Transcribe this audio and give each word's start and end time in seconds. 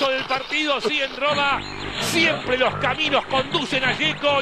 curso 0.00 0.12
del 0.12 0.24
partido, 0.26 0.80
sí 0.80 1.00
en 1.00 1.14
Roma, 1.16 1.60
siempre 2.00 2.56
los 2.56 2.74
caminos 2.76 3.24
conducen 3.26 3.84
a 3.84 3.96
Yeco. 3.96 4.40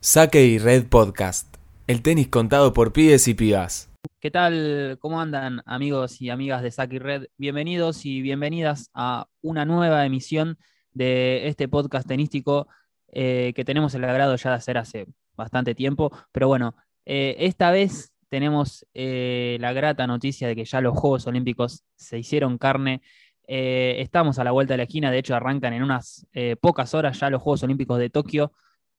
Saque 0.00 0.44
y 0.44 0.58
Red 0.58 0.88
Podcast. 0.88 1.56
El 1.86 2.02
tenis 2.02 2.28
contado 2.28 2.72
por 2.72 2.92
pibes 2.92 3.28
y 3.28 3.34
pibas. 3.34 3.90
¿Qué 4.20 4.30
tal? 4.30 4.98
¿Cómo 5.00 5.20
andan 5.20 5.62
amigos 5.66 6.20
y 6.20 6.30
amigas 6.30 6.62
de 6.62 6.70
Saque 6.70 6.96
y 6.96 6.98
Red? 6.98 7.26
Bienvenidos 7.38 8.04
y 8.04 8.20
bienvenidas 8.20 8.90
a 8.92 9.28
una 9.40 9.64
nueva 9.64 10.04
emisión 10.04 10.58
de 10.92 11.48
este 11.48 11.68
podcast 11.68 12.06
tenístico 12.06 12.68
eh, 13.12 13.52
que 13.54 13.64
tenemos 13.64 13.94
el 13.94 14.04
agrado 14.04 14.36
ya 14.36 14.50
de 14.50 14.56
hacer 14.56 14.78
hace 14.78 15.06
bastante 15.34 15.74
tiempo. 15.74 16.10
Pero 16.32 16.48
bueno, 16.48 16.74
eh, 17.04 17.36
esta 17.40 17.70
vez 17.70 18.12
tenemos 18.28 18.86
eh, 18.94 19.58
la 19.60 19.72
grata 19.72 20.06
noticia 20.06 20.48
de 20.48 20.56
que 20.56 20.64
ya 20.64 20.80
los 20.80 20.96
Juegos 20.96 21.26
Olímpicos 21.26 21.84
se 21.96 22.18
hicieron 22.18 22.58
carne. 22.58 23.02
estamos 23.46 24.38
a 24.38 24.44
la 24.44 24.52
vuelta 24.52 24.74
de 24.74 24.78
la 24.78 24.84
esquina, 24.84 25.10
de 25.10 25.18
hecho 25.18 25.34
arrancan 25.34 25.72
en 25.72 25.82
unas 25.82 26.26
pocas 26.60 26.94
horas 26.94 27.18
ya 27.18 27.30
los 27.30 27.42
Juegos 27.42 27.64
Olímpicos 27.64 27.98
de 27.98 28.10
Tokio. 28.10 28.52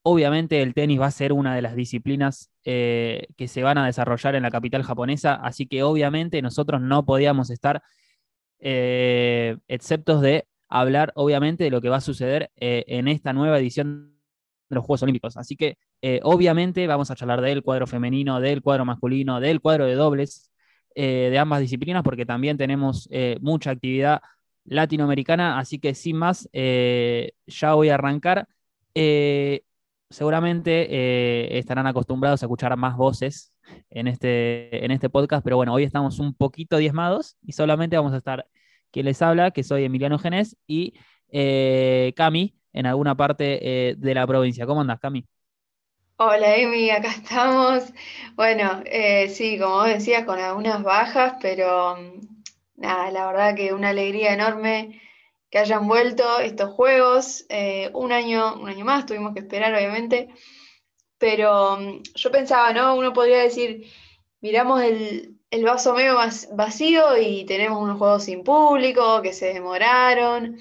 Obviamente 0.03 0.61
el 0.61 0.73
tenis 0.73 0.99
va 0.99 1.05
a 1.05 1.11
ser 1.11 1.31
una 1.31 1.55
de 1.55 1.61
las 1.61 1.75
disciplinas 1.75 2.51
que 2.63 3.47
se 3.47 3.63
van 3.63 3.77
a 3.77 3.85
desarrollar 3.85 4.35
en 4.35 4.43
la 4.43 4.51
capital 4.51 4.83
japonesa, 4.83 5.35
así 5.35 5.67
que 5.67 5.83
obviamente 5.83 6.41
nosotros 6.41 6.81
no 6.81 7.05
podíamos 7.05 7.49
estar 7.49 7.81
exceptos 8.59 10.21
de 10.21 10.47
hablar 10.71 11.11
obviamente 11.15 11.65
de 11.65 11.69
lo 11.69 11.81
que 11.81 11.89
va 11.89 11.97
a 11.97 12.01
suceder 12.01 12.49
eh, 12.55 12.85
en 12.87 13.07
esta 13.07 13.33
nueva 13.33 13.59
edición 13.59 14.15
de 14.69 14.75
los 14.75 14.85
Juegos 14.85 15.03
Olímpicos. 15.03 15.37
Así 15.37 15.55
que 15.55 15.77
eh, 16.01 16.21
obviamente 16.23 16.87
vamos 16.87 17.11
a 17.11 17.15
charlar 17.15 17.41
del 17.41 17.61
cuadro 17.61 17.85
femenino, 17.87 18.39
del 18.39 18.61
cuadro 18.61 18.85
masculino, 18.85 19.39
del 19.39 19.61
cuadro 19.61 19.85
de 19.85 19.95
dobles, 19.95 20.49
eh, 20.95 21.27
de 21.29 21.37
ambas 21.37 21.59
disciplinas, 21.59 22.03
porque 22.03 22.25
también 22.25 22.57
tenemos 22.57 23.09
mucha 23.41 23.71
actividad 23.71 24.21
latinoamericana. 24.65 25.59
Así 25.59 25.79
que 25.79 25.93
sin 25.93 26.17
más, 26.17 26.49
ya 26.53 27.73
voy 27.73 27.89
a 27.89 27.95
arrancar. 27.95 28.47
seguramente 30.09 31.57
estarán 31.57 31.87
acostumbrados 31.87 32.43
a 32.43 32.45
escuchar 32.45 32.75
más 32.77 32.95
voces 32.97 33.53
en 33.89 34.07
este, 34.07 34.83
en 34.85 34.91
este 34.91 35.09
podcast, 35.09 35.43
pero 35.43 35.57
bueno, 35.57 35.73
hoy 35.73 35.83
estamos 35.83 36.19
un 36.19 36.33
poquito 36.33 36.77
diezmados 36.77 37.37
y 37.41 37.53
solamente 37.53 37.97
vamos 37.97 38.13
a 38.13 38.17
estar 38.17 38.45
que 38.91 39.03
les 39.03 39.21
habla, 39.21 39.51
que 39.51 39.63
soy 39.63 39.85
Emiliano 39.85 40.19
Genés, 40.19 40.57
y 40.67 40.93
eh, 41.29 42.13
Cami, 42.15 42.55
en 42.73 42.85
alguna 42.85 43.15
parte 43.15 43.89
eh, 43.91 43.95
de 43.97 44.15
la 44.15 44.27
provincia. 44.27 44.65
¿Cómo 44.65 44.81
andas, 44.81 44.99
Cami? 44.99 45.25
Hola, 46.17 46.55
Emi, 46.55 46.89
acá 46.91 47.09
estamos. 47.11 47.83
Bueno, 48.35 48.81
eh, 48.85 49.29
sí, 49.29 49.57
como 49.59 49.75
vos 49.77 49.87
decías, 49.87 50.25
con 50.25 50.39
algunas 50.39 50.83
bajas, 50.83 51.35
pero 51.41 51.97
mm, 51.97 52.19
nada, 52.75 53.11
la 53.11 53.27
verdad 53.27 53.55
que 53.55 53.73
una 53.73 53.89
alegría 53.89 54.33
enorme 54.33 55.01
que 55.49 55.57
hayan 55.59 55.87
vuelto 55.87 56.39
estos 56.39 56.71
juegos. 56.71 57.45
un 57.93 58.11
año, 58.11 58.55
un 58.55 58.69
año 58.69 58.85
más, 58.85 59.05
tuvimos 59.05 59.33
que 59.33 59.41
esperar, 59.41 59.73
obviamente. 59.73 60.29
Pero 61.17 61.77
mm, 61.77 62.03
yo 62.15 62.31
pensaba, 62.31 62.73
¿no? 62.73 62.95
Uno 62.95 63.13
podría 63.13 63.39
decir, 63.43 63.87
miramos 64.41 64.81
el, 64.81 65.40
el 65.51 65.65
vaso 65.65 65.93
medio 65.93 66.17
vacío 66.53 67.17
y 67.17 67.45
tenemos 67.45 67.81
unos 67.81 67.97
juegos 67.97 68.23
sin 68.23 68.43
público 68.43 69.21
que 69.21 69.33
se 69.33 69.53
demoraron. 69.53 70.57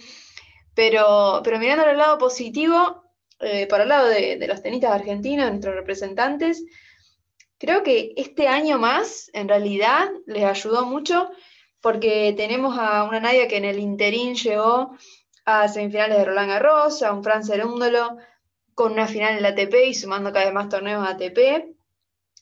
Pero, 0.74 1.40
pero 1.44 1.58
mirando 1.58 1.84
al 1.84 1.96
lado 1.96 2.18
positivo, 2.18 3.04
eh, 3.38 3.66
para 3.68 3.84
el 3.84 3.88
lado 3.88 4.08
de, 4.08 4.44
los 4.48 4.62
tenistas 4.62 4.92
argentinos, 4.92 5.48
nuestros 5.48 5.76
representantes, 5.76 6.64
creo 7.58 7.82
que 7.82 8.12
este 8.16 8.48
año 8.48 8.78
más, 8.78 9.30
en 9.32 9.48
realidad, 9.48 10.08
les 10.26 10.44
ayudó 10.44 10.84
mucho 10.84 11.30
porque 11.80 12.34
tenemos 12.36 12.76
a 12.78 13.04
una 13.04 13.20
Nadia 13.20 13.48
que 13.48 13.56
en 13.56 13.64
el 13.64 13.78
interín 13.78 14.34
llegó 14.34 14.96
a 15.44 15.68
semifinales 15.68 16.18
de 16.18 16.24
Roland 16.24 16.50
Garros, 16.50 17.02
a 17.02 17.12
un 17.12 17.22
Fran 17.24 17.44
Cerúndolo 17.44 18.18
con 18.74 18.92
una 18.92 19.06
final 19.06 19.36
en 19.36 19.42
la 19.42 19.50
ATP 19.50 19.74
y 19.86 19.94
sumando 19.94 20.32
cada 20.32 20.46
vez 20.46 20.54
más 20.54 20.68
torneos 20.68 21.06
ATP. 21.06 21.79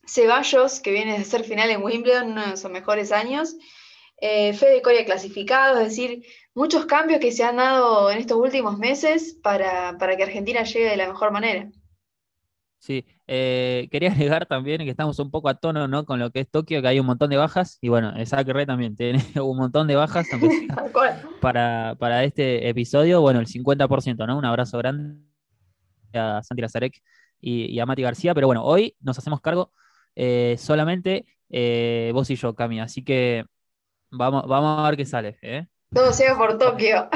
Ceballos, 0.08 0.80
que 0.80 0.90
viene 0.90 1.18
de 1.18 1.24
ser 1.24 1.44
final 1.44 1.70
en 1.70 1.82
Wimbledon, 1.82 2.32
uno 2.32 2.50
de 2.50 2.56
sus 2.56 2.70
mejores 2.70 3.12
años. 3.12 3.56
Eh, 4.20 4.52
Fede 4.54 4.82
Coria 4.82 5.04
clasificado, 5.04 5.78
es 5.78 5.88
decir, 5.90 6.24
muchos 6.54 6.86
cambios 6.86 7.20
que 7.20 7.30
se 7.30 7.44
han 7.44 7.56
dado 7.56 8.10
en 8.10 8.18
estos 8.18 8.36
últimos 8.36 8.76
meses 8.78 9.38
para, 9.42 9.96
que 10.16 10.22
Argentina 10.22 10.64
llegue 10.64 10.90
de 10.90 10.96
la 10.96 11.08
mejor 11.08 11.30
manera. 11.30 11.70
Sí, 12.80 13.04
eh, 13.28 13.88
quería 13.92 14.10
agregar 14.12 14.46
también 14.46 14.80
que 14.80 14.90
estamos 14.90 15.18
un 15.20 15.30
poco 15.30 15.48
a 15.48 15.54
tono 15.54 15.86
¿no? 15.86 16.04
con 16.04 16.18
lo 16.18 16.32
que 16.32 16.40
es 16.40 16.50
Tokio, 16.50 16.82
que 16.82 16.88
hay 16.88 16.98
un 16.98 17.06
montón 17.06 17.30
de 17.30 17.36
bajas, 17.36 17.78
y 17.80 17.90
bueno, 17.90 18.12
Re 18.12 18.66
también 18.66 18.96
tiene 18.96 19.22
un 19.40 19.56
montón 19.56 19.86
de 19.86 19.94
bajas 19.94 20.26
para, 21.40 21.94
para 21.98 22.24
este 22.24 22.68
episodio, 22.68 23.20
bueno, 23.20 23.38
el 23.38 23.46
50%, 23.46 24.26
¿no? 24.26 24.36
Un 24.36 24.44
abrazo 24.44 24.78
grande 24.78 25.20
a 26.12 26.42
Santi 26.42 26.62
Lazarek 26.62 27.00
y, 27.40 27.66
y 27.66 27.78
a 27.78 27.86
Mati 27.86 28.02
García, 28.02 28.34
pero 28.34 28.48
bueno, 28.48 28.64
hoy 28.64 28.96
nos 29.00 29.16
hacemos 29.16 29.40
cargo 29.40 29.72
eh, 30.20 30.56
solamente 30.58 31.26
eh, 31.48 32.10
vos 32.12 32.28
y 32.28 32.34
yo, 32.34 32.54
Cami. 32.54 32.80
Así 32.80 33.04
que 33.04 33.44
vamos, 34.10 34.44
vamos 34.48 34.80
a 34.80 34.88
ver 34.88 34.96
qué 34.96 35.04
sale. 35.04 35.38
¿eh? 35.42 35.66
Todo 35.94 36.12
sea 36.12 36.36
por 36.36 36.58
Tokio. 36.58 37.08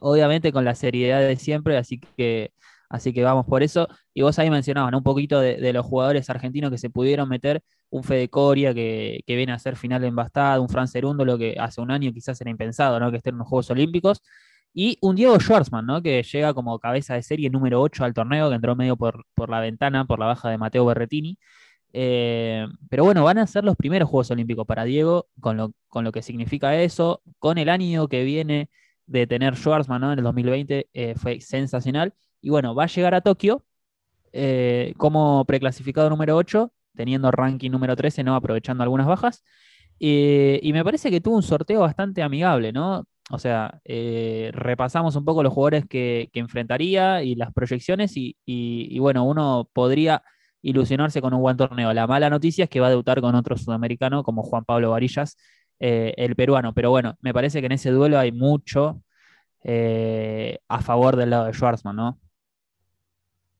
obviamente 0.00 0.52
con 0.52 0.64
la 0.64 0.76
seriedad 0.76 1.20
de 1.20 1.36
siempre, 1.36 1.76
así 1.76 1.98
que, 2.16 2.52
así 2.88 3.12
que 3.12 3.24
vamos 3.24 3.46
por 3.46 3.64
eso. 3.64 3.88
Y 4.14 4.22
vos 4.22 4.38
ahí 4.38 4.48
mencionabas 4.48 4.94
un 4.94 5.02
poquito 5.02 5.40
de, 5.40 5.72
los 5.72 5.84
jugadores 5.84 6.30
argentinos 6.30 6.70
que 6.70 6.78
se 6.78 6.88
pudieron 6.88 7.28
meter, 7.28 7.62
un 7.90 8.04
Fede 8.04 8.28
Coria 8.28 8.72
que, 8.72 9.20
viene 9.26 9.52
a 9.52 9.58
ser 9.58 9.74
final 9.76 10.04
en 10.04 10.14
Bastad, 10.14 10.60
un 10.60 10.68
Fran 10.68 10.86
Cerundo, 10.86 11.24
lo 11.24 11.36
que 11.36 11.56
hace 11.58 11.80
un 11.80 11.90
año 11.90 12.12
quizás 12.12 12.40
era 12.40 12.50
impensado, 12.50 13.00
¿no? 13.00 13.10
Que 13.10 13.16
esté 13.16 13.30
en 13.30 13.38
los 13.38 13.48
Juegos 13.48 13.70
Olímpicos. 13.70 14.22
Y 14.72 14.98
un 15.02 15.16
Diego 15.16 15.38
Schwartzman, 15.40 15.86
¿no? 15.86 16.02
Que 16.02 16.22
llega 16.22 16.54
como 16.54 16.78
cabeza 16.78 17.14
de 17.14 17.22
serie 17.22 17.50
número 17.50 17.80
8 17.80 18.04
al 18.04 18.14
torneo, 18.14 18.48
que 18.50 18.56
entró 18.56 18.76
medio 18.76 18.96
por, 18.96 19.24
por 19.34 19.50
la 19.50 19.60
ventana, 19.60 20.04
por 20.04 20.18
la 20.20 20.26
baja 20.26 20.48
de 20.50 20.58
Mateo 20.58 20.84
Berretini. 20.86 21.38
Eh, 21.96 22.66
pero 22.90 23.04
bueno, 23.04 23.22
van 23.22 23.38
a 23.38 23.46
ser 23.46 23.64
los 23.64 23.76
primeros 23.76 24.10
Juegos 24.10 24.28
Olímpicos 24.32 24.66
para 24.66 24.82
Diego, 24.82 25.28
con 25.40 25.56
lo, 25.56 25.72
con 25.88 26.02
lo 26.02 26.10
que 26.10 26.22
significa 26.22 26.74
eso, 26.76 27.22
con 27.38 27.56
el 27.56 27.68
año 27.68 28.08
que 28.08 28.24
viene 28.24 28.68
de 29.06 29.28
tener 29.28 29.54
Schwarzman 29.54 30.02
en 30.02 30.18
el 30.18 30.24
2020 30.24 30.88
eh, 30.92 31.14
fue 31.16 31.40
sensacional. 31.40 32.12
Y 32.40 32.50
bueno, 32.50 32.74
va 32.74 32.84
a 32.84 32.86
llegar 32.88 33.14
a 33.14 33.20
Tokio 33.20 33.64
eh, 34.32 34.94
como 34.98 35.44
preclasificado 35.44 36.10
número 36.10 36.36
8, 36.36 36.72
teniendo 36.96 37.30
ranking 37.30 37.70
número 37.70 37.94
13, 37.94 38.24
¿no? 38.24 38.34
aprovechando 38.34 38.82
algunas 38.82 39.06
bajas. 39.06 39.44
y 40.00 40.70
me 40.72 40.84
parece 40.84 41.10
que 41.10 41.20
tuvo 41.20 41.36
un 41.36 41.42
sorteo 41.44 41.80
bastante 41.80 42.22
amigable, 42.22 42.72
¿no? 42.72 43.06
O 43.30 43.38
sea, 43.38 43.80
repasamos 44.52 45.16
un 45.16 45.24
poco 45.24 45.42
los 45.42 45.52
jugadores 45.52 45.86
que, 45.88 46.28
enfrentaría 46.34 47.22
y 47.22 47.36
las 47.36 47.52
proyecciones 47.52 48.12
y, 48.16 48.98
bueno, 48.98 49.24
uno 49.24 49.70
podría 49.72 50.22
ilusionarse 50.64 51.20
con 51.20 51.34
un 51.34 51.42
buen 51.42 51.56
torneo. 51.56 51.92
La 51.92 52.06
mala 52.06 52.30
noticia 52.30 52.64
es 52.64 52.70
que 52.70 52.80
va 52.80 52.86
a 52.88 52.90
debutar 52.90 53.20
con 53.20 53.34
otro 53.34 53.56
sudamericano 53.56 54.24
como 54.24 54.42
Juan 54.42 54.64
Pablo 54.64 54.90
Varillas, 54.90 55.36
eh, 55.78 56.14
el 56.16 56.34
peruano. 56.34 56.72
Pero 56.74 56.90
bueno, 56.90 57.16
me 57.20 57.34
parece 57.34 57.60
que 57.60 57.66
en 57.66 57.72
ese 57.72 57.90
duelo 57.90 58.18
hay 58.18 58.32
mucho 58.32 59.02
eh, 59.62 60.58
a 60.68 60.80
favor 60.80 61.16
del 61.16 61.30
lado 61.30 61.46
de 61.46 61.52
Schwarzman, 61.52 61.96
¿no? 61.96 62.18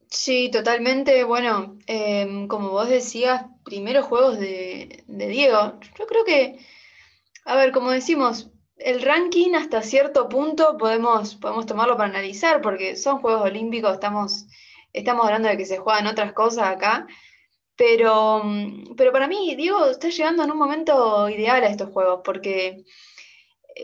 Sí, 0.09 0.51
totalmente. 0.51 1.25
Bueno, 1.25 1.77
em, 1.87 2.49
como 2.49 2.71
vos 2.71 2.89
decías, 2.89 3.47
primeros 3.65 4.07
juegos 4.07 4.39
de, 4.39 5.05
Diego. 5.07 5.79
Yo 5.99 6.07
creo 6.07 6.25
que, 6.25 6.59
a 7.45 7.57
ver, 7.57 7.73
como 7.73 7.91
decimos, 7.91 8.51
el 8.77 9.03
ranking 9.03 9.55
hasta 9.55 9.83
cierto 9.83 10.29
punto 10.29 10.77
podemos, 10.79 11.35
podemos 11.37 11.67
tomarlo 11.67 11.97
para 11.97 12.09
analizar, 12.11 12.61
porque 12.63 12.97
son 12.97 13.19
Juegos 13.21 13.43
Olímpicos, 13.43 13.95
estamos 13.95 14.47
estamos 14.95 15.27
hablando 15.27 15.49
de 15.49 15.57
que 15.59 15.67
se 15.67 15.79
juegan 15.79 16.07
otras 16.07 16.33
cosas 16.33 16.69
acá, 16.69 17.07
pero, 17.77 18.43
mm, 18.45 18.95
pero 18.97 19.13
para 19.13 19.29
mí, 19.29 19.55
Diego 19.57 19.87
está 19.87 20.09
llegando 20.09 20.45
en 20.45 20.53
un 20.53 20.59
momento 20.59 21.29
ideal 21.29 21.63
a 21.65 21.69
estos 21.69 21.91
juegos, 21.91 22.21
porque 22.25 22.85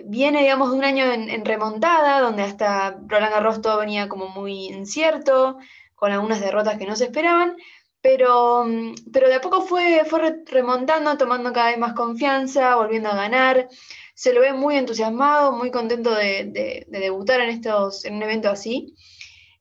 viene, 0.04 0.42
digamos, 0.42 0.70
de 0.70 0.78
un 0.78 0.84
año 0.84 1.04
en, 1.12 1.44
remontada, 1.44 2.20
donde 2.20 2.42
hasta 2.44 2.98
Roland 3.06 3.32
Garros 3.34 3.60
todo 3.60 3.78
venía 3.78 4.08
como 4.08 4.28
muy 4.28 4.68
incierto, 4.68 5.58
con 5.96 6.12
algunas 6.12 6.40
derrotas 6.40 6.78
que 6.78 6.86
no 6.86 6.96
se 6.96 7.06
esperaban, 7.06 7.56
pero, 8.00 8.64
mm, 8.64 8.94
pero 9.12 9.28
de 9.28 9.34
a 9.36 9.40
poco 9.40 9.62
fue, 9.62 10.04
fue 10.06 10.42
remontando, 10.46 11.16
tomando 11.18 11.52
cada 11.52 11.70
vez 11.70 11.78
más 11.78 11.94
confianza, 11.94 12.76
volviendo 12.76 13.10
a 13.10 13.16
ganar. 13.16 13.68
Se 14.14 14.32
lo 14.34 14.40
ve 14.40 14.52
muy 14.52 14.76
entusiasmado, 14.76 15.52
muy 15.52 15.70
contento 15.70 16.14
de, 16.14 16.44
de 16.86 16.98
debutar 17.00 17.40
en, 17.40 17.50
estos, 17.50 18.04
en 18.04 18.14
un 18.16 18.22
evento 18.22 18.50
así. 18.50 18.94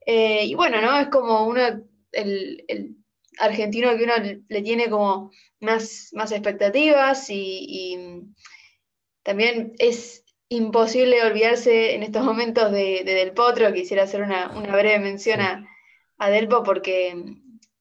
Eh, 0.06 0.46
y 0.46 0.56
bueno, 0.56 0.81
¿no? 0.81 1.00
Es 1.00 1.07
como 1.10 1.46
uno, 1.48 1.62
el, 2.12 2.96
argentino 3.38 3.96
que 3.98 4.04
uno 4.04 4.13
le 4.48 4.62
tiene 4.62 4.90
como 4.90 5.31
más, 5.60 6.10
más 6.13 6.31
expectativas 6.31 7.30
y, 7.30 8.25
también 9.24 9.74
es 9.78 10.25
imposible 10.48 11.24
olvidarse 11.24 11.94
en 11.94 12.04
estos 12.04 12.24
momentos 12.24 12.72
de, 12.72 13.04
Del 13.04 13.34
Potro. 13.34 13.74
Quisiera 13.74 14.04
hacer 14.04 14.24
una, 14.24 14.48
breve 14.48 15.00
mención 15.00 15.40
a, 15.42 16.30
Delpo 16.30 16.63
porque 16.63 17.16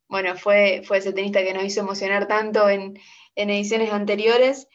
bueno, 0.09 0.37
fue, 0.37 0.83
fue 0.85 0.99
ese 0.99 1.13
tenista 1.13 1.43
que 1.43 1.55
nos 1.55 1.65
hizo 1.65 1.81
emocionar 1.81 2.27
tanto 2.29 2.69
en, 2.69 2.99
ediciones 3.35 3.93
anteriores. 3.93 4.69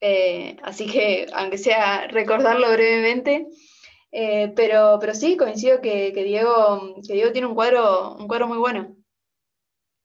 Eh, 0.00 0.56
así 0.62 0.86
que, 0.86 1.26
aunque 1.32 1.58
sea 1.58 2.08
recordarlo 2.08 2.72
brevemente, 2.72 3.46
eh, 4.12 4.52
pero, 4.54 4.98
pero 5.00 5.14
sí, 5.14 5.36
coincido 5.36 5.80
que, 5.80 6.12
Diego, 6.12 6.96
que 7.06 7.14
Diego 7.14 7.32
tiene 7.32 7.46
un 7.46 7.54
cuadro, 7.54 8.16
un 8.16 8.26
cuadro 8.26 8.48
muy 8.48 8.58
bueno. 8.58 8.96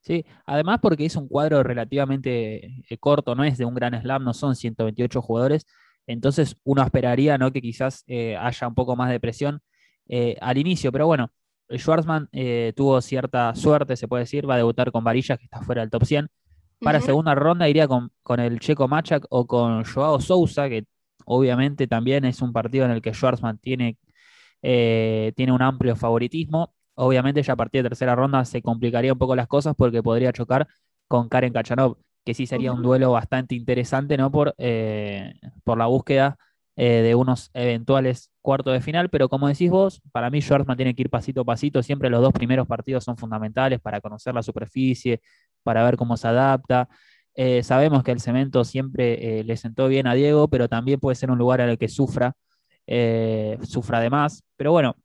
Sí, 0.02 0.26
además 0.46 0.80
porque 0.82 1.06
es 1.06 1.16
un 1.16 1.28
cuadro 1.28 1.64
relativamente 1.64 2.84
eh, 2.88 2.98
corto, 3.00 3.34
no 3.34 3.44
es 3.44 3.58
de 3.58 3.66
un 3.66 3.74
gran 3.74 4.00
slam, 4.00 4.24
no 4.24 4.34
son 4.34 4.56
128 4.56 5.22
jugadores, 5.22 5.66
entonces 6.06 6.56
uno 6.64 6.84
esperaría 6.84 7.38
¿no? 7.40 7.52
que 7.52 7.62
quizás 7.62 8.06
haya 8.08 8.68
un 8.68 8.76
poco 8.76 8.96
más 8.96 9.10
de 9.10 9.20
presión 9.20 9.62
al 10.40 10.58
inicio, 10.60 10.92
pero 10.92 11.08
bueno, 11.08 11.32
Schwarzman 11.72 12.30
eh, 12.32 12.74
tuvo 12.76 13.02
cierta 13.02 13.54
suerte, 13.56 13.96
se 13.96 14.08
puede 14.08 14.24
decir, 14.24 14.50
va 14.50 14.56
a 14.56 14.58
debutar 14.58 14.92
con 14.92 15.04
Varillas, 15.04 15.38
que 15.38 15.46
está 15.46 15.62
fuera 15.62 15.82
del 15.82 15.90
top 15.90 16.06
100. 16.06 16.28
Para 16.80 17.02
segunda 17.02 17.34
ronda 17.34 17.68
iría 17.68 17.88
con, 17.88 18.12
el 18.38 18.60
Checo 18.60 18.88
Machak 18.88 19.26
o 19.30 19.48
con 19.48 19.86
Joao 19.86 20.20
Sousa, 20.20 20.70
que 20.70 20.86
obviamente 21.26 21.88
también 21.88 22.26
es 22.26 22.42
un 22.42 22.54
partido 22.54 22.86
en 22.86 22.92
el 22.92 23.02
que 23.02 23.14
Schwarzman 23.14 23.58
tiene, 23.60 23.98
eh, 24.62 25.34
tiene 25.36 25.52
un 25.52 25.62
amplio 25.62 25.96
favoritismo. 25.96 26.74
Obviamente 26.96 27.44
ya 27.44 27.54
a 27.54 27.56
partir 27.58 27.84
de 27.84 27.90
tercera 27.90 28.16
ronda 28.16 28.46
se 28.46 28.62
complicaría 28.62 29.14
un 29.14 29.20
poco 29.20 29.36
las 29.36 29.48
cosas 29.48 29.76
porque 29.78 30.02
podría 30.04 30.32
chocar 30.34 30.68
con 31.08 31.30
Karen 31.30 31.54
Kachanov, 31.54 31.98
que 32.26 32.34
sí 32.34 32.48
sería 32.48 32.72
un 32.72 32.82
duelo 32.82 33.12
bastante 33.12 33.56
interesante, 33.56 34.18
¿no? 34.18 34.32
Por, 34.32 34.56
eh, 34.58 35.34
por 35.64 35.78
la 35.78 35.88
búsqueda 35.88 36.38
eh, 36.78 37.02
de 37.02 37.16
unos 37.16 37.52
eventuales 37.54 38.32
cuartos 38.42 38.74
de 38.74 38.82
final, 38.82 39.10
pero 39.10 39.30
como 39.30 39.48
decís 39.48 39.70
vos, 39.70 40.02
para 40.12 40.30
mí 40.30 40.42
Schwarzman 40.42 40.76
tiene 40.76 40.94
que 40.94 41.04
ir 41.04 41.10
pasito 41.10 41.42
a 41.42 41.46
pasito, 41.46 41.82
siempre 41.82 42.10
los 42.10 42.22
dos 42.22 42.34
primeros 42.34 42.68
partidos 42.68 43.04
son 43.04 43.18
fundamentales 43.18 43.80
para 43.80 44.02
conocer 44.02 44.34
la 44.34 44.44
superficie, 44.44 45.22
para 45.64 45.84
ver 45.86 45.96
cómo 45.96 46.18
se 46.18 46.28
adapta. 46.28 46.90
Eh, 47.36 47.64
sabemos 47.64 48.04
que 48.04 48.12
el 48.12 48.22
cemento 48.22 48.64
siempre 48.64 49.40
eh, 49.40 49.44
le 49.44 49.58
sentó 49.58 49.88
bien 49.88 50.08
a 50.08 50.14
Diego, 50.14 50.48
pero 50.48 50.70
también 50.70 51.00
puede 51.00 51.16
ser 51.16 51.32
un 51.32 51.38
lugar 51.38 51.62
el 51.62 51.78
que 51.78 51.90
sufra, 51.90 52.36
sufra 53.64 54.00
de 54.00 54.10
más. 54.10 54.44
Pero 54.58 54.72
bueno, 54.72 54.96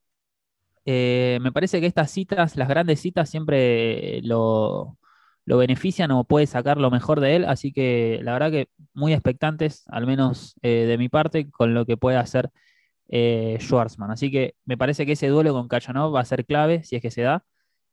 me 0.84 1.52
parece 1.52 1.80
que 1.80 1.86
estas 1.86 2.10
citas, 2.10 2.56
las 2.56 2.68
grandes 2.68 3.00
citas, 3.00 3.30
siempre 3.30 4.20
lo, 4.22 4.98
benefician 5.46 6.10
o 6.12 6.24
puede 6.24 6.46
sacar 6.46 6.78
lo 6.78 6.90
mejor 6.90 7.20
de 7.20 7.36
él. 7.36 7.44
Así 7.44 7.72
que 7.72 8.20
la 8.22 8.32
verdad 8.32 8.50
que 8.50 8.68
muy 8.94 9.12
expectantes, 9.12 9.84
al 9.88 10.06
menos 10.06 10.54
eh, 10.62 10.86
de 10.86 10.98
mi 10.98 11.08
parte, 11.08 11.50
con 11.50 11.74
lo 11.74 11.86
que 11.86 11.96
puede 11.96 12.16
hacer 12.18 12.50
eh, 13.08 13.58
Schwarzman. 13.60 14.10
Así 14.10 14.30
que 14.30 14.54
me 14.64 14.78
parece 14.78 15.06
que 15.06 15.12
ese 15.12 15.28
duelo 15.28 15.52
con 15.52 15.68
Kachanov 15.68 16.14
va 16.14 16.20
a 16.20 16.24
ser 16.24 16.46
clave, 16.46 16.84
si 16.84 16.96
es 16.96 17.02
que 17.02 17.10
se 17.10 17.22
da, 17.22 17.44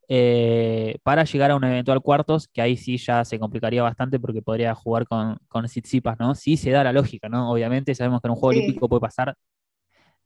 eh, 0.08 0.98
para 1.02 1.24
llegar 1.24 1.50
a 1.50 1.56
un 1.56 1.64
eventual 1.64 2.00
cuartos, 2.02 2.48
que 2.48 2.62
ahí 2.62 2.76
sí 2.76 2.96
ya 2.98 3.24
se 3.24 3.38
complicaría 3.38 3.82
bastante 3.82 4.18
porque 4.18 4.42
podría 4.42 4.74
jugar 4.74 5.06
con, 5.06 5.38
con 5.48 5.66
Tsitsipas, 5.66 6.18
¿no? 6.18 6.34
Sí 6.34 6.56
se 6.56 6.70
da 6.70 6.84
la 6.84 6.92
lógica, 6.92 7.28
¿no? 7.28 7.50
Obviamente 7.50 7.94
sabemos 7.94 8.20
que 8.20 8.28
en 8.28 8.32
un 8.32 8.36
juego 8.36 8.58
olímpico 8.58 8.88
puede 8.88 9.00
pasar 9.00 9.36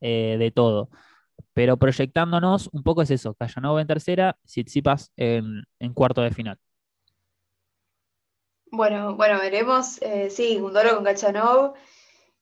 de 0.00 0.52
todo. 0.55 0.88
Pero 1.55 1.76
proyectándonos, 1.76 2.69
un 2.73 2.82
poco 2.82 3.02
es 3.02 3.11
eso, 3.11 3.34
Kachanov 3.34 3.79
en 3.79 3.87
tercera, 3.87 4.37
Tsitsipas 4.44 5.12
en, 5.17 5.64
en 5.79 5.94
cuarto 5.94 6.23
de 6.23 6.31
final. 6.32 6.58
Bueno, 8.75 9.17
bueno, 9.17 9.38
veremos. 9.38 10.00
Eh, 10.00 10.31
sí, 10.31 10.56
un 10.56 10.73
duelo 10.73 10.94
con 10.94 11.05
Kachanov. 11.05 11.75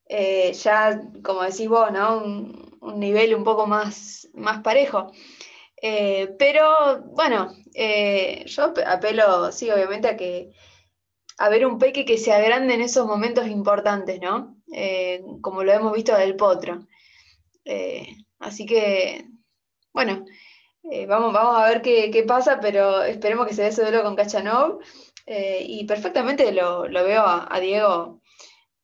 Eh, 0.06 0.52
ya, 0.52 1.00
como 1.24 1.42
decís 1.42 1.68
vos, 1.68 1.90
¿no? 1.92 2.18
Un, 2.18 2.70
nivel 3.00 3.34
un 3.34 3.44
poco 3.44 3.66
más, 3.66 4.28
más 4.34 4.62
parejo. 4.62 5.12
Eh, 5.82 6.34
pero 6.38 7.02
bueno, 7.14 7.54
yo 8.46 8.74
apelo, 8.86 9.52
sí, 9.52 9.70
obviamente, 9.70 10.08
a 10.08 10.16
que 10.16 10.52
a 11.38 11.48
ver 11.48 11.66
un 11.66 11.78
peque 11.78 12.04
que 12.04 12.18
se 12.18 12.32
agrande 12.32 12.74
en 12.74 12.82
esos 12.82 13.06
momentos 13.06 13.46
importantes, 13.46 14.20
¿no? 14.20 14.56
como 15.40 15.64
lo 15.64 15.72
hemos 15.72 15.92
visto 15.92 16.16
del 16.16 16.36
potro. 16.36 16.86
así 18.38 18.66
que, 18.66 19.26
bueno, 19.92 20.24
vamos, 21.08 21.32
vamos 21.32 21.56
a 21.56 21.68
ver 21.68 21.82
qué, 21.82 22.10
qué, 22.10 22.24
pasa, 22.24 22.60
pero 22.60 23.02
esperemos 23.02 23.46
que 23.46 23.54
se 23.54 23.62
dé 23.62 23.68
ese 23.68 23.82
duelo 23.82 24.02
con 24.02 24.16
Kachanov. 24.16 24.80
Eh, 25.32 25.64
y 25.64 25.84
perfectamente 25.84 26.50
lo, 26.50 26.88
veo 26.90 27.22
a, 27.24 27.60
Diego 27.60 28.20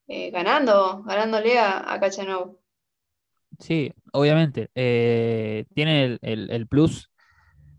eh, 0.06 0.30
ganando, 0.30 1.02
ganándole 1.02 1.58
a, 1.58 1.92
a 1.92 1.98
Cachanov. 1.98 2.56
Sí, 3.58 3.92
obviamente. 4.12 4.70
Eh, 4.74 5.64
tiene 5.74 6.18
el, 6.22 6.66
plus 6.68 7.10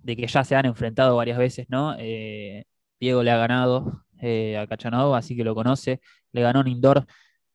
de 0.03 0.15
que 0.15 0.27
ya 0.27 0.43
se 0.43 0.55
han 0.55 0.65
enfrentado 0.65 1.15
varias 1.15 1.37
veces, 1.37 1.67
¿no? 1.69 1.95
Diego 2.99 3.23
le 3.23 3.31
ha 3.31 3.37
ganado 3.37 4.03
a 4.21 4.67
Cachanov, 4.67 5.15
así 5.15 5.35
que 5.35 5.43
lo 5.43 5.55
conoce. 5.55 6.01
Le 6.31 6.41
ganó 6.41 6.61
en 6.61 6.67
indoor 6.67 7.05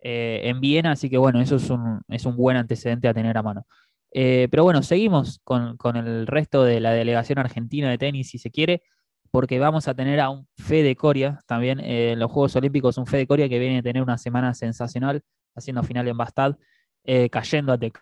en 0.01 0.61
Viena, 0.61 0.93
así 0.93 1.09
que 1.11 1.19
bueno, 1.19 1.41
eso 1.41 1.57
es 1.57 1.71
un, 1.71 2.03
es 2.09 2.27
un 2.27 2.37
buen 2.37 2.57
antecedente 2.57 3.09
a 3.09 3.15
tener 3.15 3.37
a 3.39 3.43
mano. 3.43 3.67
pero 4.11 4.65
bueno, 4.65 4.83
seguimos 4.83 5.41
con, 5.45 5.77
con, 5.77 5.97
el 5.97 6.27
resto 6.27 6.65
de 6.65 6.81
la 6.81 6.93
delegación 6.93 7.39
argentina 7.39 7.91
de 7.91 7.99
tenis, 7.99 8.31
si 8.31 8.39
se 8.39 8.51
quiere 8.51 8.83
porque 9.33 9.59
vamos 9.59 9.89
a 9.89 9.95
tener 9.95 10.21
a 10.21 10.29
un 10.29 10.47
Fede 10.59 10.95
Coria 10.95 11.41
también 11.47 11.81
eh, 11.81 12.13
en 12.13 12.19
los 12.21 12.31
Juegos 12.31 12.55
Olímpicos, 12.55 12.99
un 12.99 13.07
Fede 13.07 13.27
Coria 13.27 13.49
que 13.49 13.59
viene 13.59 13.79
a 13.79 13.83
tener 13.83 14.03
una 14.03 14.19
semana 14.19 14.53
sensacional, 14.53 15.23
haciendo 15.57 15.83
final 15.83 16.07
en 16.07 16.19
Bastad, 16.19 16.59
eh, 17.05 17.31
cayendo 17.31 17.73
ante 17.73 17.93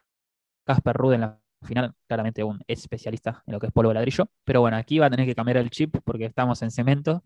Casper 0.74 0.96
Ruud 0.96 1.14
en 1.14 1.20
la 1.22 1.40
final, 1.62 1.92
claramente 2.06 2.42
un 2.44 2.60
especialista 2.66 3.42
en 3.46 3.52
lo 3.52 3.60
que 3.60 3.66
es 3.66 3.72
polvo 3.72 3.90
de 3.90 3.94
ladrillo, 3.94 4.30
pero 4.44 4.60
bueno, 4.60 4.76
aquí 4.76 4.98
va 4.98 5.06
a 5.06 5.10
tener 5.10 5.26
que 5.26 5.34
cambiar 5.34 5.58
el 5.58 5.70
chip 5.70 5.96
porque 6.04 6.24
estamos 6.24 6.62
en 6.62 6.70
cemento 6.70 7.22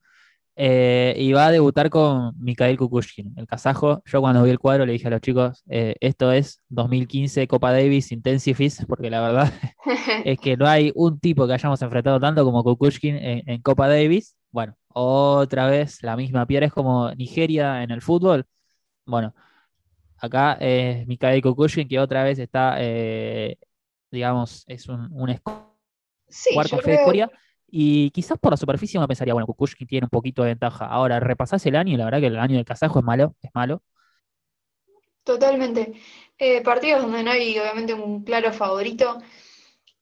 eh, 0.57 1.15
y 1.19 1.33
va 1.33 1.47
a 1.47 1.51
debutar 1.51 1.91
con 1.91 2.33
Mikhail 2.39 2.77
Kukushkin, 2.79 3.35
el 3.37 3.47
kazajo. 3.47 4.03
Yo 4.07 4.21
cuando 4.21 4.43
vi 4.45 4.51
el 4.51 4.59
cuadro 4.61 4.87
le 4.87 4.93
dije 4.93 5.09
a 5.09 5.11
los 5.11 5.21
chicos, 5.21 5.65
eh, 5.69 5.97
esto 6.01 6.31
es 6.33 6.63
2015 6.69 7.49
Copa 7.49 7.73
Davis 7.73 8.13
Intensifis, 8.13 8.85
porque 8.87 9.11
la 9.11 9.21
verdad 9.21 9.53
es 10.25 10.39
que 10.39 10.57
no 10.57 10.67
hay 10.67 10.93
un 10.95 11.19
tipo 11.19 11.47
que 11.47 11.55
hayamos 11.55 11.83
enfrentado 11.83 12.21
tanto 12.21 12.45
como 12.45 12.63
Kukushkin 12.63 13.17
en, 13.17 13.63
Copa 13.63 13.89
Davis. 13.89 14.37
Bueno, 14.51 14.77
otra 14.89 15.67
vez 15.67 16.03
la 16.03 16.17
misma 16.17 16.47
piedra, 16.47 16.67
es 16.67 16.73
como 16.73 17.13
Nigeria 17.15 17.83
en 17.83 17.91
el 17.91 18.01
fútbol. 18.01 18.47
Bueno, 19.07 19.35
acá 20.19 20.55
es 20.61 21.07
Mikhail 21.07 21.43
Kukushkin 21.43 21.89
que 21.89 21.99
otra 21.99 22.25
vez 22.25 22.39
está, 22.39 22.77
eh, 22.79 23.59
digamos, 24.11 24.65
es 24.67 24.89
un, 24.89 25.09
un 25.13 25.39
cuarto 26.55 26.79
fe 26.79 26.93
de 26.93 27.05
Corea 27.05 27.31
y 27.77 28.11
quizás 28.11 28.39
por 28.39 28.53
la 28.53 28.57
superficie 28.57 28.99
uno 28.99 29.09
pensaría, 29.09 29.35
bueno, 29.35 29.47
Kukushkin 29.47 29.89
tiene 29.89 30.05
un 30.07 30.11
poquito 30.11 30.43
de 30.43 30.51
ventaja. 30.51 30.87
Ahora, 30.87 31.19
repasás 31.19 31.67
el 31.67 31.75
año 31.75 31.93
y 31.93 31.97
la 31.97 32.05
verdad 32.05 32.21
que 32.21 32.29
el 32.29 32.39
año 32.39 32.55
del 32.55 32.65
kazajo 32.65 33.01
es 33.01 33.05
malo, 33.05 33.35
es 33.43 33.51
malo. 33.53 33.83
Totalmente. 35.25 35.95
Eh, 36.39 36.61
partidos 36.61 37.03
donde 37.03 37.23
no 37.23 37.33
hay 37.33 37.59
obviamente 37.59 37.95
un 37.95 38.23
claro 38.23 38.53
favorito. 38.53 39.19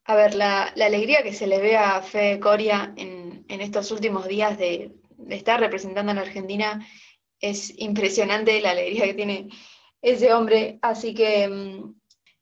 A 0.05 0.15
ver, 0.17 0.35
la, 0.35 0.65
alegría 0.65 1.23
que 1.23 1.33
se 1.33 1.47
le 1.47 1.61
ve 1.61 1.77
a 1.77 2.03
Fede 2.03 2.41
Coria 2.41 2.93
en, 2.97 3.47
estos 3.49 3.91
últimos 3.91 4.27
días 4.29 4.59
de, 4.59 4.93
estar 5.31 5.61
representando 5.61 6.13
a 6.13 6.15
la 6.15 6.23
Argentina 6.23 6.87
es 7.41 7.73
impresionante 7.79 8.61
la 8.61 8.73
alegría 8.73 9.05
que 9.05 9.15
tiene 9.15 9.49
ese 10.03 10.35
hombre. 10.35 10.79
Así 10.83 11.15
que 11.15 11.49
mm, 11.49 11.95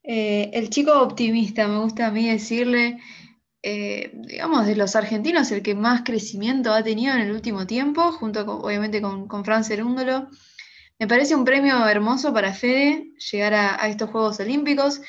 eh, 0.03 0.49
el 0.53 0.69
chico 0.69 0.99
optimista, 0.99 1.67
me 1.67 1.79
gusta 1.79 2.07
a 2.07 2.11
mí 2.11 2.29
decirle, 2.29 2.99
eh, 3.63 4.11
digamos, 4.13 4.65
de 4.65 4.75
los 4.75 4.95
argentinos, 4.95 5.51
el 5.51 5.61
que 5.61 5.75
más 5.75 6.01
crecimiento 6.03 6.73
ha 6.73 6.83
tenido 6.83 7.13
en 7.13 7.21
el 7.21 7.31
último 7.31 7.67
tiempo, 7.67 8.11
junto 8.11 8.41
obviamente 8.41 9.01
con, 9.01 9.27
con 9.27 9.45
Fran. 9.45 9.63
Me 10.99 11.07
parece 11.07 11.35
un 11.35 11.45
premio 11.45 11.87
hermoso 11.87 12.33
para 12.33 12.53
Fede 12.53 13.13
llegar 13.31 13.53
a, 13.53 13.87
estos 13.87 14.09
Juegos 14.09 14.39
Olímpicos. 14.39 15.01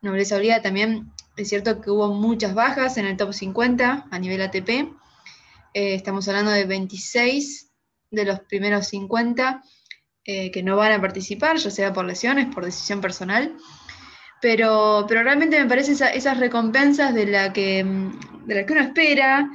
No 0.00 0.12
les 0.14 0.32
olvida 0.32 0.62
también, 0.62 1.12
es 1.36 1.48
cierto 1.48 1.80
que 1.80 1.90
hubo 1.90 2.12
muchas 2.12 2.54
bajas 2.54 2.96
en 2.96 3.06
el 3.06 3.16
top 3.16 3.32
50 3.32 4.06
a 4.10 4.18
nivel 4.18 4.42
ATP. 4.42 4.68
Eh, 5.74 5.94
estamos 5.94 6.28
hablando 6.28 6.50
de 6.50 6.64
26 6.64 7.70
de 8.10 8.24
los 8.24 8.40
primeros 8.40 8.88
50 8.88 9.62
eh, 10.24 10.50
que 10.50 10.62
no 10.62 10.76
van 10.76 10.92
a 10.92 11.00
participar, 11.00 11.56
ya 11.56 11.70
sea 11.70 11.92
por 11.92 12.04
lesiones, 12.04 12.52
por 12.54 12.64
decisión 12.64 13.00
personal 13.00 13.56
pero, 14.42 15.06
pero 15.08 15.22
realmente 15.22 15.58
me 15.58 15.68
parecen 15.68 15.94
esas 16.14 16.38
recompensas 16.38 17.14
de 17.14 17.26
la 17.26 17.52
que, 17.52 17.84
mm, 17.84 18.48
la 18.48 18.66
que 18.66 18.72
uno 18.72 18.82
espera 18.82 19.50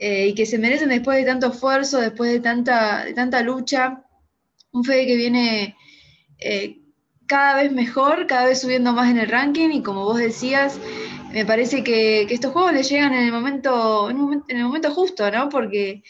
eh, 0.00 0.26
y 0.26 0.34
que 0.34 0.46
se 0.46 0.58
merecen 0.58 0.88
después 0.88 1.16
de 1.16 1.24
tanto 1.24 1.52
esfuerzo, 1.52 2.00
después 2.00 2.32
de 2.32 2.40
tanta, 2.40 3.04
de 3.04 3.14
tanta 3.14 3.40
lucha. 3.42 4.02
Un 4.72 4.84
Fede 4.84 5.06
que 5.06 5.16
viene 5.16 5.76
eh, 6.40 6.78
cada 7.26 7.62
vez 7.62 7.70
mejor, 7.72 8.26
cada 8.26 8.46
vez 8.46 8.60
subiendo 8.60 8.92
más 8.92 9.10
en 9.10 9.18
el 9.18 9.28
ranking 9.28 9.70
y 9.70 9.82
como 9.82 10.04
vos 10.04 10.18
decías, 10.18 10.80
me 11.32 11.46
parece 11.46 11.84
que, 11.84 12.22
estos 12.22 12.52
juegos 12.52 12.72
le 12.72 12.82
llegan 12.82 13.14
en 13.14 13.24
el 13.26 13.32
momento, 13.32 14.10
en, 14.10 14.42
el 14.48 14.64
momento 14.64 14.90
justo, 14.92 15.30
¿no? 15.30 15.48
Porque 15.50 16.02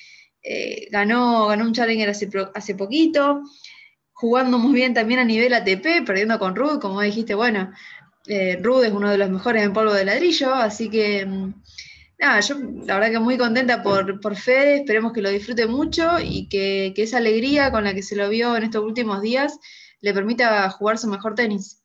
ganó, 0.90 1.46
ganó 1.48 1.64
un 1.66 1.72
Challenger 1.74 2.10
hace, 2.10 2.28
hace 2.54 2.74
poquito, 2.74 3.42
jugando 4.22 4.56
muy 4.56 4.72
bien 4.72 4.94
también 4.94 5.18
a 5.18 5.24
nivel 5.24 5.52
ATP, 5.52 6.06
perdiendo 6.06 6.38
con 6.38 6.54
Ruth, 6.54 6.78
como 6.80 7.00
dijiste, 7.00 7.34
bueno, 7.34 7.72
eh, 8.28 8.56
Rude 8.62 8.86
es 8.86 8.92
uno 8.92 9.10
de 9.10 9.18
los 9.18 9.28
mejores 9.28 9.64
en 9.64 9.72
polvo 9.72 9.92
de 9.92 10.04
ladrillo, 10.04 10.54
así 10.54 10.88
que 10.88 11.26
mm, 11.26 11.52
nada, 12.20 12.38
yo 12.38 12.54
la 12.86 12.94
verdad 12.94 13.10
que 13.10 13.18
muy 13.18 13.36
contenta 13.36 13.82
por, 13.82 14.20
por 14.20 14.36
Fede, 14.36 14.76
esperemos 14.76 15.12
que 15.12 15.22
lo 15.22 15.28
disfrute 15.28 15.66
mucho 15.66 16.20
y 16.22 16.48
que, 16.48 16.94
esa 16.96 17.18
alegría 17.18 17.72
con 17.72 17.82
la 17.82 17.94
que 17.94 18.04
se 18.04 18.14
lo 18.14 18.28
vio 18.28 18.56
en 18.56 18.62
estos 18.62 18.84
últimos 18.84 19.22
días 19.22 19.58
le 20.00 20.14
permita 20.14 20.70
jugar 20.70 20.98
su 20.98 21.08
mejor 21.08 21.34
tenis. 21.34 21.82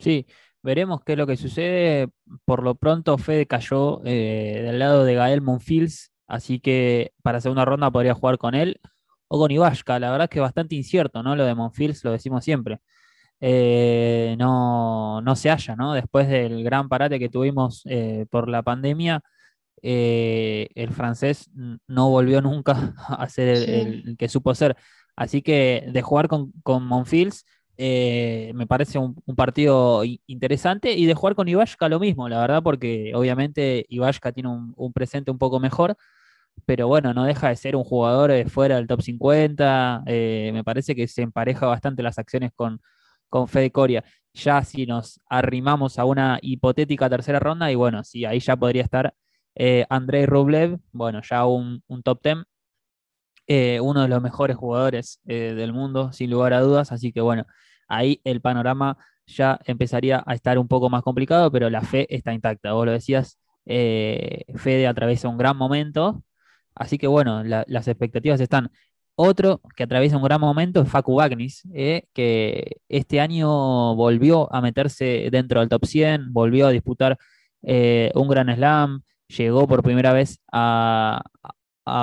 Sí, 0.00 0.26
veremos 0.62 1.02
qué 1.06 1.12
es 1.12 1.18
lo 1.18 1.26
que 1.28 1.36
sucede. 1.36 2.08
Por 2.44 2.64
lo 2.64 2.74
pronto, 2.74 3.16
Fede 3.16 3.46
cayó 3.46 4.02
eh, 4.04 4.60
del 4.64 4.80
lado 4.80 5.04
de 5.04 5.14
Gael 5.14 5.40
Monfils, 5.40 6.10
así 6.26 6.58
que 6.58 7.12
para 7.22 7.40
segunda 7.40 7.64
ronda 7.64 7.92
podría 7.92 8.14
jugar 8.14 8.38
con 8.38 8.56
él 8.56 8.80
o 9.32 9.38
con 9.38 9.50
Ivashka. 9.50 9.98
La 10.00 10.10
verdad 10.10 10.24
es 10.24 10.30
que 10.30 10.40
bastante 10.40 10.74
incierto, 10.74 11.22
¿no? 11.22 11.36
Lo 11.36 11.44
de 11.46 11.54
Monfils, 11.54 12.04
lo 12.04 12.12
decimos 12.12 12.44
siempre. 12.44 12.80
Eh, 13.40 14.36
no, 14.38 15.20
no, 15.22 15.36
se 15.36 15.50
halla, 15.50 15.76
¿no? 15.76 15.94
Después 15.94 16.28
del 16.28 16.64
gran 16.64 16.88
parate 16.88 17.18
que 17.18 17.28
tuvimos 17.30 17.82
eh, 17.86 18.26
por 18.30 18.48
la 18.48 18.62
pandemia, 18.62 19.22
eh, 19.82 20.68
el 20.74 20.90
francés 20.92 21.50
no 21.86 22.10
volvió 22.10 22.42
nunca 22.42 22.94
a 23.08 23.28
ser 23.28 23.48
el, 23.48 24.16
que 24.18 24.28
supo 24.28 24.54
ser. 24.54 24.76
Así 25.16 25.42
que 25.42 25.88
de 25.92 26.02
jugar 26.02 26.28
con, 26.28 26.52
con 26.62 26.84
Monfils, 26.86 27.44
me 27.78 28.66
parece 28.68 28.98
un, 28.98 29.14
partido 29.36 30.02
interesante 30.26 30.92
y 30.92 31.06
de 31.06 31.14
jugar 31.14 31.34
con 31.34 31.48
Ivashka 31.48 31.88
lo 31.88 32.00
mismo, 32.00 32.28
la 32.28 32.40
verdad, 32.40 32.62
porque 32.62 33.12
obviamente 33.14 33.86
Ivashka 33.88 34.32
tiene 34.32 34.50
un, 34.50 34.92
presente 34.92 35.30
un 35.30 35.38
poco 35.38 35.60
mejor, 35.60 35.96
pero 36.66 36.88
bueno, 36.88 37.14
no 37.14 37.24
deja 37.24 37.48
de 37.48 37.56
ser 37.56 37.76
un 37.76 37.84
jugador 37.84 38.48
fuera 38.50 38.76
del 38.76 38.86
top 38.86 39.02
50, 39.02 40.02
me 40.06 40.62
parece 40.64 40.94
que 40.94 41.08
se 41.08 41.22
empareja 41.22 41.66
bastante 41.66 42.02
las 42.02 42.18
acciones 42.18 42.52
con, 42.54 42.80
con 43.30 43.48
Fede 43.48 43.70
Coria. 43.72 44.04
Ya 44.34 44.62
si 44.64 44.86
nos 44.86 45.20
arrimamos 45.28 45.98
a 45.98 46.04
una 46.04 46.38
hipotética 46.42 47.08
tercera 47.08 47.40
ronda, 47.40 47.72
y 47.72 47.74
bueno, 47.74 48.04
sí, 48.04 48.24
ahí 48.26 48.40
ya 48.40 48.56
podría 48.56 48.82
estar 48.82 49.14
eh, 49.54 49.86
Andrei 49.88 50.26
Rublev, 50.26 50.78
bueno, 50.92 51.20
ya 51.22 51.46
un, 51.46 51.82
top 52.04 52.20
10, 52.22 52.38
eh, 53.46 53.80
uno 53.80 54.02
de 54.02 54.08
los 54.08 54.22
mejores 54.22 54.56
jugadores 54.56 55.20
eh, 55.26 55.54
del 55.54 55.72
mundo, 55.72 56.12
sin 56.12 56.30
lugar 56.30 56.52
a 56.52 56.60
dudas, 56.60 56.92
así 56.92 57.12
que 57.12 57.20
bueno, 57.20 57.46
ahí 57.88 58.20
el 58.24 58.40
panorama 58.40 58.96
ya 59.26 59.58
empezaría 59.64 60.22
a 60.26 60.34
estar 60.34 60.58
un 60.58 60.68
poco 60.68 60.90
más 60.90 61.02
complicado, 61.02 61.50
pero 61.50 61.70
la 61.70 61.82
fe 61.82 62.06
está 62.14 62.32
intacta. 62.32 62.72
Vos 62.72 62.86
lo 62.86 62.92
decías, 62.92 63.38
Fede 63.66 64.86
atraviesa 64.88 65.28
un 65.28 65.38
gran 65.38 65.56
momento, 65.56 66.22
así 66.80 66.98
que 66.98 67.06
bueno, 67.06 67.44
las 67.44 67.88
expectativas 67.88 68.40
están. 68.40 68.70
Otro 69.16 69.60
que 69.76 69.82
atraviesa 69.84 70.16
un 70.16 70.22
gran 70.22 70.40
momento 70.40 70.80
es 70.80 70.88
Facu 70.88 71.16
Bagnis, 71.16 71.62
eh, 71.74 72.04
que 72.14 72.78
este 72.88 73.20
año 73.20 73.94
volvió 73.94 74.52
a 74.54 74.62
meterse 74.62 75.28
dentro 75.30 75.60
del 75.60 75.68
top 75.68 75.84
100, 75.84 76.32
volvió 76.32 76.66
a 76.66 76.70
disputar 76.70 77.18
eh, 77.62 78.10
un 78.14 78.28
gran 78.28 78.54
slam, 78.54 79.02
llegó 79.28 79.68
por 79.68 79.82
primera 79.82 80.14
vez 80.14 80.40
a, 80.52 81.22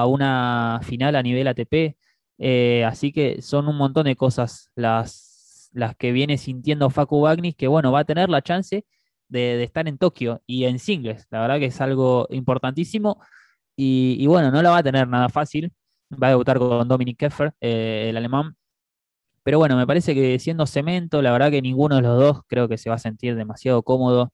una 0.07 0.79
final 0.84 1.15
a 1.15 1.24
nivel 1.24 1.48
ATP, 1.48 1.98
eh, 2.38 2.84
así 2.86 3.12
que 3.12 3.41
son 3.41 3.67
un 3.67 3.77
montón 3.77 4.05
de 4.05 4.15
cosas 4.15 4.69
las, 4.75 5.72
las 5.74 5.96
que 5.96 6.12
viene 6.12 6.38
sintiendo 6.38 6.89
Facu 6.91 7.22
Bagnis, 7.22 7.55
que 7.55 7.67
bueno, 7.67 7.91
va 7.91 8.01
a 8.01 8.05
tener 8.05 8.29
la 8.29 8.41
chance 8.43 8.86
de, 9.29 9.63
estar 9.63 9.88
en 9.88 9.98
Tokio 9.98 10.41
y 10.46 10.65
en 10.65 10.77
singles, 10.79 11.25
la 11.31 11.41
verdad 11.41 11.60
que 11.60 11.65
es 11.65 11.81
algo 11.81 12.27
importantísimo. 12.29 13.19
Y, 13.79 14.25
bueno, 14.27 14.51
no 14.51 14.62
la 14.62 14.72
va 14.72 14.77
a 14.79 14.84
tener 14.84 15.07
nada 15.07 15.29
fácil 15.29 15.72
va 16.12 16.27
a 16.27 16.29
debutar 16.31 16.57
con 16.60 16.88
Dominic 16.88 17.17
Keffer, 17.17 17.53
eh, 17.62 18.07
el 18.10 18.17
alemán. 18.17 18.55
Pero 19.43 19.60
bueno, 19.60 19.77
me 19.77 19.88
parece 19.88 20.13
que 20.13 20.39
siendo 20.39 20.65
cemento, 20.65 21.22
la 21.22 21.31
verdad 21.31 21.51
que 21.51 21.62
ninguno 21.62 21.96
de 21.98 22.01
los 22.01 22.19
dos 22.19 22.41
creo 22.48 22.67
que 22.67 22.77
se 22.77 22.89
va 22.89 22.96
a 22.96 23.00
sentir 23.00 23.36
demasiado 23.36 23.81
cómodo 23.84 24.34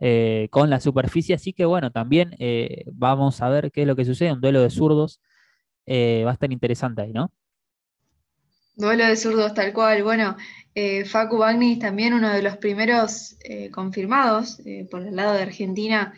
eh, 0.00 0.48
con 0.50 0.70
la 0.70 0.80
superficie. 0.80 1.34
Así 1.34 1.52
que 1.52 1.64
bueno, 1.66 1.90
también 1.90 2.34
eh, 2.38 2.84
vamos 2.92 3.42
a 3.42 3.48
ver 3.50 3.70
qué 3.70 3.82
es 3.82 3.86
lo 3.86 3.96
que 3.96 4.04
sucede. 4.04 4.32
Un 4.32 4.40
duelo 4.40 4.62
de 4.62 4.70
zurdos 4.70 5.20
va 5.88 6.30
a 6.30 6.32
estar 6.32 6.50
interesante 6.50 7.02
ahí, 7.02 7.12
¿no? 7.12 7.30
Duelo 8.74 9.06
de 9.06 9.16
zurdos, 9.16 9.54
tal 9.54 9.72
cual. 9.72 10.02
Bueno, 10.02 10.36
Facu 11.06 11.38
Bagnis 11.38 11.78
también 11.78 12.12
uno 12.12 12.30
de 12.32 12.42
los 12.42 12.56
primeros 12.56 13.36
confirmados 13.72 14.60
por 14.90 15.02
el 15.02 15.14
lado 15.14 15.34
de 15.34 15.42
Argentina 15.42 16.12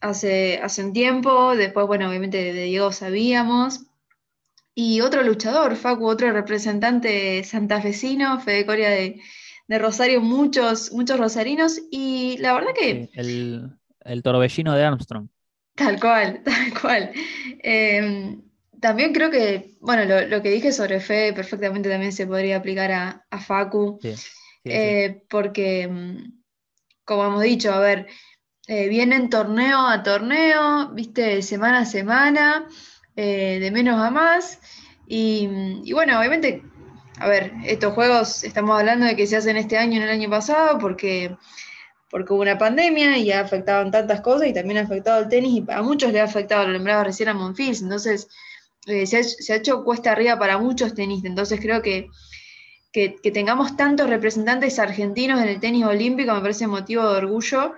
hace, 0.00 0.58
hace 0.62 0.84
un 0.84 0.92
tiempo, 0.92 1.56
después, 1.56 1.86
bueno, 1.86 2.08
obviamente 2.08 2.52
de 2.52 2.64
Diego 2.64 2.92
sabíamos. 2.92 3.86
Y 4.74 5.00
otro 5.00 5.22
luchador, 5.22 5.76
Facu, 5.76 6.06
otro 6.06 6.30
representante 6.32 7.42
santafesino, 7.44 8.40
Fede 8.40 8.66
Coria 8.66 8.90
de, 8.90 9.20
de 9.68 9.78
Rosario, 9.78 10.20
muchos, 10.20 10.92
muchos 10.92 11.18
rosarinos, 11.18 11.80
y 11.90 12.36
la 12.38 12.52
verdad 12.52 12.74
que... 12.78 13.08
el, 13.14 13.70
el 14.04 14.22
torbellino 14.22 14.74
de 14.74 14.84
Armstrong. 14.84 15.28
Tal 15.74 16.00
cual, 16.00 16.42
tal 16.44 16.80
cual. 16.80 17.12
Em, 17.62 18.42
también 18.80 19.12
creo 19.12 19.30
que, 19.30 19.76
bueno, 19.80 20.04
lo, 20.26 20.42
que 20.42 20.50
dije 20.50 20.72
sobre 20.72 21.00
Fede 21.00 21.32
perfectamente 21.32 21.88
también 21.88 22.12
se 22.12 22.26
podría 22.26 22.56
aplicar 22.56 22.92
a, 22.92 23.38
Facu, 23.38 23.98
eh, 24.64 25.22
porque, 25.28 25.88
como 27.04 27.24
hemos 27.24 27.42
dicho, 27.42 27.72
a 27.72 27.80
ver, 27.80 28.06
eh, 28.68 28.88
vienen 28.88 29.30
torneo 29.30 29.86
a 29.86 30.02
torneo, 30.02 30.88
viste, 30.88 31.40
semana 31.42 31.80
a 31.80 31.84
semana, 31.84 32.66
eh, 33.14 33.58
de 33.60 33.70
menos 33.70 34.00
a 34.00 34.10
más. 34.10 34.58
Y, 35.06 35.92
bueno, 35.92 36.18
obviamente, 36.18 36.62
a 37.18 37.28
ver, 37.28 37.52
estos 37.64 37.94
juegos 37.94 38.42
estamos 38.42 38.78
hablando 38.78 39.06
de 39.06 39.14
que 39.14 39.26
se 39.26 39.36
hacen 39.36 39.56
este 39.56 39.78
año 39.78 40.00
y 40.00 40.02
el 40.02 40.10
año 40.10 40.28
pasado 40.28 40.78
porque, 40.78 41.36
porque 42.10 42.32
hubo 42.32 42.42
una 42.42 42.58
pandemia 42.58 43.16
y 43.18 43.30
ha 43.30 43.40
afectado 43.40 43.88
tantas 43.90 44.20
cosas 44.20 44.48
y 44.48 44.52
también 44.52 44.78
ha 44.78 44.82
afectado 44.82 45.18
al 45.18 45.28
tenis 45.28 45.52
y 45.52 45.72
a 45.72 45.82
muchos 45.82 46.12
le 46.12 46.20
ha 46.20 46.24
afectado, 46.24 46.66
lo 46.66 46.72
lembraba 46.72 47.04
recién 47.04 47.28
a 47.28 47.34
Monfils, 47.34 47.82
entonces 47.82 48.28
eh, 48.86 49.06
se, 49.06 49.52
ha, 49.52 49.56
hecho 49.56 49.84
cuesta 49.84 50.12
arriba 50.12 50.38
para 50.38 50.58
muchos 50.58 50.92
tenistas, 50.94 51.30
entonces 51.30 51.60
creo 51.60 51.82
que, 51.82 52.08
que, 52.92 53.14
que 53.22 53.30
tengamos 53.30 53.76
tantos 53.76 54.10
representantes 54.10 54.78
argentinos 54.80 55.40
en 55.40 55.48
el 55.48 55.60
tenis 55.60 55.84
olímpico 55.84 56.34
me 56.34 56.40
parece 56.40 56.66
motivo 56.66 57.08
de 57.08 57.18
orgullo. 57.18 57.74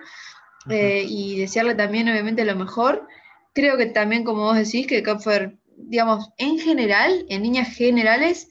Eh, 0.69 1.05
y 1.07 1.37
desearle 1.39 1.75
también 1.75 2.09
obviamente 2.09 2.45
lo 2.45 2.55
mejor. 2.55 3.07
Creo 3.53 3.77
que 3.77 3.87
también, 3.87 4.23
como 4.23 4.43
vos 4.43 4.57
decís, 4.57 4.87
que 4.87 5.03
Kopfer, 5.03 5.57
digamos, 5.77 6.29
en 6.37 6.59
general, 6.59 7.25
en 7.29 7.43
líneas 7.43 7.75
generales, 7.75 8.49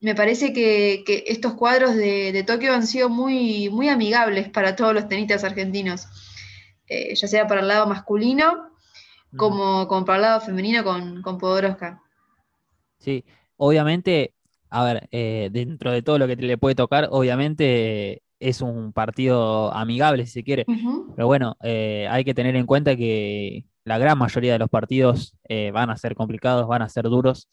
me 0.00 0.14
parece 0.14 0.52
que, 0.52 1.04
estos 1.26 1.54
cuadros 1.54 1.96
de, 1.96 2.44
Tokio 2.46 2.72
han 2.72 2.86
sido 2.86 3.08
muy, 3.08 3.68
muy 3.70 3.88
amigables 3.88 4.48
para 4.48 4.76
todos 4.76 4.94
los 4.94 5.08
tenistas 5.08 5.44
argentinos, 5.44 6.06
eh, 6.88 7.14
ya 7.14 7.28
sea 7.28 7.46
para 7.46 7.60
el 7.60 7.68
lado 7.68 7.86
masculino 7.86 8.70
como, 9.36 9.88
como 9.88 10.04
para 10.04 10.16
el 10.16 10.22
lado 10.22 10.40
femenino 10.40 10.84
con, 10.84 11.22
con 11.22 11.38
Podoroska. 11.38 12.00
Sí, 12.98 13.24
obviamente, 13.56 14.34
a 14.70 14.84
ver, 14.84 15.08
eh, 15.10 15.48
dentro 15.52 15.92
de 15.92 16.02
todo 16.02 16.18
lo 16.18 16.26
que 16.26 16.36
le 16.36 16.58
puede 16.58 16.74
tocar, 16.74 17.08
obviamente 17.10 18.22
es 18.40 18.60
un 18.60 18.92
partido 18.92 19.72
amigable, 19.74 20.26
si 20.26 20.32
se 20.32 20.44
quiere. 20.44 20.64
Pero 21.14 21.26
bueno, 21.26 21.56
eh, 21.62 22.06
hay 22.10 22.24
que 22.24 22.34
tener 22.34 22.56
en 22.56 22.66
cuenta 22.66 22.96
que 22.96 23.64
la 23.84 23.98
gran 23.98 24.18
mayoría 24.18 24.52
de 24.52 24.58
los 24.58 24.68
partidos 24.68 25.36
eh, 25.48 25.70
van 25.72 25.90
a 25.90 25.96
ser 25.96 26.14
complicados, 26.14 26.66
van 26.66 26.82
a 26.82 26.88
ser 26.88 27.04
duros. 27.04 27.48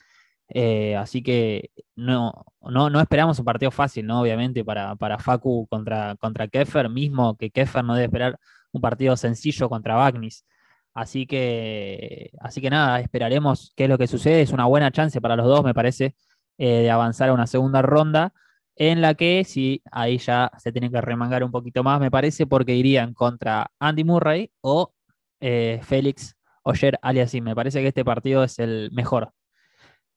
Eh, 0.50 0.96
así 0.96 1.24
que 1.24 1.72
no, 1.96 2.46
no, 2.62 3.00
esperamos 3.02 3.40
un 3.40 3.46
partido 3.46 3.72
fácil, 3.72 4.06
¿no? 4.06 4.22
Obviamente, 4.22 4.64
para, 4.64 4.96
para 4.96 5.18
Facu 5.18 5.68
contra, 5.68 6.16
contra 6.18 6.48
Keffer, 6.48 6.90
mismo 6.90 7.36
que 7.36 7.50
Keffer 7.50 7.84
no 7.84 7.96
debe 7.96 8.06
esperar 8.06 8.40
un 8.72 8.82
partido 8.82 9.18
sencillo 9.18 9.70
contra 9.70 9.96
Bagnis. 9.96 10.46
Así 10.94 11.26
que, 11.26 12.32
así 12.40 12.62
que 12.62 12.70
nada, 12.70 13.02
esperaremos 13.02 13.74
qué 13.76 13.86
es 13.86 13.90
lo 13.90 13.98
que 13.98 14.08
sucede. 14.08 14.42
Es 14.42 14.52
una 14.52 14.66
buena 14.66 14.92
chance 14.92 15.20
para 15.20 15.36
los 15.36 15.46
dos, 15.48 15.64
me 15.64 15.74
parece, 15.74 16.16
de 16.58 16.90
avanzar 16.90 17.30
a 17.30 17.34
una 17.34 17.48
segunda 17.48 17.82
ronda 17.82 18.34
en 18.76 19.02
la 19.02 19.14
que 19.16 19.44
sí, 19.46 19.82
ahí 19.92 20.18
ya 20.18 20.52
se 20.58 20.72
tienen 20.72 20.92
que 20.92 21.02
remangar 21.02 21.44
un 21.44 21.52
poquito 21.52 21.84
más, 21.84 22.00
me 22.00 22.12
parece, 22.12 22.46
porque 22.46 22.76
irían 22.76 23.14
contra 23.14 23.72
Andy 23.80 24.04
Murray 24.04 24.52
o 24.62 24.94
eh, 25.40 25.80
Félix 25.84 26.36
Oyer 26.64 27.00
Aliasim. 27.02 27.44
Me 27.44 27.56
parece 27.56 27.82
que 27.82 27.88
este 27.90 28.04
partido 28.04 28.44
es 28.44 28.60
el 28.60 28.90
mejor 28.92 29.32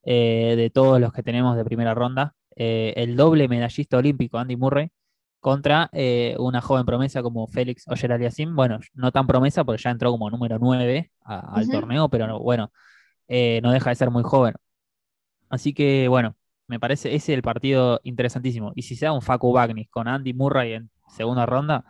eh, 0.05 0.55
de 0.57 0.71
todos 0.71 1.01
los 1.01 1.13
que 1.13 1.23
tenemos 1.23 1.57
de 1.57 1.65
primera 1.65 1.95
ronda. 1.95 2.35
Eh, 2.57 2.95
el 2.97 3.17
doble 3.17 3.47
medallista 3.49 3.99
olímpico 3.99 4.39
Andy 4.39 4.57
Murray 4.57 4.91
contra 5.41 5.89
una 6.39 6.61
joven 6.61 6.85
promesa 6.85 7.23
como 7.23 7.47
Félix 7.47 7.87
Oyer 7.89 8.13
Aliasim. 8.13 8.57
Bueno, 8.57 8.81
no 8.95 9.13
tan 9.13 9.27
promesa 9.27 9.65
porque 9.65 9.83
ya 9.83 9.91
entró 9.91 10.11
como 10.11 10.31
número 10.31 10.59
9 10.59 11.13
al 11.23 11.69
torneo, 11.69 12.09
pero 12.09 12.41
bueno, 12.41 12.73
no 13.29 13.73
deja 13.73 13.91
de 13.91 13.97
ser 13.97 14.11
muy 14.11 14.25
joven. 14.25 14.55
Así 15.49 15.73
que 15.73 16.09
bueno, 16.09 16.38
me 16.69 16.79
parece 16.79 17.15
ese 17.15 17.35
el 17.35 17.43
partido 17.43 18.01
interesantísimo. 18.05 18.73
Y 18.75 18.83
si 18.83 18.95
sea 18.95 19.13
un 19.13 19.23
Facu 19.23 19.53
Bagnis 19.53 19.89
con 19.91 20.07
Andy 20.07 20.35
Murray 20.35 20.75
en 20.75 20.91
segunda 21.09 21.47
ronda, 21.47 21.85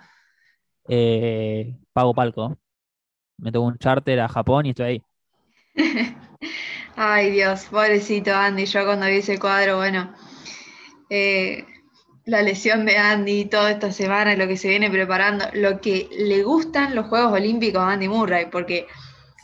eh, 0.89 1.77
pago 1.93 2.15
palco. 2.15 2.57
Me 3.37 3.53
tomo 3.53 3.67
un 3.67 3.79
charter 3.79 4.21
a 4.21 4.29
Japón 4.29 4.67
y 4.67 4.71
estoy 4.71 4.87
ahí. 4.87 5.03
Ay 6.97 7.31
Dios, 7.31 7.67
pobrecito 7.71 8.35
Andy, 8.35 8.67
yo 8.67 8.85
cuando 8.85 9.07
vi 9.07 9.19
ese 9.19 9.39
cuadro, 9.39 9.77
bueno, 9.77 10.13
eh, 11.11 11.65
la 12.25 12.43
lesión 12.43 12.85
de 12.85 12.99
Andy 12.99 13.45
toda 13.45 13.71
esta 13.71 13.93
semana, 13.93 14.35
lo 14.35 14.49
que 14.49 14.57
se 14.57 14.69
viene 14.69 14.91
preparando, 14.91 15.45
lo 15.55 15.81
que 15.81 16.09
le 16.19 16.43
gustan 16.43 16.95
los 16.95 17.07
Juegos 17.07 17.33
Olímpicos 17.33 17.81
a 17.81 17.93
Andy 17.93 18.09
Murray, 18.09 18.47
porque 18.51 18.87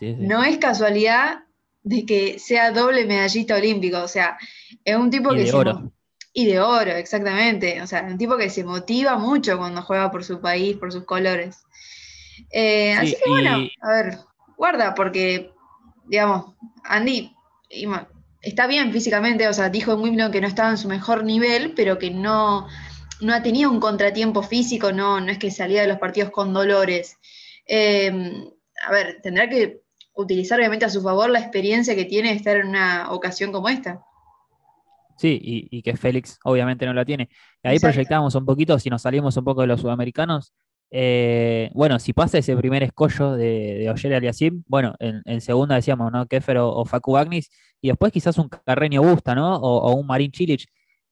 no 0.00 0.42
es 0.42 0.58
casualidad 0.58 1.44
de 1.84 2.06
que 2.06 2.38
sea 2.40 2.72
doble 2.72 3.06
medallista 3.06 3.56
olímpico, 3.56 4.02
o 4.02 4.08
sea, 4.08 4.38
es 4.84 4.96
un 4.96 5.10
tipo 5.10 5.32
y 5.32 5.36
que 5.36 5.44
de 5.44 5.46
se 5.46 5.56
oro. 5.56 5.92
y 6.32 6.46
de 6.46 6.60
oro, 6.60 6.92
exactamente, 6.92 7.80
o 7.82 7.86
sea, 7.86 8.02
un 8.02 8.18
tipo 8.18 8.36
que 8.36 8.50
se 8.50 8.64
motiva 8.64 9.18
mucho 9.18 9.58
cuando 9.58 9.82
juega 9.82 10.10
por 10.10 10.24
su 10.24 10.40
país, 10.40 10.76
por 10.78 10.92
sus 10.92 11.04
colores. 11.04 11.68
Eh, 12.50 12.96
Sí, 12.96 13.14
así 13.14 13.16
que 13.22 13.30
bueno, 13.30 13.68
a 13.82 13.90
ver, 13.92 14.18
guarda, 14.56 14.94
porque, 14.94 15.60
digamos, 16.04 16.56
Andy 16.84 17.38
está 18.42 18.66
bien 18.66 18.92
físicamente, 18.92 19.48
o 19.48 19.52
sea, 19.52 19.68
dijo 19.70 19.92
en 19.92 20.00
Wimbledon 20.00 20.32
que 20.32 20.40
no 20.40 20.48
estaba 20.48 20.70
en 20.70 20.78
su 20.78 20.88
mejor 20.88 21.24
nivel, 21.24 21.74
pero 21.74 21.98
que 21.98 22.10
no, 22.10 22.68
no 23.20 23.34
ha 23.34 23.42
tenido 23.42 23.70
un 23.70 23.80
contratiempo 23.80 24.42
físico, 24.42 24.92
no, 24.92 25.20
no 25.20 25.30
es 25.32 25.38
que 25.38 25.50
salía 25.50 25.82
de 25.82 25.88
los 25.88 25.98
partidos 25.98 26.30
con 26.30 26.52
dolores. 26.52 27.18
Eh, 27.66 28.12
a 28.86 28.92
ver, 28.92 29.20
tendrá 29.22 29.48
que 29.48 29.83
utilizar 30.14 30.58
obviamente 30.58 30.84
a 30.84 30.90
su 30.90 31.02
favor 31.02 31.30
la 31.30 31.40
experiencia 31.40 31.94
que 31.94 32.04
tiene 32.04 32.30
de 32.30 32.36
estar 32.36 32.56
en 32.56 32.68
una 32.68 33.10
ocasión 33.10 33.52
como 33.52 33.68
esta. 33.68 34.00
Sí, 35.16 35.38
y, 35.42 35.68
y 35.78 35.82
que 35.82 35.96
Félix 35.96 36.38
obviamente 36.44 36.86
no 36.86 36.92
la 36.92 37.04
tiene. 37.04 37.28
Y 37.62 37.68
ahí 37.68 37.76
Exacto. 37.76 37.94
proyectamos 37.94 38.34
un 38.34 38.44
poquito, 38.44 38.78
si 38.78 38.90
nos 38.90 39.02
salimos 39.02 39.36
un 39.36 39.44
poco 39.44 39.60
de 39.60 39.68
los 39.68 39.80
sudamericanos. 39.80 40.52
eh, 40.90 41.70
bueno, 41.74 41.98
si 41.98 42.12
pasa 42.12 42.38
ese 42.38 42.56
primer 42.56 42.82
escollo 42.84 43.32
de, 43.32 43.74
de 43.78 43.90
Oyer 43.90 44.14
Aliasim, 44.14 44.62
bueno, 44.68 44.94
en, 45.00 45.22
en 45.24 45.40
segunda 45.40 45.74
decíamos, 45.76 46.12
¿no? 46.12 46.26
Kéfer 46.26 46.58
o, 46.58 46.68
o 46.72 46.84
Facu 46.84 47.16
Agnis, 47.16 47.50
y 47.80 47.88
después 47.88 48.12
quizás 48.12 48.38
un 48.38 48.48
Carreño 48.48 49.02
Busta, 49.02 49.34
¿no? 49.34 49.56
O, 49.56 49.78
o 49.90 49.94
un 49.94 50.06
Marín 50.06 50.30
Chilich. 50.30 50.66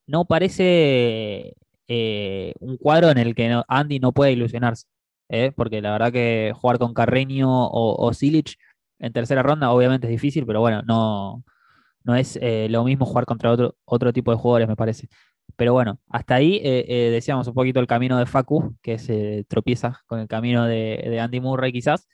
No 0.06 0.24
parece 0.24 1.54
eh, 1.88 2.54
un 2.60 2.76
cuadro 2.76 3.10
en 3.10 3.18
el 3.18 3.34
que 3.34 3.48
no- 3.48 3.64
Andy 3.68 3.98
no 4.00 4.12
puede 4.12 4.32
ilusionarse, 4.32 4.86
¿eh? 5.28 5.52
Porque 5.54 5.80
la 5.80 5.92
verdad 5.92 6.12
que 6.12 6.52
jugar 6.54 6.78
con 6.78 6.92
Carreño 6.94 7.48
o, 7.66 8.04
o 8.06 8.12
Silic 8.14 8.56
en 9.02 9.12
tercera 9.12 9.42
ronda 9.42 9.70
obviamente 9.72 10.06
es 10.06 10.12
difícil, 10.12 10.46
pero 10.46 10.60
bueno, 10.60 10.82
no, 10.82 11.44
no 12.04 12.14
es 12.14 12.38
eh, 12.40 12.68
lo 12.70 12.84
mismo 12.84 13.04
jugar 13.04 13.26
contra 13.26 13.50
otro, 13.50 13.76
otro 13.84 14.12
tipo 14.12 14.30
de 14.30 14.38
jugadores, 14.38 14.68
me 14.68 14.76
parece. 14.76 15.08
Pero 15.56 15.72
bueno, 15.72 15.98
hasta 16.08 16.36
ahí 16.36 16.56
eh, 16.62 16.84
eh, 16.88 17.10
decíamos 17.10 17.48
un 17.48 17.54
poquito 17.54 17.80
el 17.80 17.88
camino 17.88 18.16
de 18.18 18.26
Facu, 18.26 18.76
que 18.80 18.98
se 18.98 19.44
tropieza 19.48 20.00
con 20.06 20.20
el 20.20 20.28
camino 20.28 20.64
de, 20.66 21.18
Andy 21.20 21.40
Murray 21.40 21.72
quizás. 21.72 22.08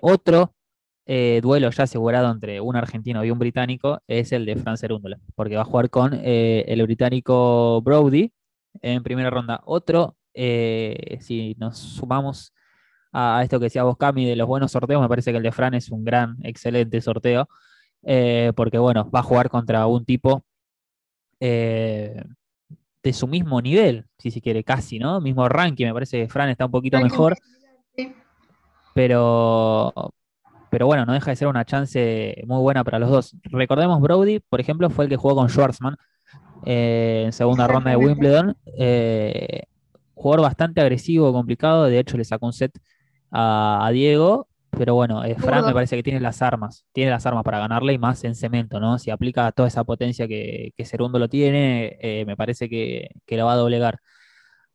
Otro 0.00 0.54
duelo 1.06 1.70
ya 1.70 1.84
asegurado 1.84 2.30
entre 2.30 2.60
un 2.60 2.76
argentino 2.76 3.24
y 3.24 3.30
un 3.30 3.38
británico 3.38 4.00
es 4.06 4.32
el 4.32 4.46
de 4.46 4.56
Fran 4.56 4.78
Cerúndolo, 4.78 5.16
porque 5.34 5.56
va 5.56 5.62
a 5.62 5.64
jugar 5.64 5.90
con 5.90 6.14
el 6.14 6.82
británico 6.82 7.82
Brody 7.82 8.32
en 8.80 9.02
primera 9.02 9.28
ronda. 9.28 9.60
Otro, 9.64 10.16
si 10.34 11.56
nos 11.58 11.78
sumamos 11.78 12.54
a, 13.12 13.40
esto 13.42 13.58
que 13.58 13.64
decía 13.64 13.82
vos, 13.82 13.96
Cami, 13.96 14.26
de 14.26 14.36
los 14.36 14.46
buenos 14.46 14.72
sorteos, 14.72 15.00
me 15.00 15.08
parece 15.08 15.30
que 15.30 15.38
el 15.38 15.42
de 15.42 15.52
Fran 15.52 15.74
es 15.74 15.90
un 15.90 16.04
gran, 16.04 16.36
excelente 16.42 17.00
sorteo 17.00 17.48
eh, 18.02 18.52
porque 18.56 18.78
bueno, 18.78 19.10
va 19.10 19.20
a 19.20 19.22
jugar 19.22 19.50
contra 19.50 19.86
un 19.86 20.04
tipo 20.04 20.42
eh, 21.38 22.22
de 23.02 23.12
su 23.12 23.26
mismo 23.26 23.60
nivel, 23.60 24.06
si 24.18 24.30
se 24.30 24.40
quiere, 24.40 24.64
casi, 24.64 24.98
¿no? 24.98 25.20
Mismo 25.20 25.48
ranking, 25.48 25.86
me 25.86 25.94
parece 25.94 26.18
que 26.18 26.28
Fran 26.28 26.48
está 26.50 26.66
un 26.66 26.70
poquito 26.70 26.98
Ranking 26.98 27.10
mejor, 27.10 27.36
Sí. 27.96 28.14
pero, 28.94 29.92
pero 30.70 30.86
bueno, 30.86 31.06
no 31.06 31.12
deja 31.12 31.30
de 31.30 31.36
ser 31.36 31.48
una 31.48 31.64
chance 31.64 32.42
muy 32.46 32.60
buena 32.60 32.84
para 32.84 32.98
los 32.98 33.10
dos. 33.10 33.36
Recordemos, 33.44 34.00
Brody, 34.00 34.40
por 34.40 34.60
ejemplo, 34.60 34.90
fue 34.90 35.04
el 35.06 35.10
que 35.10 35.16
jugó 35.16 35.34
con 35.34 35.48
Schwarzman 35.48 35.96
eh, 36.66 37.22
en 37.26 37.32
segunda 37.32 37.66
ronda 37.66 37.90
de. 37.90 37.96
Wimbledon. 37.96 38.56
eh, 38.78 39.62
jugador 40.14 40.42
bastante 40.42 40.80
agresivo, 40.82 41.32
complicado, 41.32 41.84
de 41.84 41.98
hecho 41.98 42.18
le 42.18 42.24
sacó 42.24 42.46
un 42.46 42.52
set 42.52 42.78
a, 43.30 43.86
a 43.86 43.90
Diego, 43.90 44.48
pero 44.70 44.94
bueno, 44.94 45.24
eh, 45.24 45.34
Fran 45.38 45.66
me 45.66 45.74
parece 45.74 45.96
que 45.96 46.02
tiene 46.02 46.20
las 46.20 46.42
armas, 46.42 46.84
tiene 46.92 47.10
las 47.10 47.26
armas 47.26 47.44
para 47.44 47.58
ganarle 47.58 47.92
y 47.92 47.98
más 47.98 48.22
en 48.24 48.34
cemento, 48.34 48.80
¿no? 48.80 48.98
Si 48.98 49.10
aplica 49.10 49.50
toda 49.52 49.68
esa 49.68 49.84
potencia 49.84 50.28
que, 50.28 50.72
que 50.76 50.84
Cerundo 50.84 51.18
lo 51.18 51.28
tiene, 51.28 51.98
eh, 52.00 52.24
me 52.26 52.36
parece 52.36 52.68
que, 52.68 53.08
que 53.26 53.36
lo 53.36 53.46
va 53.46 53.54
a 53.54 53.56
doblegar. 53.56 53.98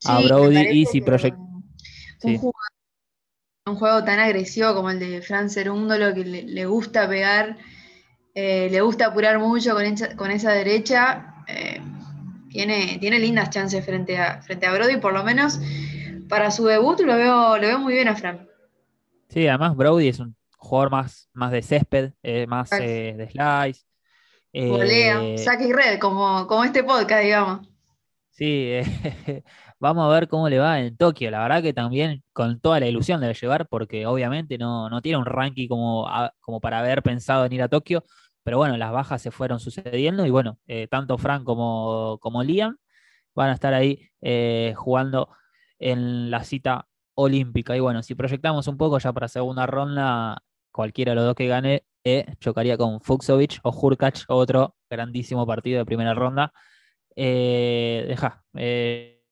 A 0.06 0.20
Sí, 0.20 0.26
Brody 0.26 0.68
y 0.72 0.86
si 0.86 1.00
que 1.00 1.06
proyect- 1.06 1.38
un, 1.38 1.64
sí. 2.20 2.38
jugador- 2.38 2.54
un 3.68 3.76
juego 3.78 4.04
tan 4.04 4.20
agresivo 4.20 4.76
como 4.76 4.92
el 4.92 5.00
de 5.00 5.22
Fran 5.22 5.50
Cerúndolo, 5.50 6.14
que 6.14 6.24
le, 6.24 6.44
le 6.44 6.66
gusta 6.66 7.08
pegar, 7.10 7.58
eh, 8.36 8.68
le 8.70 8.82
gusta 8.82 9.08
apurar 9.08 9.40
mucho 9.40 9.74
con 9.74 9.84
esa, 9.86 10.16
con 10.16 10.30
esa 10.30 10.52
derecha, 10.52 11.34
tiene, 12.50 12.98
tiene 13.00 13.20
lindas 13.20 13.50
chances 13.50 13.84
frente 13.84 14.18
a, 14.18 14.42
frente 14.42 14.66
a 14.66 14.74
Brody, 14.74 14.98
por 14.98 15.14
lo 15.14 15.24
menos 15.24 15.60
para 16.28 16.52
su 16.52 16.66
debut 16.66 17.00
lo 17.02 17.16
veo, 17.16 17.58
lo 17.58 17.62
veo 17.68 17.80
muy 17.80 17.94
bien 17.94 18.08
a 18.08 18.16
Fran. 18.16 18.48
Sí, 19.30 19.48
además 19.48 19.76
Brody 19.76 20.08
es 20.10 20.20
un 20.20 20.36
jugador 20.58 20.92
más, 20.92 21.30
más 21.34 21.52
de 21.52 21.62
césped, 21.62 22.14
eh, 22.24 22.48
más 22.48 22.72
eh, 22.80 23.16
de 23.18 23.30
slice. 23.30 23.86
eh, 24.54 24.70
Volea, 24.72 25.38
saque 25.38 25.68
y 25.68 25.74
red, 25.74 26.00
como, 26.00 26.48
como 26.48 26.64
este 26.64 26.84
podcast, 26.84 27.24
digamos. 27.24 27.68
Sí, 28.32 28.46
eh, 28.72 28.84
vamos 29.80 30.06
a 30.06 30.14
ver 30.14 30.28
cómo 30.28 30.50
le 30.50 30.60
va 30.60 30.80
en 30.82 30.98
Tokio. 30.98 31.32
La 31.32 31.40
verdad 31.42 31.62
que 31.64 31.74
también 31.74 32.24
con 32.34 32.60
toda 32.60 32.80
la 32.80 32.88
ilusión 32.88 33.22
debe 33.22 33.34
llevar, 33.34 33.68
porque 33.68 34.06
obviamente 34.06 34.58
no, 34.58 34.90
no 34.90 35.02
tiene 35.02 35.18
un 35.18 35.26
ranking 35.26 35.68
como, 35.70 36.08
a- 36.08 36.34
como 36.42 36.60
para 36.60 36.80
haber 36.80 37.02
pensado 37.02 37.46
en 37.46 37.54
ir 37.54 37.62
a 37.62 37.70
Tokio. 37.70 38.04
Pero 38.44 38.58
bueno, 38.58 38.78
las 38.78 38.92
bajas 38.92 39.22
se 39.22 39.32
fueron 39.32 39.60
sucediendo 39.60 40.26
y 40.26 40.30
bueno, 40.30 40.60
tanto 40.92 41.18
Frank 41.18 41.44
como, 41.46 42.20
como 42.22 42.44
Liam 42.44 42.78
van 43.36 43.50
a 43.52 43.54
estar 43.54 43.74
ahí 43.74 44.10
jugando 44.76 45.30
en 45.80 46.30
la 46.32 46.44
cita 46.44 46.88
olímpica. 47.16 47.76
Y 47.76 47.80
bueno, 47.80 48.04
si 48.04 48.16
proyectamos 48.16 48.68
un 48.68 48.78
poco 48.78 48.98
ya 49.00 49.14
para 49.14 49.28
segunda 49.28 49.66
ronda, 49.66 50.42
cualquiera 50.72 51.12
de 51.12 51.16
los 51.16 51.26
dos 51.26 51.36
que 51.36 51.48
gane 51.48 51.86
eh, 52.04 52.26
chocaría 52.40 52.78
con 52.78 53.02
Fuxovic 53.02 53.60
o 53.64 53.72
Hurkacz, 53.72 54.26
otro 54.28 54.76
grandísimo 54.90 55.46
partido 55.48 55.80
de 55.80 55.86
primera 55.86 56.14
ronda. 56.14 56.52
Eh, 57.16 58.06
deja, 58.08 58.44
eh, 58.56 59.24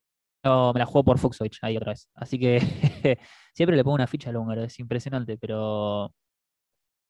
no, 0.43 0.73
me 0.73 0.79
la 0.79 0.85
juego 0.85 1.03
por 1.03 1.19
Fuxovic 1.19 1.57
ahí 1.61 1.77
otra 1.77 1.91
vez. 1.91 2.09
Así 2.15 2.39
que 2.39 2.59
siempre 3.53 3.75
le 3.75 3.83
pongo 3.83 3.95
una 3.95 4.07
ficha 4.07 4.29
al 4.29 4.37
húngaro, 4.37 4.63
es 4.63 4.79
impresionante, 4.79 5.37
pero 5.37 6.13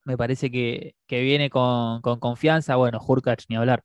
me 0.06 0.18
parece 0.18 0.52
que, 0.52 0.96
que 1.08 1.22
viene 1.22 1.50
con, 1.50 2.02
con 2.02 2.20
confianza. 2.20 2.76
Bueno, 2.76 3.00
Hurkacz 3.06 3.46
ni 3.50 3.56
hablar. 3.56 3.84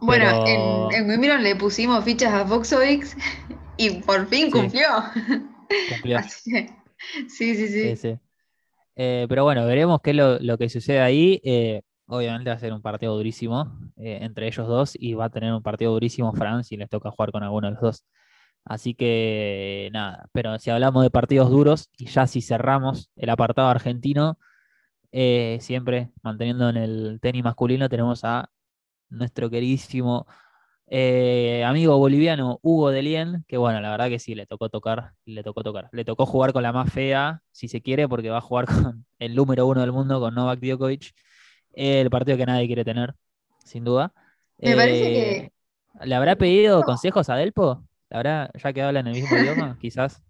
Bueno, 0.00 0.42
Pero- 0.44 0.90
en, 0.90 1.02
en 1.04 1.08
Wimbledon 1.10 1.42
le 1.42 1.56
pusimos 1.56 2.04
fichas 2.04 2.32
a 2.34 2.44
Foxovic 2.46 3.06
y 3.76 3.90
por 4.02 4.26
fin 4.26 4.46
Sí. 4.46 4.52
cumplió. 4.52 4.88
Cumplió. 5.90 6.18
Así 6.18 6.50
que, 6.50 6.68
sí, 7.28 7.54
sí, 7.54 7.68
sí. 7.68 7.82
Sí, 7.90 7.96
sí. 7.96 8.18
Eh, 8.96 9.26
pero 9.28 9.44
bueno, 9.44 9.66
veremos 9.66 10.00
qué 10.02 10.10
es 10.10 10.16
lo, 10.16 10.38
lo 10.38 10.56
que 10.58 10.68
sucede 10.68 11.00
ahí. 11.00 11.40
Eh, 11.44 11.82
obviamente 12.06 12.50
va 12.50 12.56
a 12.56 12.60
ser 12.60 12.72
un 12.72 12.82
partido 12.82 13.16
durísimo 13.16 13.78
eh, 13.96 14.18
entre 14.22 14.46
ellos 14.46 14.68
dos 14.68 14.92
y 14.98 15.14
va 15.14 15.26
a 15.26 15.30
tener 15.30 15.52
un 15.52 15.62
partido 15.62 15.92
durísimo 15.92 16.32
Fran 16.34 16.62
si 16.64 16.76
les 16.76 16.88
toca 16.88 17.10
jugar 17.10 17.32
con 17.32 17.42
alguno 17.42 17.66
de 17.68 17.72
los 17.74 17.82
dos. 17.82 18.04
Así 18.64 18.94
que 18.94 19.90
nada, 19.92 20.28
pero 20.32 20.58
si 20.58 20.70
hablamos 20.70 21.02
de 21.02 21.10
partidos 21.10 21.50
duros 21.50 21.90
y 21.98 22.06
ya 22.06 22.26
si 22.26 22.40
cerramos 22.40 23.10
el 23.16 23.28
apartado 23.30 23.68
argentino, 23.68 24.38
siempre 25.12 26.10
manteniendo 26.22 26.70
en 26.70 26.76
el 26.78 27.18
tenis 27.20 27.44
masculino 27.44 27.88
tenemos 27.90 28.24
a 28.24 28.48
nuestro 29.10 29.50
queridísimo 29.50 30.26
eh, 30.96 31.64
amigo 31.64 31.98
boliviano 31.98 32.58
Hugo 32.62 32.90
Delien, 32.90 33.44
que 33.48 33.56
bueno, 33.56 33.80
la 33.80 33.90
verdad 33.90 34.08
que 34.08 34.18
sí, 34.20 34.34
le 34.34 34.46
tocó 34.46 34.68
tocar, 34.70 35.12
le 35.24 35.42
tocó 35.42 35.62
tocar. 35.64 35.88
Le 35.92 36.04
tocó 36.04 36.26
jugar 36.26 36.52
con 36.52 36.62
la 36.62 36.72
más 36.72 36.92
fea, 36.92 37.42
si 37.52 37.68
se 37.68 37.82
quiere, 37.82 38.08
porque 38.08 38.30
va 38.30 38.38
a 38.38 38.40
jugar 38.40 38.66
con 38.66 39.06
el 39.18 39.34
número 39.34 39.66
uno 39.66 39.80
del 39.80 39.92
mundo, 39.92 40.20
con 40.20 40.34
Novak 40.34 40.60
Djokovic, 40.60 41.12
el 41.72 42.10
partido 42.10 42.36
que 42.38 42.46
nadie 42.46 42.66
quiere 42.66 42.84
tener, 42.84 43.14
sin 43.64 43.84
duda. 43.84 44.12
Me 44.62 44.74
parece 44.76 45.10
Eh, 45.10 45.12
que 45.12 45.52
¿Le 46.02 46.14
habrá 46.14 46.36
pedido 46.36 46.84
consejos 46.84 47.28
a 47.30 47.36
Delpo? 47.36 47.84
¿Le 48.10 48.16
habrá, 48.18 48.50
ya 48.54 48.72
que 48.72 48.82
hablan 48.82 49.06
el 49.08 49.14
mismo 49.14 49.38
idioma, 49.38 49.76
quizás? 49.80 50.22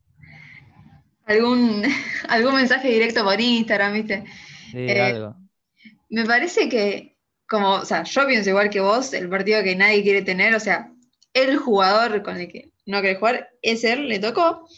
algún, 1.27 1.83
algún 2.29 2.55
mensaje 2.55 2.89
directo 2.89 3.25
por 3.25 3.41
Instagram, 3.41 3.93
¿viste? 3.95 4.25
Sí, 4.73 4.79
Eh, 4.87 4.99
algo. 4.99 5.37
Me 6.11 6.25
parece 6.27 6.69
que, 6.69 7.14
como, 7.49 7.75
o 7.75 7.85
sea, 7.85 8.03
yo 8.05 8.27
pienso 8.27 8.51
igual 8.51 8.71
que 8.71 8.81
vos, 8.81 9.13
el 9.13 9.29
partido 9.29 9.63
que 9.63 9.77
nadie 9.77 10.03
quiere 10.03 10.23
tener, 10.23 10.55
o 10.55 10.61
sea, 10.61 10.91
el 11.33 11.57
jugador 11.59 12.23
con 12.23 12.37
el 12.39 12.49
que 12.49 12.71
no 12.87 13.01
quiere 13.01 13.17
jugar 13.19 13.51
es 13.63 13.85
él, 13.85 14.09
le 14.09 14.19
tocó. 14.19 14.69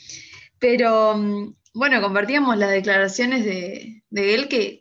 Pero 0.59 1.16
mm, 1.16 1.55
bueno, 1.74 2.00
compartíamos 2.02 2.57
las 2.59 2.70
declaraciones 2.70 3.44
de, 3.44 4.02
de 4.11 4.35
él 4.35 4.48
que, 4.48 4.81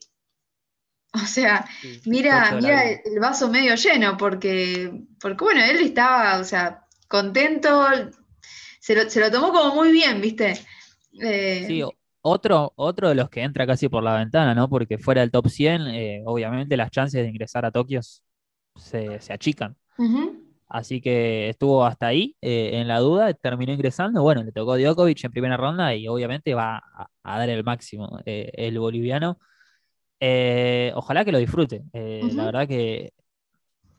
o 1.13 1.25
sea, 1.27 1.65
Sí, 1.81 2.01
mira, 2.05 2.51
mira 2.59 2.83
el 2.91 3.19
vaso 3.19 3.49
medio 3.49 3.75
lleno, 3.75 4.17
porque, 4.17 4.91
porque 5.19 5.43
bueno, 5.43 5.63
él 5.63 5.77
estaba, 5.77 6.39
o 6.39 6.43
sea, 6.43 6.85
contento, 7.07 7.85
se 8.79 8.95
lo, 8.95 9.09
se 9.09 9.19
lo 9.19 9.31
tomó 9.31 9.51
como 9.51 9.75
muy 9.75 9.91
bien, 9.91 10.19
¿viste? 10.21 10.59
Eh, 11.21 11.65
Sí, 11.67 11.81
o- 11.83 11.95
otro, 12.27 12.73
otro 12.75 13.09
de 13.09 13.15
los 13.15 13.29
que 13.29 13.43
entra 13.43 13.67
casi 13.67 13.87
por 13.87 14.03
la 14.03 14.17
ventana, 14.17 14.55
¿no? 14.55 14.67
Porque 14.67 14.97
fuera 14.97 15.21
del 15.21 15.31
top 15.31 15.47
100, 15.47 15.81
eh, 15.87 16.23
obviamente 16.25 16.75
las 16.75 16.89
chances 16.89 17.21
de 17.21 17.29
ingresar 17.29 17.65
a 17.65 17.71
Tokio 17.71 18.01
se, 18.75 19.19
se 19.19 19.33
achican. 19.33 19.77
Así 20.67 21.01
que 21.01 21.49
estuvo 21.49 21.85
hasta 21.85 22.07
ahí 22.07 22.35
eh, 22.41 22.71
en 22.73 22.87
la 22.87 22.99
duda, 22.99 23.33
terminó 23.33 23.71
ingresando. 23.73 24.23
Bueno, 24.23 24.43
le 24.43 24.51
tocó 24.51 24.75
Djokovic 24.77 25.23
en 25.23 25.31
primera 25.31 25.57
ronda 25.57 25.95
y 25.95 26.07
obviamente 26.07 26.55
va 26.55 26.77
a, 27.23 27.37
dar 27.37 27.49
el 27.49 27.63
máximo 27.63 28.19
eh, 28.25 28.51
el 28.55 28.79
boliviano. 28.79 29.37
Eh, 30.19 30.91
ojalá 30.95 31.23
que 31.25 31.31
lo 31.31 31.37
disfrute. 31.37 31.83
La 31.93 32.45
verdad 32.45 32.67
que 32.67 33.13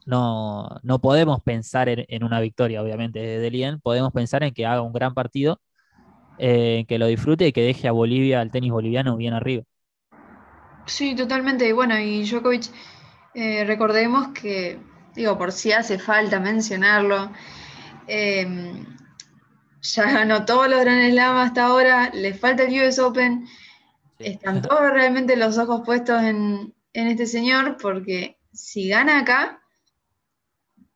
no, 0.05 0.69
no 0.83 1.01
podemos 1.01 1.43
pensar 1.43 1.89
en, 1.91 2.25
una 2.25 2.41
victoria, 2.41 2.83
obviamente, 2.83 3.21
de 3.21 3.51
Lien. 3.51 3.81
Podemos 3.81 4.13
pensar 4.13 4.43
en 4.43 4.53
que 4.55 4.67
haga 4.67 4.83
un 4.83 4.93
gran 4.93 5.15
partido, 5.15 5.61
que 6.39 6.97
lo 6.99 7.07
disfrute 7.07 7.47
y 7.47 7.53
que 7.53 7.63
deje 7.63 7.89
a 7.89 7.93
Bolivia, 7.93 8.41
al 8.41 8.51
tenis 8.51 8.71
boliviano, 8.71 9.17
bien 9.17 9.35
arriba. 9.35 9.63
Sí, 10.87 11.15
totalmente. 11.17 11.73
Bueno, 11.73 11.99
y 11.99 12.25
Djokovic, 12.25 12.71
recordemos 13.35 14.29
que 14.29 14.79
digo, 15.17 15.37
por 15.39 15.51
si 15.51 15.73
hace 15.73 15.99
falta 15.99 16.39
mencionarlo. 16.39 17.33
Em, 18.07 18.87
ya 19.81 20.13
ganó 20.13 20.45
todos 20.45 20.69
los 20.69 20.81
Grand 20.81 21.11
Slam 21.11 21.37
hasta 21.39 21.65
ahora, 21.65 22.11
le 22.13 22.35
falta 22.35 22.65
el 22.65 22.87
US 22.87 22.99
Open. 23.01 23.47
Están 24.19 24.63
todos 24.63 24.91
realmente 24.93 25.37
los 25.37 25.59
ojos 25.59 25.83
puestos 25.85 26.23
en, 26.23 26.75
este 26.93 27.27
señor, 27.27 27.77
porque 27.81 28.39
si 28.53 28.89
gana 28.89 29.21
acá, 29.21 29.61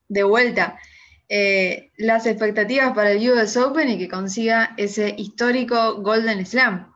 de 0.08 0.22
vuelta, 0.22 0.78
eh, 1.32 1.92
las 1.96 2.26
expectativas 2.26 2.92
para 2.92 3.12
el 3.12 3.30
US 3.30 3.56
Open 3.56 3.88
y 3.88 3.98
que 3.98 4.08
consiga 4.08 4.74
ese 4.76 5.14
histórico 5.16 6.02
Golden 6.02 6.44
Slam. 6.44 6.92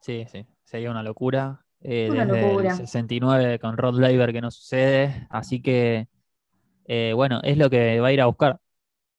Sí, 0.00 0.24
sí, 0.30 0.46
sería 0.64 0.92
una 0.92 1.02
locura. 1.02 1.60
Eh, 1.80 2.08
desde 2.10 2.68
el 2.68 2.70
69 2.70 3.58
con 3.58 3.76
Rod 3.76 3.98
Laver 3.98 4.32
que 4.32 4.40
no 4.40 4.50
sucede, 4.50 5.26
así 5.28 5.60
que 5.60 6.08
eh, 6.86 7.12
bueno, 7.14 7.40
es 7.42 7.58
lo 7.58 7.68
que 7.68 8.00
va 8.00 8.08
a 8.08 8.12
ir 8.12 8.20
a 8.20 8.26
buscar. 8.26 8.60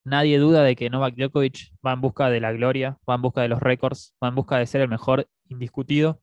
Nadie 0.06 0.40
duda 0.40 0.64
de 0.64 0.76
que 0.76 0.90
Novak 0.90 1.16
Djokovic 1.16 1.74
va 1.86 1.92
en 1.92 2.02
busca 2.02 2.30
de 2.30 2.40
la 2.40 2.54
gloria, 2.54 2.98
va 3.10 3.16
en 3.16 3.22
busca 3.22 3.42
de 3.42 3.50
los 3.50 3.60
récords, 3.60 4.16
va 4.24 4.30
en 4.30 4.36
busca 4.36 4.58
de 4.58 4.68
ser 4.68 4.82
el 4.82 4.88
mejor 4.88 5.28
indiscutido. 5.50 6.22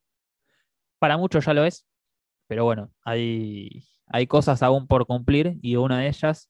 Para 0.99 1.18
muchos 1.18 1.45
ya 1.45 1.53
lo 1.53 1.64
es, 1.64 1.87
pero 2.47 2.64
bueno, 2.64 2.90
hay, 3.05 3.85
hay 4.07 4.27
cosas 4.27 4.62
aún 4.62 4.87
por 4.87 5.07
cumplir 5.07 5.59
y 5.61 5.77
una 5.77 5.99
de 5.99 6.09
ellas 6.09 6.49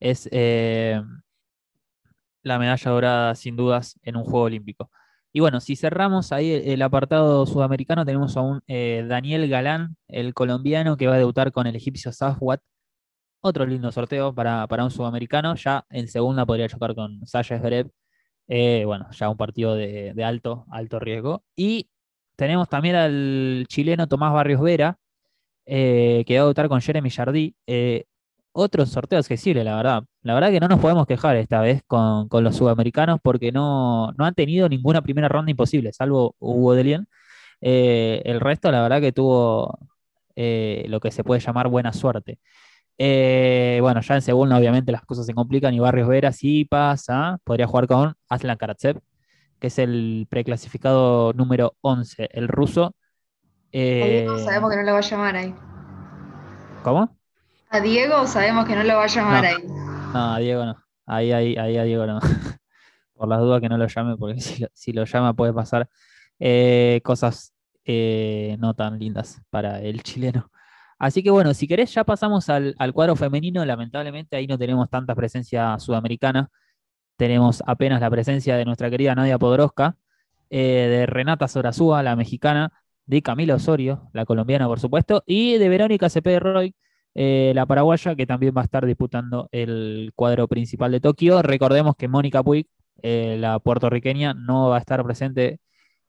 es 0.00 0.28
eh, 0.32 1.00
la 2.42 2.58
medalla 2.58 2.90
dorada, 2.90 3.34
sin 3.34 3.56
dudas, 3.56 3.98
en 4.02 4.16
un 4.16 4.24
Juego 4.24 4.42
Olímpico. 4.42 4.90
Y 5.32 5.40
bueno, 5.40 5.60
si 5.60 5.76
cerramos 5.76 6.32
ahí 6.32 6.52
el 6.52 6.82
apartado 6.82 7.46
sudamericano, 7.46 8.04
tenemos 8.04 8.36
a 8.36 8.40
un 8.40 8.62
eh, 8.66 9.04
Daniel 9.08 9.48
Galán, 9.48 9.96
el 10.08 10.34
colombiano, 10.34 10.96
que 10.96 11.06
va 11.06 11.14
a 11.14 11.18
debutar 11.18 11.52
con 11.52 11.66
el 11.66 11.76
egipcio 11.76 12.12
Safwat 12.12 12.60
otro 13.40 13.66
lindo 13.66 13.90
sorteo 13.92 14.34
para, 14.34 14.66
un 14.84 14.90
sudamericano. 14.90 15.54
Ya 15.56 15.84
en 15.90 16.08
segunda 16.08 16.46
podría 16.46 16.68
chocar 16.68 16.94
con 16.94 17.26
Sasha 17.26 17.58
Zverev. 17.58 17.90
Eh, 18.48 18.84
bueno, 18.84 19.08
ya 19.12 19.30
un 19.30 19.36
partido 19.36 19.74
de, 19.76 20.14
alto, 20.24 20.66
alto 20.70 20.98
riesgo. 20.98 21.44
Y 21.56 21.90
tenemos 22.36 22.68
también 22.68 22.96
al 22.96 23.66
chileno 23.68 24.08
Tomás 24.08 24.32
Barrios 24.32 24.60
Vera, 24.60 24.98
eh, 25.66 26.24
que 26.26 26.34
va 26.34 26.40
a 26.40 26.44
debutar 26.44 26.68
con 26.68 26.80
Jeremy 26.80 27.10
Jardí. 27.10 27.56
Otro 28.60 28.86
sorteo 28.86 29.18
accesible, 29.18 29.64
la 29.64 29.76
verdad. 29.76 30.04
La 30.22 30.34
verdad 30.34 30.50
que 30.50 30.60
no 30.60 30.68
nos 30.68 30.80
podemos 30.80 31.06
quejar 31.06 31.36
esta 31.36 31.60
vez 31.60 31.82
con, 31.86 32.28
los 32.30 32.56
sudamericanos 32.56 33.20
porque 33.22 33.52
no, 33.52 34.12
han 34.18 34.34
tenido 34.34 34.68
ninguna 34.68 35.02
primera 35.02 35.28
ronda 35.28 35.50
imposible, 35.50 35.92
salvo 35.92 36.34
Hugo 36.38 36.74
Delien. 36.74 37.08
el 37.60 38.40
resto, 38.40 38.70
la 38.70 38.82
verdad 38.82 39.00
que 39.00 39.12
tuvo 39.12 39.78
lo 40.36 41.00
que 41.00 41.10
se 41.10 41.24
puede 41.24 41.40
llamar 41.40 41.68
buena 41.68 41.92
suerte. 41.92 42.38
Eh, 43.02 43.78
bueno, 43.80 44.02
ya 44.02 44.16
en 44.16 44.20
segunda 44.20 44.58
obviamente 44.58 44.92
las 44.92 45.06
cosas 45.06 45.24
se 45.24 45.32
complican 45.32 45.72
y 45.72 45.80
Barrios 45.80 46.06
Vera 46.06 46.32
sí 46.32 46.66
pasa, 46.66 47.38
podría 47.44 47.66
jugar 47.66 47.86
con 47.86 48.14
Aslan 48.28 48.58
Karatsev, 48.58 49.00
que 49.58 49.68
es 49.68 49.78
el 49.78 50.26
preclasificado 50.28 51.32
número 51.32 51.76
11, 51.80 52.28
el 52.30 52.46
ruso. 52.46 52.94
Diego 53.72 54.36
eh, 54.36 54.44
sabemos 54.44 54.70
que 54.70 54.76
no 54.76 54.82
lo 54.82 54.92
va 54.92 54.98
a 54.98 55.00
llamar 55.00 55.34
ahí. 55.34 55.54
¿Cómo? 56.82 57.16
A 57.70 57.80
Diego 57.80 58.26
sabemos 58.26 58.66
que 58.66 58.74
no 58.74 58.82
lo 58.82 58.96
va 58.96 59.04
a 59.04 59.06
llamar 59.06 59.44
ahí. 59.46 59.64
No, 60.12 60.34
a 60.34 60.38
Diego 60.38 60.64
no. 60.64 60.76
Ahí, 61.06 61.32
ahí, 61.32 61.56
ahí 61.56 61.76
a 61.78 61.84
Diego 61.84 62.06
no. 62.06 62.18
Por 63.14 63.28
las 63.28 63.40
dudas 63.40 63.60
que 63.60 63.68
no 63.68 63.78
lo 63.78 63.86
llame, 63.86 64.16
porque 64.16 64.40
si 64.40 64.92
lo, 64.92 65.04
llama 65.04 65.34
puede 65.34 65.52
pasar 65.52 65.88
eh, 66.38 67.00
cosas 67.04 67.52
no 68.58 68.74
tan 68.74 68.98
lindas 68.98 69.40
para 69.50 69.80
el 69.80 70.02
chileno. 70.02 70.50
Así 70.98 71.22
que 71.22 71.30
bueno, 71.30 71.54
si 71.54 71.66
querés 71.66 71.94
ya 71.94 72.04
pasamos 72.04 72.50
al, 72.50 72.74
cuadro 72.92 73.16
femenino, 73.16 73.64
lamentablemente 73.64 74.36
ahí 74.36 74.46
no 74.46 74.58
tenemos 74.58 74.90
tanta 74.90 75.14
presencia 75.14 75.78
sudamericana, 75.78 76.50
tenemos 77.16 77.62
apenas 77.66 78.00
la 78.00 78.10
presencia 78.10 78.56
de 78.56 78.64
nuestra 78.64 78.90
querida 78.90 79.14
Nadia 79.14 79.38
Podoroska, 79.38 79.96
eh, 80.50 80.88
de 80.90 81.06
Renata 81.06 81.48
Sorazúa, 81.48 82.02
la 82.02 82.16
mexicana, 82.16 82.72
de 83.06 83.22
Camila 83.22 83.54
Osorio, 83.54 84.10
la 84.12 84.26
colombiana 84.26 84.66
por 84.66 84.78
supuesto, 84.78 85.22
y 85.26 85.56
de 85.56 85.68
Verónica 85.68 86.10
Cepeda 86.10 86.38
Roy, 86.38 86.74
eh, 87.14 87.52
la 87.54 87.66
paraguaya, 87.66 88.14
que 88.14 88.26
también 88.26 88.54
va 88.56 88.62
a 88.62 88.64
estar 88.64 88.86
disputando 88.86 89.48
el 89.52 90.12
cuadro 90.14 90.48
principal 90.48 90.92
de 90.92 91.00
Tokio. 91.00 91.42
Recordemos 91.42 91.96
que 91.96 92.08
Mónica 92.08 92.42
Puig, 92.42 92.66
eh, 93.02 93.36
la 93.38 93.58
puertorriqueña, 93.58 94.34
no 94.34 94.68
va 94.68 94.76
a 94.76 94.80
estar 94.80 95.02
presente 95.04 95.58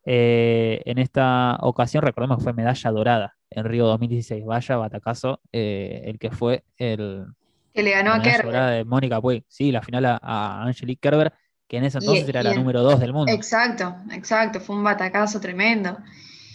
en 0.03 0.97
esta 0.97 1.57
ocasión. 1.61 2.03
Recordemos 2.03 2.37
que 2.37 2.43
fue 2.43 2.53
medalla 2.53 2.91
dorada 2.91 3.35
en 3.51 3.65
Río 3.65 3.85
2016. 3.85 4.45
Vaya 4.45 4.77
batacazo, 4.77 5.41
eh, 5.51 6.01
el 6.05 6.17
que 6.17 6.31
fue 6.31 6.63
el. 6.77 7.25
Que 7.73 7.83
le 7.83 7.91
ganó 7.91 8.13
a 8.13 8.21
Kerber. 8.21 8.53
De 8.53 8.85
Mónica 8.85 9.21
Puig. 9.21 9.43
Sí, 9.47 9.71
la 9.71 9.81
final 9.81 10.05
a, 10.05 10.63
Angelique 10.63 10.99
Kerber, 10.99 11.33
que 11.67 11.77
en 11.77 11.85
ese 11.85 11.99
entonces 11.99 12.27
era 12.27 12.43
la 12.43 12.53
número 12.53 12.81
2 12.81 12.99
del 12.99 13.13
mundo. 13.13 13.31
Exacto, 13.31 13.95
exacto. 14.11 14.59
Fue 14.59 14.75
un 14.75 14.83
batacazo 14.83 15.39
tremendo. 15.39 15.97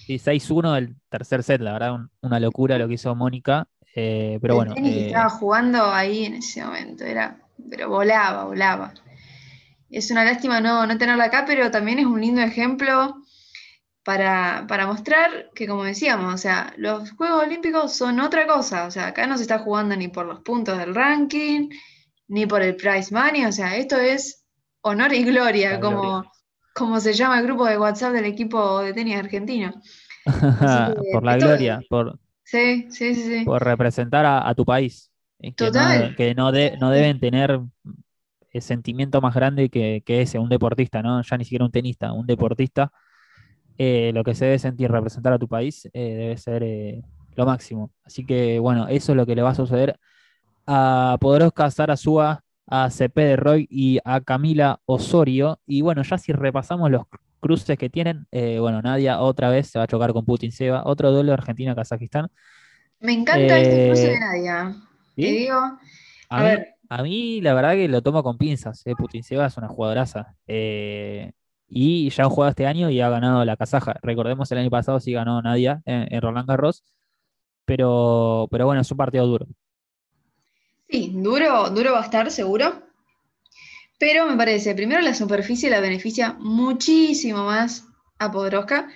Sí, 0.07 0.19
6-1 0.19 0.75
del 0.75 0.97
tercer 1.09 1.43
set, 1.43 1.61
la 1.61 1.73
verdad, 1.73 1.99
una 2.21 2.41
locura 2.41 2.79
lo 2.79 2.89
que 2.89 2.95
hizo 2.95 3.15
Mónica. 3.15 3.69
Eh, 3.97 4.39
pero 4.43 4.57
bueno. 4.57 4.75
Eh, 4.77 5.07
estaba 5.07 5.31
jugando 5.31 5.91
ahí 5.91 6.27
en 6.27 6.35
ese 6.35 6.63
momento, 6.63 7.05
era, 7.05 7.39
pero 7.71 7.89
volaba, 7.89 8.45
volaba. 8.45 8.93
Es 9.91 10.11
una 10.11 10.23
lástima 10.23 10.61
no, 10.61 10.87
no 10.87 10.99
tenerla 10.99 11.25
acá, 11.25 11.45
pero 11.47 11.71
también 11.71 11.99
es 11.99 12.07
un 12.07 12.21
lindo 12.21 12.43
ejemplo 12.43 13.17
para, 14.05 14.87
mostrar 14.87 15.51
que, 15.55 15.67
como 15.67 15.85
decíamos, 15.85 16.35
o 16.35 16.39
sea, 16.39 16.75
los 16.77 17.11
Juegos 17.13 17.45
Olímpicos 17.45 17.97
son 17.97 18.21
otra 18.21 18.47
cosa, 18.47 18.85
o 18.85 18.91
sea, 18.91 19.09
acá 19.09 19.27
no 19.27 19.37
se 19.37 19.43
está 19.43 19.61
jugando 19.61 19.97
ni 19.97 20.09
por 20.09 20.27
los 20.27 20.41
puntos 20.41 20.79
del 20.79 20.95
ranking, 20.95 21.71
ni 22.29 22.47
por 22.47 22.63
el 22.63 22.77
prize 22.77 23.13
money, 23.13 23.47
o 23.47 23.53
sea, 23.53 23.77
esto 23.77 23.97
es 23.97 24.45
honor 24.83 25.15
y 25.15 25.25
gloria, 25.25 25.81
como, 25.81 26.31
como 26.75 27.01
se 27.01 27.15
llama 27.15 27.41
el 27.41 27.47
grupo 27.47 27.65
de 27.65 27.79
WhatsApp 27.79 28.13
del 28.13 28.27
equipo 28.27 28.81
de 28.83 28.93
tenis 28.93 29.17
argentino. 29.17 29.73
por 31.13 31.25
la 31.25 31.37
gloria, 31.37 31.81
por, 31.89 32.19
sí, 32.47 32.87
sí, 32.91 33.15
sí, 33.15 33.45
por 33.45 33.63
representar 33.63 34.25
a, 34.25 34.55
tu 34.55 34.65
país. 34.65 35.11
Que 35.39 35.53
Total. 35.53 36.11
No, 36.11 36.17
que 36.17 36.35
no, 36.35 36.51
no 36.81 36.91
deben 36.91 37.21
tener 37.21 37.61
el 38.51 38.63
sentimiento 38.63 39.21
más 39.21 39.35
grande 39.35 39.69
que, 39.69 40.03
que 40.07 40.23
ese, 40.23 40.39
un 40.39 40.49
deportista, 40.49 41.03
¿no? 41.03 41.21
Ya 41.21 41.37
ni 41.37 41.45
siquiera 41.45 41.67
un 41.67 41.73
tenista, 41.73 42.13
un 42.13 42.27
deportista 42.27 42.91
eh, 43.79 44.11
lo 44.15 44.25
que 44.25 44.35
se 44.35 44.47
debe 44.47 44.59
sentir 44.59 44.91
representar 44.91 45.35
a 45.35 45.39
tu 45.39 45.49
país 45.49 45.87
eh, 45.93 46.15
debe 46.15 46.37
ser 46.39 46.63
eh, 46.63 47.03
lo 47.35 47.45
máximo. 47.45 47.91
Así 48.05 48.25
que 48.25 48.59
bueno, 48.59 48.89
eso 48.89 49.13
es 49.13 49.17
lo 49.17 49.27
que 49.27 49.35
le 49.35 49.43
va 49.43 49.51
a 49.51 49.55
suceder 49.55 49.99
a 50.67 51.19
Podoroska 51.21 51.71
Sarasúa, 51.71 52.43
a 52.67 52.91
CP 52.91 53.21
de 53.23 53.37
Roy 53.37 53.69
y 53.71 53.99
a 54.05 54.21
Camila 54.23 54.81
Osorio. 54.87 55.61
Y 55.67 55.83
bueno, 55.83 56.03
ya 56.03 56.17
si 56.19 56.33
repasamos 56.33 56.91
los 56.91 57.05
cruces 57.47 57.79
que 57.79 57.89
tienen, 57.89 58.27
bueno, 58.33 58.83
Nadia 58.83 59.21
otra 59.21 59.49
vez 59.51 59.69
se 59.69 59.79
va 59.79 59.85
a 59.85 59.89
chocar 59.89 60.13
con 60.13 60.25
Putin 60.25 60.51
Seba, 60.51 60.83
otro 60.85 61.13
duelo 61.13 61.33
Argentina-Kazajistán. 61.33 62.29
Me 63.01 63.13
encanta 63.13 63.59
este 63.59 63.87
cruce 63.87 64.09
de 64.09 64.19
Nadia. 64.19 64.75
Te 65.15 65.23
digo. 65.23 65.79
A, 66.29 66.43
ver. 66.43 66.75
a 66.89 67.03
mí 67.03 67.41
la 67.41 67.55
verdad 67.55 67.73
que 67.73 67.89
lo 67.89 68.03
tomo 68.03 68.23
con 68.23 68.37
pinzas. 68.37 68.83
Putin 68.99 69.23
Seba 69.23 69.47
es 69.47 69.57
una 69.57 69.69
jugadoraza. 69.69 70.35
Eh, 70.47 71.33
y 71.69 72.11
ya 72.11 72.25
han 72.25 72.31
jugado 72.31 72.51
este 72.51 72.67
año 72.67 72.91
y 72.91 73.01
ha 73.01 73.09
ganado 73.09 73.45
la 73.45 73.57
Kazaja. 73.57 73.97
Recordemos 74.03 74.51
el 74.53 74.59
año 74.59 74.71
pasado 74.71 75.01
sí 75.01 75.13
ganó 75.13 75.41
Nadia 75.43 75.83
en, 75.85 76.21
Roland 76.21 76.49
Garros, 76.49 76.85
pero, 77.65 78.49
pero 78.51 78.67
bueno, 78.67 78.81
es 78.81 78.91
un 78.91 78.97
partido 78.97 79.27
duro. 79.27 79.47
Sí, 80.89 81.13
duro, 81.15 81.71
duro 81.71 81.93
va 81.93 82.01
a 82.01 82.05
estar, 82.05 82.31
seguro. 82.31 82.86
Pero 83.99 84.27
me 84.27 84.37
parece, 84.37 84.75
primero 84.75 85.01
la 85.01 85.15
superficie 85.15 85.71
la 85.71 85.81
beneficia 85.81 86.37
muchísimo 86.39 87.45
más 87.45 87.85
a 88.19 88.31
Podroska 88.31 88.89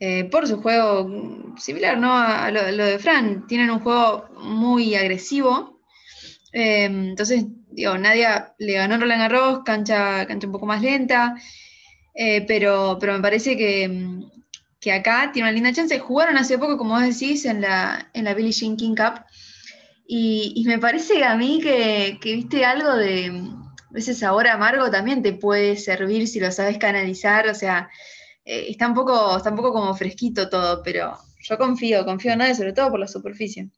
eh, 0.00 0.24
por 0.24 0.46
su 0.46 0.60
juego 0.60 1.54
similar 1.58 1.98
¿no? 1.98 2.14
a, 2.14 2.50
lo, 2.50 2.62
de 2.62 2.98
Fran. 2.98 3.46
Tienen 3.46 3.70
un 3.70 3.80
juego 3.80 4.28
muy 4.40 4.94
agresivo. 4.94 5.80
Eh, 6.52 6.84
entonces, 6.84 7.44
digo, 7.70 7.96
Nadia 7.98 8.54
le 8.58 8.74
ganó 8.74 8.98
Roland 8.98 9.20
Garros, 9.20 9.60
cancha, 9.64 10.26
cancha 10.26 10.46
un 10.46 10.52
poco 10.52 10.66
más 10.66 10.82
lenta. 10.82 11.36
Eh, 12.14 12.44
pero, 12.46 12.96
pero 13.00 13.14
me 13.14 13.20
parece 13.20 13.56
que, 13.56 14.90
acá 14.92 15.30
tiene 15.32 15.48
una 15.48 15.54
linda 15.54 15.72
chance. 15.72 15.98
Jugaron 15.98 16.36
hace 16.36 16.58
poco, 16.58 16.78
como 16.78 16.94
vos 16.94 17.02
decís, 17.02 17.44
en 17.44 17.60
la, 17.60 18.10
en 18.14 18.24
la 18.24 18.34
Billie 18.34 18.52
Jean 18.52 18.76
King 18.76 18.94
Cup. 18.94 19.24
Y, 20.06 20.64
me 20.66 20.78
parece 20.78 21.24
a 21.24 21.36
mí 21.36 21.60
que, 21.62 22.18
viste 22.22 22.64
algo 22.64 22.94
de 22.94 23.32
ese 23.94 24.14
sabor 24.14 24.46
amargo 24.48 24.90
también 24.90 25.22
te 25.22 25.32
puede 25.34 25.76
servir 25.76 26.28
si 26.28 26.40
lo 26.40 26.50
sabes 26.50 26.78
canalizar, 26.78 27.48
o 27.48 27.54
sea, 27.54 27.88
eh, 28.44 28.66
está, 28.68 28.88
un 28.88 28.94
poco, 28.94 29.36
está 29.36 29.50
un 29.50 29.56
poco 29.56 29.72
como 29.72 29.94
fresquito 29.94 30.48
todo, 30.48 30.82
pero 30.82 31.16
yo 31.40 31.58
confío, 31.58 32.04
confío 32.04 32.32
en 32.32 32.38
nadie, 32.38 32.54
sobre 32.54 32.72
todo 32.72 32.90
por 32.90 33.00
la 33.00 33.08
superficie. 33.08 33.70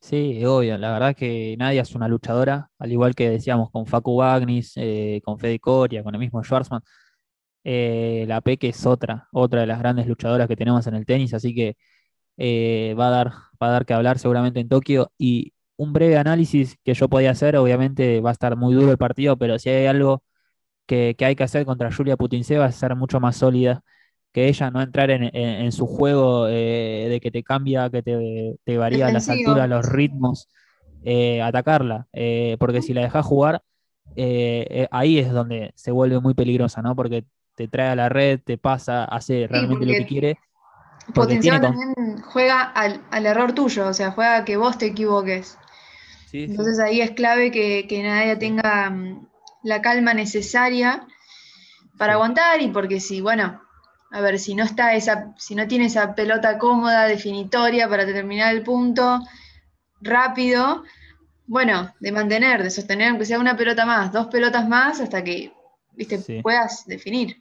Sí, 0.00 0.44
obvio, 0.44 0.76
la 0.76 0.92
verdad 0.92 1.16
que 1.16 1.56
Nadia 1.58 1.80
es 1.80 1.94
una 1.94 2.08
luchadora, 2.08 2.70
al 2.78 2.92
igual 2.92 3.14
que 3.14 3.30
decíamos 3.30 3.70
con 3.70 3.86
Facu 3.86 4.16
Bagnis, 4.16 4.74
eh, 4.76 5.22
con 5.24 5.38
Fede 5.38 5.58
Coria, 5.58 6.02
con 6.04 6.14
el 6.14 6.20
mismo 6.20 6.44
Schwarzman. 6.44 6.82
Eh, 7.64 8.26
la 8.28 8.42
Peque 8.42 8.68
es 8.68 8.84
otra, 8.86 9.28
otra 9.32 9.62
de 9.62 9.66
las 9.66 9.78
grandes 9.78 10.06
luchadoras 10.06 10.46
que 10.48 10.56
tenemos 10.56 10.86
en 10.86 10.94
el 10.94 11.06
tenis, 11.06 11.32
así 11.32 11.54
que 11.54 11.76
eh, 12.36 12.94
va, 12.98 13.08
a 13.08 13.10
dar, 13.10 13.28
va 13.62 13.68
a 13.68 13.70
dar 13.70 13.86
que 13.86 13.94
hablar 13.94 14.18
seguramente 14.18 14.60
en 14.60 14.68
Tokio. 14.68 15.12
Y 15.18 15.53
un 15.76 15.92
breve 15.92 16.16
análisis 16.16 16.78
que 16.84 16.94
yo 16.94 17.08
podía 17.08 17.30
hacer, 17.30 17.56
obviamente 17.56 18.20
va 18.20 18.30
a 18.30 18.32
estar 18.32 18.56
muy 18.56 18.74
duro 18.74 18.90
el 18.90 18.98
partido, 18.98 19.36
pero 19.36 19.58
si 19.58 19.70
hay 19.70 19.86
algo 19.86 20.22
que, 20.86 21.16
hay 21.20 21.36
que 21.36 21.44
hacer 21.44 21.64
contra 21.64 21.92
Julia 21.92 22.16
Putinseva 22.16 22.66
es 22.66 22.76
ser 22.76 22.94
mucho 22.96 23.20
más 23.20 23.36
sólida 23.36 23.82
que 24.32 24.48
ella, 24.48 24.70
no 24.70 24.82
entrar 24.82 25.10
en, 25.10 25.72
su 25.72 25.86
juego 25.86 26.48
eh, 26.48 27.06
de 27.08 27.20
que 27.20 27.30
te 27.30 27.44
cambia, 27.44 27.88
que 27.88 28.02
te, 28.02 28.78
varía 28.78 29.12
las 29.12 29.28
alturas, 29.28 29.68
los 29.68 29.86
ritmos, 29.86 30.48
atacarla, 31.42 32.08
porque 32.58 32.82
si 32.82 32.94
la 32.94 33.02
dejas 33.02 33.24
jugar, 33.24 33.62
ahí 34.90 35.18
es 35.18 35.32
donde 35.32 35.72
se 35.76 35.92
vuelve 35.92 36.20
muy 36.20 36.34
peligrosa, 36.34 36.82
¿no? 36.82 36.96
Porque 36.96 37.24
te 37.54 37.68
trae 37.68 37.90
a 37.90 37.96
la 37.96 38.08
red, 38.08 38.40
te 38.44 38.58
pasa, 38.58 39.04
hace 39.04 39.46
realmente 39.48 39.86
lo 39.86 39.92
que 39.92 40.06
quiere. 40.06 40.38
Potencial 41.14 41.60
también 41.60 41.94
juega 42.22 42.62
al, 42.62 43.26
error 43.26 43.52
tuyo, 43.52 43.88
o 43.88 43.92
sea, 43.92 44.12
juega 44.12 44.38
a 44.38 44.44
que 44.44 44.56
vos 44.56 44.78
te 44.78 44.86
equivoques. 44.86 45.58
Entonces 46.42 46.80
ahí 46.80 47.00
es 47.00 47.12
clave 47.12 47.50
que, 47.50 48.02
nadie 48.02 48.36
tenga 48.36 48.90
mm, 48.90 49.28
la 49.62 49.80
calma 49.80 50.14
necesaria 50.14 51.06
para 51.96 52.14
aguantar 52.14 52.60
y 52.60 52.68
porque 52.68 52.98
si, 52.98 53.20
bueno, 53.20 53.62
a 54.10 54.20
ver, 54.20 54.38
si 54.38 54.54
no 54.54 54.64
está 54.64 54.94
esa, 54.94 55.32
si 55.38 55.54
no 55.54 55.68
tiene 55.68 55.86
esa 55.86 56.14
pelota 56.14 56.58
cómoda, 56.58 57.06
definitoria 57.06 57.88
para 57.88 58.04
terminar 58.04 58.54
el 58.54 58.62
punto 58.62 59.20
rápido, 60.00 60.82
bueno, 61.46 61.94
de 62.00 62.12
mantener, 62.12 62.62
de 62.62 62.70
sostener 62.70 63.10
aunque 63.10 63.26
sea 63.26 63.38
una 63.38 63.56
pelota 63.56 63.86
más, 63.86 64.12
dos 64.12 64.26
pelotas 64.26 64.68
más, 64.68 65.00
hasta 65.00 65.22
que 65.22 65.52
viste, 65.92 66.42
puedas 66.42 66.84
definir. 66.86 67.36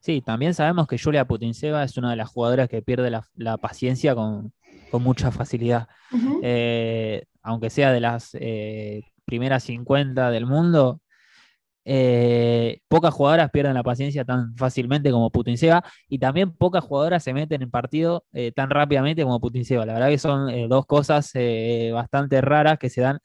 Sí, 0.00 0.20
también 0.20 0.52
sabemos 0.52 0.86
que 0.86 0.98
Julia 0.98 1.24
Putinseva 1.24 1.82
es 1.82 1.96
una 1.96 2.10
de 2.10 2.16
las 2.16 2.28
jugadoras 2.28 2.68
que 2.68 2.82
pierde 2.82 3.10
la, 3.10 3.56
paciencia 3.56 4.14
con, 4.14 4.52
mucha 4.92 5.30
facilidad. 5.30 5.88
Eh, 6.42 7.24
aunque 7.42 7.70
sea 7.70 7.92
de 7.92 8.00
las 8.00 8.30
eh, 8.34 9.02
primeras 9.24 9.64
50 9.64 10.30
del 10.30 10.46
mundo, 10.46 11.00
eh, 11.84 12.80
pocas 12.88 13.12
jugadoras 13.12 13.50
pierden 13.50 13.74
la 13.74 13.82
paciencia 13.82 14.24
tan 14.24 14.56
fácilmente 14.56 15.10
como 15.10 15.30
Putinseva 15.30 15.84
y 16.08 16.18
también 16.18 16.52
pocas 16.52 16.82
jugadoras 16.82 17.22
se 17.22 17.34
meten 17.34 17.62
en 17.62 17.70
partido 17.70 18.24
tan 18.54 18.70
rápidamente 18.70 19.22
como 19.22 19.40
Putinseva. 19.40 19.84
La 19.84 19.94
verdad 19.94 20.08
que 20.08 20.18
son 20.18 20.68
dos 20.68 20.86
cosas 20.86 21.32
bastante 21.92 22.40
raras 22.40 22.78
que 22.78 22.90
se 22.90 23.00
dan 23.00 23.18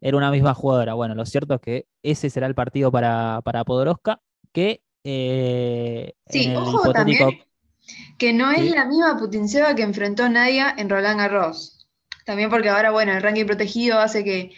era 0.00 0.16
una 0.16 0.30
misma 0.30 0.54
jugadora. 0.54 0.94
Bueno, 0.94 1.14
lo 1.14 1.24
cierto 1.24 1.54
es 1.54 1.60
que 1.60 1.86
ese 2.02 2.28
será 2.30 2.46
el 2.46 2.54
partido 2.54 2.90
para, 2.90 3.40
para 3.44 3.64
Podoroska, 3.64 4.20
que 4.52 4.82
sí, 5.04 6.54
ojo 6.56 6.92
también 6.92 7.38
que 8.18 8.32
no 8.32 8.50
es 8.50 8.70
la 8.70 8.84
misma 8.84 9.16
Putinseva 9.18 9.74
que 9.74 9.82
enfrentó 9.82 10.28
Nadia 10.28 10.74
en 10.76 10.88
Roland 10.88 11.18
Garros. 11.18 11.86
También 12.24 12.50
porque 12.50 12.70
ahora, 12.70 12.90
bueno, 12.90 13.12
el 13.12 13.22
ranking 13.22 13.44
protegido 13.46 14.00
hace 14.00 14.24
que, 14.24 14.52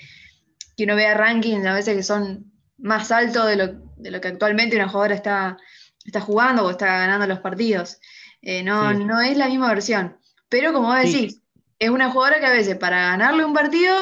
que 0.76 0.84
uno 0.84 0.94
vea 0.96 1.14
rankings 1.14 1.66
a 1.66 1.74
veces 1.74 1.96
que 1.96 2.02
son 2.02 2.52
más 2.78 3.10
altos 3.10 3.46
de 3.46 3.56
lo, 3.56 4.20
que 4.20 4.28
actualmente 4.28 4.76
una 4.76 4.88
jugadora 4.88 5.14
está, 5.14 5.56
está 6.04 6.20
jugando 6.20 6.64
o 6.64 6.70
está 6.70 6.86
ganando 6.86 7.26
los 7.26 7.40
partidos. 7.40 7.98
Eh, 8.42 8.62
no, 8.62 8.92
no 8.92 9.20
es 9.20 9.36
la 9.36 9.48
misma 9.48 9.68
versión. 9.68 10.18
Pero 10.48 10.72
como 10.72 10.88
vos 10.88 11.02
decís, 11.02 11.40
es 11.78 11.90
una 11.90 12.10
jugadora 12.10 12.40
que 12.40 12.46
a 12.46 12.52
veces 12.52 12.76
para 12.76 13.10
ganarle 13.10 13.44
un 13.44 13.54
partido 13.54 13.94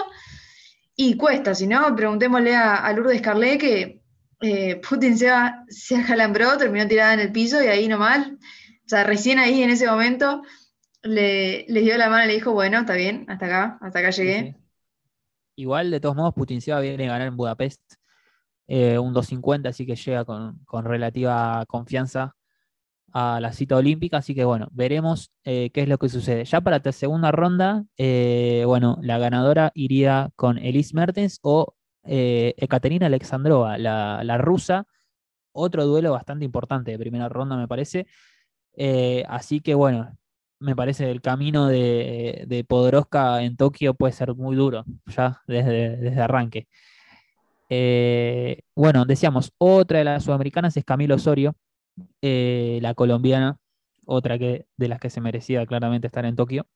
y 0.97 1.17
cuesta, 1.17 1.55
si 1.55 1.67
no, 1.67 1.95
preguntémosle 1.97 2.55
a, 2.55 2.93
Lourdes 2.93 3.21
Carlet 3.21 3.59
que 3.59 4.03
eh, 4.41 4.81
Putin 4.89 5.17
se, 5.19 5.31
se 5.69 5.97
acalambró, 5.97 6.57
terminó 6.57 6.87
tirada 6.87 7.15
en 7.15 7.21
el 7.21 7.33
piso 7.33 7.63
y 7.63 7.67
ahí 7.67 7.89
nomás, 7.89 8.29
o 8.85 8.89
sea, 8.89 9.05
recién 9.05 9.39
ahí 9.39 9.63
en 9.63 9.71
ese 9.71 9.87
momento 9.87 10.43
le, 11.03 11.67
dio 11.69 11.97
la 11.97 12.09
mano 12.09 12.25
y 12.25 12.29
le 12.29 12.35
dijo, 12.35 12.53
bueno, 12.53 12.81
está 12.81 12.95
bien, 12.95 13.25
hasta 13.29 13.47
acá, 13.47 13.79
hasta 13.81 13.99
acá 13.99 14.11
llegué. 14.11 14.57
Igual, 15.57 15.91
de 15.91 16.01
todos 16.01 16.17
modos, 16.17 16.35
Putin 16.35 16.61
se 16.61 16.79
viene 16.81 17.05
a 17.05 17.13
ganar 17.13 17.29
en 17.29 17.37
Budapest 17.37 17.81
eh, 18.67 18.99
un 18.99 19.13
250, 19.13 19.69
así 19.69 19.87
que 19.87 19.95
llega 19.95 20.25
con, 20.25 20.59
con 20.65 20.85
relativa 20.85 21.65
confianza 21.67 22.35
a 23.13 23.39
la 23.41 23.53
cita 23.53 23.77
olímpica, 23.77 24.17
así 24.17 24.35
que 24.35 24.45
bueno, 24.45 24.69
veremos 24.73 25.31
eh, 25.45 25.71
qué 25.71 25.83
es 25.83 25.89
lo 25.89 25.99
que 25.99 26.09
sucede. 26.09 26.45
Ya 26.45 26.61
para 26.61 26.81
la 26.85 26.93
segunda 26.93 27.31
ronda, 27.31 27.85
eh, 27.97 28.65
bueno, 28.67 28.99
la 29.03 29.19
ganadora 29.19 29.71
iría 29.75 30.31
con 30.35 30.59
Elise 30.59 30.95
Mertens 30.95 31.39
o 31.43 31.75
Ekaterina 32.07 33.07
Alexandrova, 33.07 33.79
la, 33.79 34.39
rusa, 34.39 34.87
otro 35.53 35.87
duelo 35.87 36.13
bastante 36.13 36.45
importante 36.45 36.91
de 36.91 36.99
primera 36.99 37.29
ronda, 37.29 37.57
me 37.57 37.69
parece. 37.69 38.07
Así 39.29 39.61
que 39.61 39.75
bueno, 39.75 40.17
me 40.61 40.77
parece 40.77 41.11
el 41.11 41.21
camino 41.21 41.69
de, 41.69 42.45
de 42.47 42.65
Podoroska 42.65 43.43
en 43.43 43.57
Tokio 43.57 43.95
puede 43.95 44.13
ser 44.13 44.35
muy 44.35 44.57
duro, 44.57 44.85
ya 45.07 45.43
desde, 45.47 45.97
desde 45.97 46.21
arranque. 46.21 46.69
bueno, 48.75 49.05
decíamos, 49.05 49.53
otra 49.59 49.99
de 49.99 50.05
las 50.05 50.25
sudamericanas 50.25 50.77
es 50.77 50.85
Camilo 50.85 51.15
Osorio, 51.17 51.55
eh, 52.23 52.79
la 52.83 52.95
colombiana, 52.95 53.59
otra 54.07 54.39
que, 54.39 54.67
de 54.77 54.89
las 54.89 55.01
que 55.01 55.11
se 55.11 55.21
merecía 55.21 55.67
claramente 55.67 56.07
estar 56.07 56.25
en 56.25 56.37
Tokio. 56.37 56.67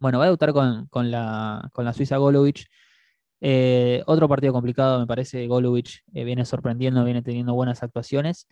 Bueno, 0.00 0.18
va 0.18 0.24
a 0.24 0.26
debutar 0.28 0.52
con, 0.52 1.10
la, 1.10 1.70
Suiza 1.94 2.16
Golovich. 2.16 2.66
Eh, 3.40 4.02
otro 4.06 4.28
partido 4.28 4.52
complicado, 4.52 4.98
me 4.98 5.06
parece. 5.06 5.46
Golovich 5.46 6.02
eh, 6.14 6.24
viene 6.24 6.44
sorprendiendo, 6.44 7.04
viene 7.04 7.22
teniendo 7.22 7.54
buenas 7.54 7.82
actuaciones. 7.82 8.48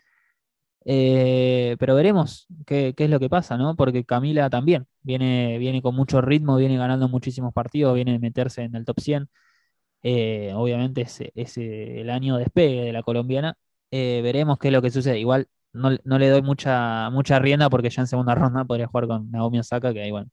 Pero 0.85 1.95
veremos 1.95 2.47
qué, 2.67 2.95
es 2.97 3.11
lo 3.11 3.21
que 3.21 3.29
pasa, 3.29 3.57
¿no? 3.57 3.77
Porque 3.77 4.05
Camila 4.05 4.51
también 4.51 4.87
viene, 5.03 5.59
viene 5.59 5.83
con 5.83 5.95
mucho 5.95 6.21
ritmo, 6.21 6.57
viene 6.57 6.77
ganando 6.77 7.09
muchísimos 7.09 7.53
partidos, 7.53 7.95
viene 7.95 8.17
a 8.17 8.19
meterse 8.19 8.63
en 8.63 8.75
el 8.75 8.85
top 8.85 9.01
100. 9.01 9.29
obviamente 10.55 11.03
es, 11.35 11.57
el 11.59 12.11
año 12.11 12.37
despegue 12.37 12.83
de 12.83 12.93
la 12.93 13.03
colombiana. 13.03 13.57
veremos 13.91 14.59
qué 14.59 14.69
es 14.69 14.73
lo 14.73 14.83
que 14.83 14.91
sucede. 14.91 15.19
Igual 15.19 15.49
no, 15.73 16.19
le 16.19 16.29
doy 16.29 16.43
mucha, 16.43 17.11
mucha 17.11 17.39
rienda 17.39 17.71
porque 17.71 17.91
ya 17.91 18.03
en 18.03 18.09
segunda 18.09 18.35
ronda 18.35 18.65
podría 18.65 18.87
jugar 18.87 19.07
con 19.07 19.31
Naomi 19.31 19.59
Osaka, 19.59 19.93
que 19.93 20.03
ahí, 20.03 20.11
bueno, 20.11 20.31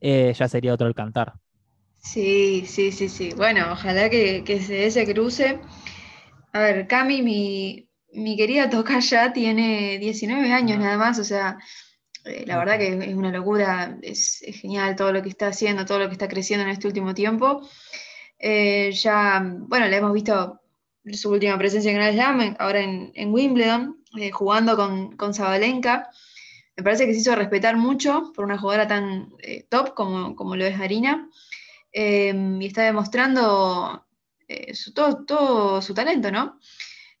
eh, 0.00 0.32
ya 0.36 0.48
sería 0.48 0.74
otro 0.74 0.86
el 0.86 0.94
cantar. 0.94 1.34
Sí, 1.98 2.64
sí, 2.66 2.92
sí, 2.92 3.08
sí. 3.08 3.30
Bueno, 3.36 3.72
ojalá 3.72 4.08
que, 4.08 4.44
se 4.46 4.72
dé 4.72 4.86
ese 4.86 5.12
cruce. 5.12 5.58
A 6.52 6.60
ver, 6.60 6.86
Cami, 6.86 7.22
mi, 7.22 7.85
mi 8.12 8.36
querida 8.36 8.70
ya 9.00 9.32
tiene 9.32 9.98
19 9.98 10.52
años 10.52 10.78
nada 10.78 10.96
más, 10.96 11.18
o 11.18 11.24
sea, 11.24 11.58
eh, 12.24 12.44
la 12.46 12.58
verdad 12.58 12.78
que 12.78 12.92
es 12.92 13.14
una 13.14 13.30
locura, 13.30 13.98
es, 14.02 14.42
genial 14.60 14.96
todo 14.96 15.12
lo 15.12 15.22
que 15.22 15.28
está 15.28 15.48
haciendo, 15.48 15.84
todo 15.84 15.98
lo 15.98 16.06
que 16.06 16.12
está 16.12 16.28
creciendo 16.28 16.64
en 16.64 16.70
este 16.70 16.86
último 16.86 17.14
tiempo. 17.14 17.68
Eh, 18.38 18.92
ya, 18.92 19.42
bueno, 19.44 19.86
le 19.86 19.96
hemos 19.96 20.12
visto 20.12 20.60
su 21.12 21.30
última 21.30 21.56
presencia 21.58 21.90
en 21.90 21.96
Grand 21.96 22.14
Slam, 22.14 22.56
ahora 22.58 22.80
en, 22.80 23.12
en 23.14 23.32
Wimbledon, 23.32 24.02
eh, 24.18 24.30
jugando 24.30 24.76
con, 24.76 25.16
con 25.16 25.34
Zabalenka. 25.34 26.10
Me 26.76 26.82
parece 26.82 27.06
que 27.06 27.14
se 27.14 27.20
hizo 27.20 27.34
respetar 27.36 27.76
mucho 27.76 28.32
por 28.34 28.44
una 28.44 28.58
jugadora 28.58 28.86
tan 28.86 29.30
top 29.70 29.94
como, 29.94 30.56
lo 30.56 30.64
es 30.66 30.78
Harina. 30.78 31.30
Y 31.92 32.66
está 32.66 32.82
demostrando 32.82 34.06
eh, 34.48 34.72
todo, 34.94 35.82
su 35.82 35.94
talento, 35.94 36.30
¿no? 36.30 36.58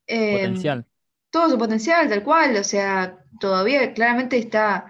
Em, 0.06 0.38
potencial. 0.38 0.86
Todo 1.30 1.50
su 1.50 1.58
potencial, 1.58 2.08
tal 2.08 2.22
cual. 2.22 2.56
O 2.56 2.64
sea, 2.64 3.18
todavía 3.40 3.92
claramente 3.92 4.38
está, 4.38 4.86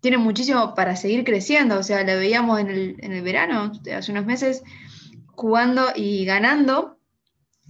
tiene 0.00 0.18
muchísimo 0.18 0.74
para 0.74 0.96
seguir 0.96 1.24
creciendo. 1.24 1.78
O 1.78 1.82
sea, 1.82 2.04
la 2.04 2.14
veíamos 2.14 2.60
en 2.60 2.68
el, 2.68 2.96
en 3.00 3.12
el 3.12 3.22
verano, 3.22 3.72
hace 3.96 4.12
unos 4.12 4.26
meses, 4.26 4.62
jugando 5.28 5.92
y 5.94 6.24
ganando 6.24 6.98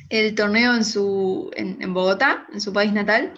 el 0.09 0.35
torneo 0.35 0.75
en, 0.75 0.85
su, 0.85 1.51
en 1.55 1.93
Bogotá, 1.93 2.47
en 2.53 2.61
su 2.61 2.73
país 2.73 2.93
natal. 2.93 3.35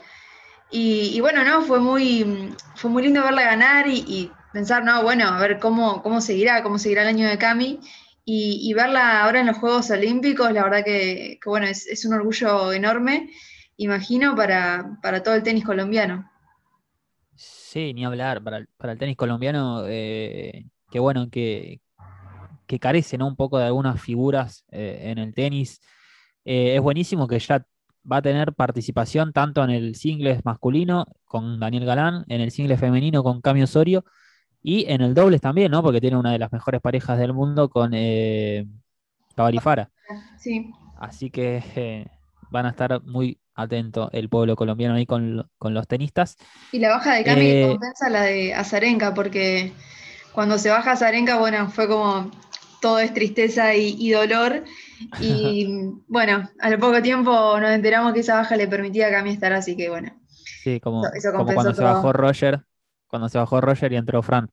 Y, 0.70 1.20
bueno, 1.20 1.44
no, 1.44 1.62
fue 1.62 1.80
muy, 1.80 2.54
fue 2.76 2.90
muy 2.90 3.02
lindo 3.02 3.22
verla 3.22 3.42
ganar 3.42 3.86
y, 3.88 4.30
pensar, 4.52 4.84
no, 4.84 5.02
bueno, 5.02 5.28
a 5.28 5.40
ver 5.40 5.58
cómo, 5.58 6.02
cómo 6.02 6.20
seguirá, 6.20 6.62
cómo 6.62 6.78
seguirá 6.78 7.02
el 7.02 7.08
año 7.08 7.28
de 7.28 7.38
Cami. 7.38 7.80
Y, 8.24 8.72
verla 8.74 9.24
ahora 9.24 9.40
en 9.40 9.46
los 9.46 9.58
Juegos 9.58 9.90
Olímpicos, 9.90 10.52
la 10.52 10.62
verdad 10.62 10.84
que, 10.84 11.40
bueno, 11.44 11.66
es, 11.66 12.04
un 12.04 12.14
orgullo 12.14 12.72
enorme, 12.72 13.30
imagino, 13.82 14.34
para, 14.36 15.22
todo 15.22 15.34
el 15.34 15.42
tenis 15.42 15.64
colombiano. 15.64 16.30
Sí, 17.34 17.94
ni 17.94 18.04
hablar, 18.04 18.42
para, 18.42 18.58
el 18.58 18.98
tenis 18.98 19.16
colombiano, 19.16 19.84
eh, 19.86 20.66
qué 20.90 20.98
bueno 20.98 21.30
que, 21.30 21.80
que 22.66 22.78
carece 22.78 23.16
¿no? 23.16 23.26
un 23.26 23.36
poco 23.36 23.58
de 23.58 23.64
algunas 23.64 24.00
figuras 24.00 24.64
eh, 24.70 25.00
en 25.04 25.18
el 25.18 25.34
tenis. 25.34 25.80
Eh, 26.44 26.76
es 26.76 26.80
buenísimo 26.82 27.26
que 27.26 27.38
ya 27.38 27.64
va 28.10 28.18
a 28.18 28.22
tener 28.22 28.52
participación 28.54 29.32
tanto 29.32 29.64
en 29.64 29.70
el 29.70 29.94
singles 29.94 30.44
masculino 30.44 31.06
con 31.24 31.58
Daniel 31.58 31.84
Galán, 31.84 32.24
en 32.28 32.40
el 32.40 32.50
singles 32.50 32.80
femenino 32.80 33.22
con 33.22 33.40
Cami 33.40 33.62
Osorio 33.62 34.04
y 34.62 34.84
en 34.90 35.00
el 35.00 35.14
dobles 35.14 35.40
también, 35.40 35.70
¿no? 35.70 35.82
Porque 35.82 36.00
tiene 36.00 36.16
una 36.16 36.32
de 36.32 36.38
las 36.38 36.52
mejores 36.52 36.80
parejas 36.80 37.18
del 37.18 37.32
mundo 37.32 37.70
con 37.70 37.92
eh, 37.94 38.66
Cabalifara. 39.34 39.90
Sí. 40.38 40.70
Así 40.98 41.30
que 41.30 41.62
eh, 41.76 42.06
van 42.50 42.66
a 42.66 42.70
estar 42.70 43.02
muy 43.04 43.39
atentos 43.60 44.08
el 44.12 44.28
pueblo 44.28 44.56
colombiano 44.56 44.94
ahí 44.96 45.06
con, 45.06 45.48
con 45.58 45.74
los 45.74 45.86
tenistas. 45.88 46.36
Y 46.70 46.78
la 46.80 46.90
baja 46.90 47.14
de 47.14 47.24
Cami 47.24 47.54
Eh, 47.54 47.56
compensa 47.58 48.08
la 48.10 48.22
de 48.22 48.54
Azarenka, 48.54 49.12
porque 49.14 49.72
cuando 50.32 50.58
se 50.58 50.70
baja 50.70 50.92
Azarenka, 50.92 51.38
bueno, 51.38 51.68
fue 51.70 51.88
como 51.88 52.30
todo 52.80 52.98
es 53.00 53.12
tristeza 53.14 53.74
y, 53.74 53.96
y 53.98 54.10
dolor. 54.12 54.64
Y 55.16 55.66
bueno, 56.08 56.48
al 56.60 56.78
poco 56.78 57.02
tiempo 57.02 57.58
nos 57.60 57.70
enteramos 57.70 58.12
que 58.14 58.20
esa 58.20 58.36
baja 58.36 58.56
le 58.56 58.68
permitía 58.68 59.08
a 59.08 59.10
Cami 59.10 59.30
estar, 59.32 59.52
así 59.52 59.76
que 59.76 59.88
bueno, 59.90 60.12
Sí, 60.64 60.80
como, 60.80 61.14
Eso- 61.14 61.32
como 61.32 61.54
cuando 61.54 61.74
se 61.74 61.84
bajó 61.84 62.12
Roger, 62.12 62.64
cuando 63.06 63.28
se 63.28 63.38
bajó 63.38 63.60
Roger 63.60 63.92
y 63.92 63.96
entró 63.96 64.22
Fran. 64.22 64.50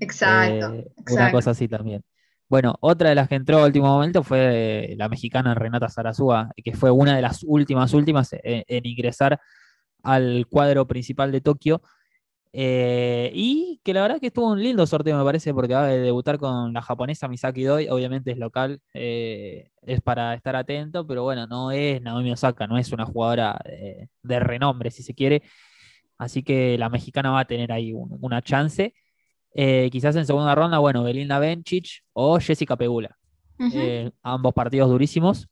exacto, 0.00 0.66
Eh, 0.66 0.86
Una 1.06 1.30
exacto. 1.30 1.30
cosa 1.30 1.52
así 1.52 1.68
también. 1.68 2.04
Bueno, 2.48 2.76
otra 2.80 3.10
de 3.10 3.14
las 3.14 3.28
que 3.28 3.34
entró 3.34 3.58
a 3.58 3.66
último 3.66 3.86
momento 3.88 4.22
fue 4.22 4.94
la 4.96 5.08
mexicana 5.10 5.54
Renata 5.54 5.88
Zarazúa, 5.90 6.50
que 6.64 6.72
fue 6.74 6.90
una 6.90 7.14
de 7.16 7.22
las 7.22 7.44
últimas, 7.46 7.92
últimas 7.92 8.32
en, 8.32 8.64
en 8.66 8.86
ingresar 8.86 9.38
al 10.02 10.46
cuadro 10.50 10.86
principal 10.86 11.32
de 11.32 11.40
Tokio. 11.42 11.82
Eh, 12.52 13.30
y 13.34 13.80
que 13.84 13.94
la 13.94 14.02
verdad 14.02 14.20
que 14.20 14.28
estuvo 14.28 14.50
un 14.52 14.62
lindo 14.62 14.86
sorteo, 14.86 15.18
me 15.18 15.24
parece, 15.24 15.54
porque 15.54 15.74
va 15.74 15.84
a 15.84 15.88
debutar 15.88 16.38
con 16.38 16.72
la 16.72 16.82
japonesa 16.82 17.28
Misaki 17.28 17.64
Doi, 17.64 17.88
obviamente 17.90 18.32
es 18.32 18.38
local, 18.38 18.80
eh, 18.94 19.70
es 19.82 20.00
para 20.02 20.34
estar 20.34 20.56
atento, 20.56 21.06
pero 21.06 21.24
bueno, 21.24 21.46
no 21.46 21.70
es 21.72 22.02
Naomi 22.02 22.32
Osaka, 22.32 22.66
no 22.66 22.78
es 22.78 22.92
una 22.92 23.06
jugadora 23.06 23.60
eh, 23.66 24.08
de 24.22 24.40
renombre, 24.40 24.90
si 24.90 25.02
se 25.04 25.14
quiere. 25.14 25.42
Así 26.18 26.42
que 26.42 26.76
la 26.78 26.88
mexicana 26.88 27.30
va 27.30 27.40
a 27.40 27.44
tener 27.46 27.72
ahí 27.72 27.92
un- 27.92 28.18
una 28.20 28.42
chance. 28.42 28.94
Eh, 29.54 29.88
quizás 29.90 30.14
en 30.16 30.26
segunda 30.26 30.54
ronda, 30.54 30.78
bueno, 30.78 31.02
Belinda 31.02 31.38
Bencic 31.38 32.02
o 32.12 32.38
Jessica 32.38 32.76
Pegula. 32.76 33.16
Eh, 33.58 34.10
ambos 34.22 34.54
partidos 34.54 34.88
durísimos. 34.88 35.48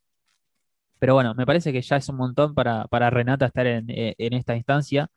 Pero 0.99 1.15
bueno, 1.15 1.35
me 1.35 1.45
parece 1.45 1.73
que 1.73 1.83
ya 1.83 1.97
es 1.97 2.09
un 2.09 2.17
montón 2.17 2.55
para, 2.55 2.87
para 2.87 3.11
Renata 3.11 3.47
estar 3.47 3.67
en, 3.67 3.91
eh, 3.91 4.15
en 4.19 4.33
esta 4.33 4.57
instancia. 4.57 5.09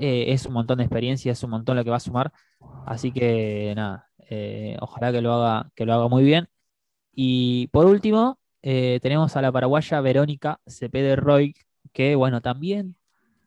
Eh, 0.00 0.26
es 0.28 0.46
un 0.46 0.54
montón 0.54 0.78
de 0.78 0.84
experiencia, 0.84 1.32
es 1.32 1.42
un 1.42 1.50
montón 1.50 1.76
lo 1.76 1.84
que 1.84 1.90
va 1.90 1.96
a 1.96 2.00
sumar. 2.00 2.32
Así 2.86 3.12
que 3.12 3.72
nada, 3.76 4.08
ojalá 4.80 5.12
que 5.12 5.20
lo 5.20 5.34
haga, 5.34 5.70
que 5.74 5.84
lo 5.84 5.94
haga 5.94 6.08
muy 6.08 6.24
bien. 6.24 6.48
Y 7.14 7.68
por 7.68 7.86
último, 7.86 8.38
tenemos 8.62 9.36
a 9.36 9.42
la 9.42 9.52
paraguaya 9.52 10.00
Verónica 10.00 10.60
Cepede 10.66 11.16
Roy, 11.16 11.54
que 11.92 12.14
bueno, 12.14 12.40
también 12.40 12.96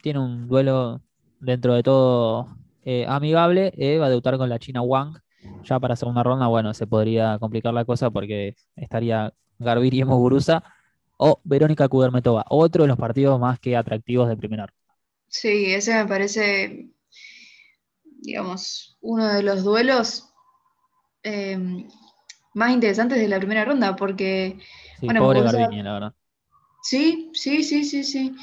tiene 0.02 0.20
un 0.20 0.48
duelo 0.48 1.02
dentro 1.40 1.74
de 1.74 1.84
todo 1.84 2.56
eh, 2.86 3.06
amigable. 3.10 3.74
eh, 3.78 4.00
va 4.00 4.08
a 4.08 4.10
debutar 4.10 4.38
con 4.38 4.50
la 4.50 4.60
China 4.60 4.84
Wang. 4.84 5.18
Ya 5.64 5.80
para 5.82 5.98
segunda 5.98 6.24
ronda, 6.24 6.48
bueno, 6.48 6.74
se 6.76 6.88
podría 6.88 7.40
complicar 7.40 7.74
la 7.76 7.86
cosa 7.86 8.12
porque 8.12 8.56
estaría 8.78 9.34
Garbiri 9.60 10.02
y 10.02 10.06
Muguruza 10.06 10.64
o 11.18 11.42
Verónica 11.46 11.88
Kudermetova, 11.90 12.46
otro 12.50 12.84
de 12.84 12.90
los 12.90 12.98
partidos 12.98 13.40
más 13.40 13.60
que 13.60 13.78
atractivos 13.78 14.30
de 14.30 14.38
primera 14.38 14.68
ronda. 14.68 14.96
Sí, 15.28 15.72
ese 15.74 15.94
me 15.94 16.08
parece, 16.08 16.90
digamos, 18.22 18.98
uno 19.02 19.28
de 19.28 19.44
los 19.44 19.64
duelos 19.64 20.34
eh, 21.24 21.58
más 22.54 22.72
interesantes 22.72 23.20
de 23.20 23.28
la 23.28 23.40
primera 23.40 23.66
ronda, 23.66 23.96
porque 23.96 24.60
Sí, 24.94 25.08
Bueno, 25.08 25.22
pobre 25.22 25.42
Muguruza- 25.42 25.44
Garbini, 25.44 25.84
la 25.84 25.94
verdad. 25.94 26.16
sí, 26.82 27.32
sí, 27.34 27.64
sí, 27.64 27.84
sí, 27.84 28.04
sí. 28.04 28.36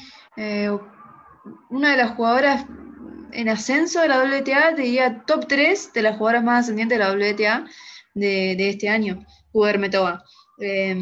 Una 1.69 1.91
de 1.91 1.97
las 1.97 2.15
jugadoras 2.15 2.65
en 3.33 3.49
ascenso 3.49 4.01
de 4.01 4.07
la 4.07 4.23
WTA, 4.23 4.75
te 4.75 4.83
diría 4.83 5.23
top 5.25 5.47
3 5.47 5.93
de 5.93 6.01
las 6.01 6.17
jugadoras 6.17 6.43
más 6.43 6.63
ascendientes 6.63 6.97
de 6.97 7.03
la 7.03 7.11
WTA 7.11 7.65
de, 8.13 8.69
este 8.69 8.89
año, 8.89 9.25
Kudermetova. 9.51 10.23
Eh, 10.59 10.95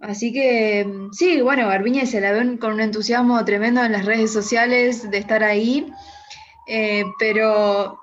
así 0.00 0.32
que 0.32 0.86
sí, 1.12 1.40
bueno, 1.40 1.68
Garbiñe 1.68 2.06
se 2.06 2.20
la 2.20 2.32
ven 2.32 2.58
con 2.58 2.72
un 2.72 2.80
entusiasmo 2.80 3.44
tremendo 3.44 3.82
en 3.84 3.92
las 3.92 4.04
redes 4.04 4.32
sociales 4.32 5.10
de 5.10 5.18
estar 5.18 5.42
ahí, 5.44 5.92
eh, 6.66 7.04
pero 7.18 8.00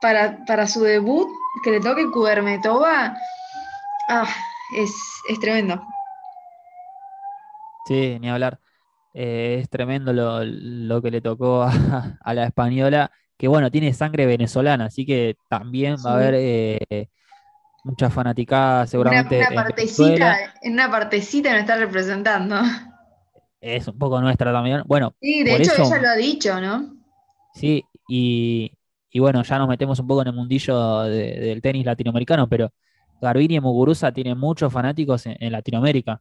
para, 0.00 0.44
para 0.44 0.66
su 0.66 0.82
debut, 0.82 1.28
que 1.62 1.72
le 1.72 1.80
toque 1.80 2.10
Kudermetova, 2.10 3.16
ah, 4.08 4.28
es, 4.76 4.94
es 5.28 5.40
tremendo. 5.40 5.82
Sí, 7.86 8.18
ni 8.18 8.30
hablar. 8.30 8.58
Eh, 9.14 9.58
es 9.62 9.70
tremendo 9.70 10.12
lo, 10.12 10.44
lo 10.44 11.00
que 11.02 11.10
le 11.12 11.20
tocó 11.20 11.62
a, 11.62 11.70
a 12.20 12.34
la 12.34 12.44
española, 12.46 13.10
que 13.36 13.48
bueno, 13.48 13.70
tiene 13.70 13.92
sangre 13.94 14.26
venezolana, 14.26 14.86
así 14.86 15.06
que 15.06 15.36
también 15.48 15.96
va 16.04 16.12
a 16.12 16.14
haber 16.16 16.34
eh, 16.36 17.08
mucha 17.84 18.10
fanaticada 18.10 18.78
Una, 18.80 18.86
seguramente 18.86 19.36
una 19.36 19.48
en 19.50 19.54
partecita, 19.54 20.38
en 20.62 20.72
una 20.74 20.90
partecita 20.90 21.50
nos 21.52 21.60
está 21.60 21.76
representando. 21.76 22.56
Es 23.60 23.88
un 23.88 23.98
poco 23.98 24.20
nuestra 24.20 24.52
también. 24.52 24.82
Bueno, 24.86 25.14
Sí, 25.20 25.42
de 25.42 25.56
hecho 25.56 25.72
eso- 25.72 25.82
ella 25.94 26.02
lo 26.02 26.08
ha 26.08 26.16
dicho, 26.16 26.60
¿no? 26.60 26.96
Sí, 27.54 27.84
y, 28.08 28.72
y 29.10 29.18
bueno, 29.20 29.42
ya 29.42 29.58
nos 29.58 29.68
metemos 29.68 29.98
un 30.00 30.06
poco 30.06 30.22
en 30.22 30.28
el 30.28 30.34
mundillo 30.34 31.02
de- 31.02 31.38
del 31.40 31.62
tenis 31.62 31.86
latinoamericano, 31.86 32.48
pero 32.48 32.72
Garbini 33.20 33.56
y 33.56 33.60
Muguruza 33.60 34.12
tienen 34.12 34.38
muchos 34.38 34.72
fanáticos 34.72 35.24
en, 35.26 35.36
en 35.40 35.52
Latinoamérica. 35.52 36.20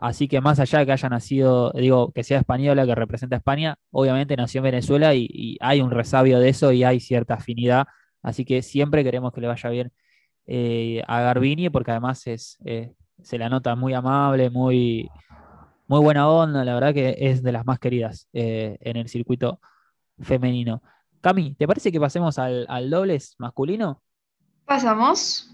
Así 0.00 0.28
que 0.28 0.40
más 0.40 0.60
allá 0.60 0.80
de 0.80 0.86
que 0.86 0.92
haya 0.92 1.08
nacido, 1.08 1.72
digo, 1.72 2.12
que 2.12 2.24
sea 2.24 2.38
española, 2.40 2.86
que 2.86 2.94
representa 2.94 3.36
a 3.36 3.38
España, 3.38 3.76
obviamente 3.90 4.36
nació 4.36 4.58
en 4.58 4.64
Venezuela 4.64 5.14
y, 5.14 5.56
hay 5.60 5.80
un 5.80 5.90
resabio 5.90 6.38
de 6.40 6.48
eso 6.50 6.72
y 6.72 6.84
hay 6.84 7.00
cierta 7.00 7.34
afinidad. 7.34 7.86
Así 8.22 8.44
que 8.44 8.62
siempre 8.62 9.04
queremos 9.04 9.32
que 9.32 9.40
le 9.40 9.46
vaya 9.48 9.70
bien 9.70 9.92
eh, 10.46 11.02
a 11.06 11.20
Garbini, 11.20 11.70
porque 11.70 11.92
además 11.92 12.26
es, 12.26 12.58
eh, 12.64 12.94
se 13.22 13.38
la 13.38 13.48
nota 13.48 13.76
muy 13.76 13.94
amable, 13.94 14.50
muy, 14.50 15.08
muy 15.86 16.00
buena 16.00 16.28
onda, 16.28 16.64
la 16.64 16.74
verdad 16.74 16.94
que 16.94 17.16
es 17.18 17.42
de 17.42 17.52
las 17.52 17.64
más 17.66 17.78
queridas 17.78 18.28
eh, 18.32 18.76
en 18.80 18.96
el 18.96 19.08
circuito 19.08 19.60
femenino. 20.20 20.82
Cami, 21.20 21.54
¿te 21.54 21.66
parece 21.66 21.90
que 21.90 22.00
pasemos 22.00 22.38
al, 22.38 22.66
al 22.68 22.90
dobles 22.90 23.34
masculino? 23.38 24.02
Pasamos. 24.66 25.53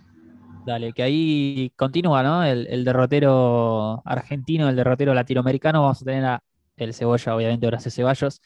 Dale, 0.65 0.93
que 0.93 1.03
ahí 1.03 1.73
continúa, 1.77 2.23
¿no? 2.23 2.45
El, 2.45 2.85
derrotero 2.85 4.03
argentino, 4.05 4.69
el 4.69 4.77
derrotero 4.77 5.15
latinoamericano. 5.15 5.83
Vamos 5.83 6.03
a 6.03 6.05
tener 6.05 6.25
a 6.25 6.43
el 6.77 6.95
Cebolla, 6.95 7.35
obviamente, 7.35 7.67
Horacio 7.67 7.91
Ceballos, 7.91 8.41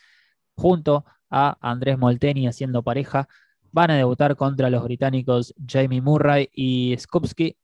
junto 0.55 1.05
a 1.31 1.57
Andrés 1.61 1.99
Molteni 1.99 2.47
haciendo 2.47 2.83
pareja. 2.83 3.29
Van 3.73 3.91
a 3.91 3.97
debutar 3.97 4.37
contra 4.37 4.71
los 4.71 4.85
británicos 4.85 5.55
Jamie 5.67 6.01
Murray 6.01 6.49
y 6.53 6.97
Skupski. 6.99 7.57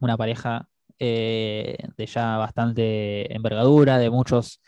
Una 0.00 0.16
pareja 0.16 0.68
eh, 0.98 1.76
de 1.96 2.06
ya 2.06 2.36
bastante 2.36 3.34
envergadura, 3.34 3.98
de 3.98 4.10
muchos 4.10 4.60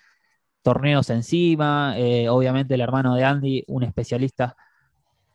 torneos 0.63 1.11
encima. 1.11 1.95
Eh, 1.99 2.29
obviamente, 2.29 2.75
el 2.75 2.81
hermano 2.81 3.15
de 3.15 3.25
Andy, 3.25 3.65
un 3.69 3.83
especialista 3.83 4.57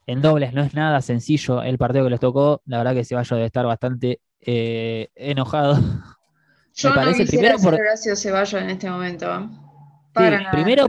en 0.07 0.21
dobles 0.21 0.53
no 0.53 0.63
es 0.63 0.73
nada 0.73 1.01
sencillo 1.01 1.61
el 1.61 1.77
partido 1.77 2.05
que 2.05 2.09
les 2.11 2.19
tocó. 2.19 2.61
La 2.65 2.79
verdad 2.79 2.93
que 2.95 3.03
Ceballos 3.05 3.29
debe 3.29 3.45
estar 3.45 3.65
bastante 3.65 4.19
eh, 4.41 5.09
enojado. 5.15 5.75
Yo 6.73 6.89
Me 6.89 6.95
no 6.95 7.01
parece 7.01 7.23
quisiera 7.25 7.55
primero 7.55 7.71
por- 7.71 7.79
Horacio 7.79 8.15
Ceballos 8.15 8.53
en 8.61 8.69
este 8.69 8.89
momento. 8.89 9.25
¿eh? 9.25 9.47
Sí, 9.49 9.57
Para 10.13 10.37
nada. 10.39 10.51
primero, 10.51 10.87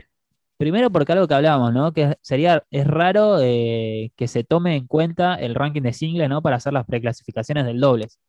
primero 0.57 0.89
porque 0.91 1.11
algo 1.11 1.27
que 1.27 1.33
hablábamos, 1.33 1.73
¿no? 1.73 1.91
Que 1.93 2.15
sería, 2.21 2.63
es 2.71 2.85
raro 2.87 3.37
eh, 3.41 4.11
que 4.15 4.27
se 4.27 4.43
tome 4.43 4.75
en 4.75 4.87
cuenta 4.87 5.35
el 5.35 5.53
ranking 5.55 5.81
de 5.81 5.93
singles, 5.93 6.29
¿no? 6.29 6.41
Para 6.41 6.55
hacer 6.57 6.73
las 6.73 6.85
preclasificaciones 6.85 7.65
del 7.65 7.79
dobles. 7.79 8.19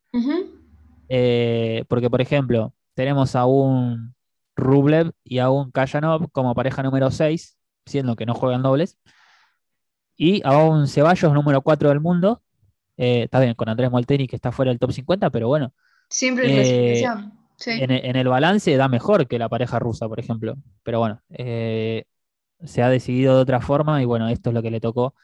Eh, 1.09 1.85
porque, 1.89 2.09
por 2.11 2.21
ejemplo, 2.21 2.73
tenemos 2.95 3.35
a 3.37 3.47
un 3.47 4.15
Rublev 4.57 5.13
y 5.25 5.39
a 5.39 5.51
un 5.51 5.71
Kayanov 5.71 6.31
como 6.33 6.55
pareja 6.55 6.83
número 6.83 7.11
6, 7.11 7.57
siendo 7.87 8.17
que 8.17 8.27
no 8.27 8.35
juegan 8.35 8.63
dobles. 8.63 8.99
Y 10.23 10.43
a 10.45 10.59
un 10.65 10.87
Ceballos 10.87 11.33
número 11.33 11.63
4 11.63 11.89
del 11.89 12.01
mundo. 12.01 12.43
Eh, 12.99 13.23
está 13.25 13.41
bien, 13.41 13.55
con 13.55 13.71
Andrés 13.71 13.91
Molteni 13.91 14.27
que 14.27 14.37
está 14.37 14.53
fuera 14.53 14.71
del 14.71 14.79
top 14.79 14.93
50, 14.93 15.31
pero 15.31 15.49
bueno, 15.49 15.73
Siempre 16.11 16.45
Eh. 17.01 17.03
Sí. 17.57 17.71
en, 17.71 17.91
e- 17.91 18.09
en 18.11 18.17
el 18.17 18.29
balance 18.29 18.77
da 18.77 18.89
mejor 18.89 19.27
que 19.29 19.39
la 19.39 19.49
pareja 19.49 19.79
rusa, 19.79 20.09
por 20.09 20.21
ejemplo. 20.21 20.57
Pero 20.83 20.99
bueno, 20.99 21.23
eh, 21.31 22.05
se 22.65 22.83
ha 22.83 22.91
decidido 22.91 23.37
de 23.37 23.43
otra 23.43 23.61
forma 23.63 24.03
y 24.03 24.05
bueno, 24.05 24.29
esto 24.29 24.51
es 24.51 24.55
lo 24.55 24.63
que 24.63 24.71
le 24.71 24.81
tocó 24.81 25.15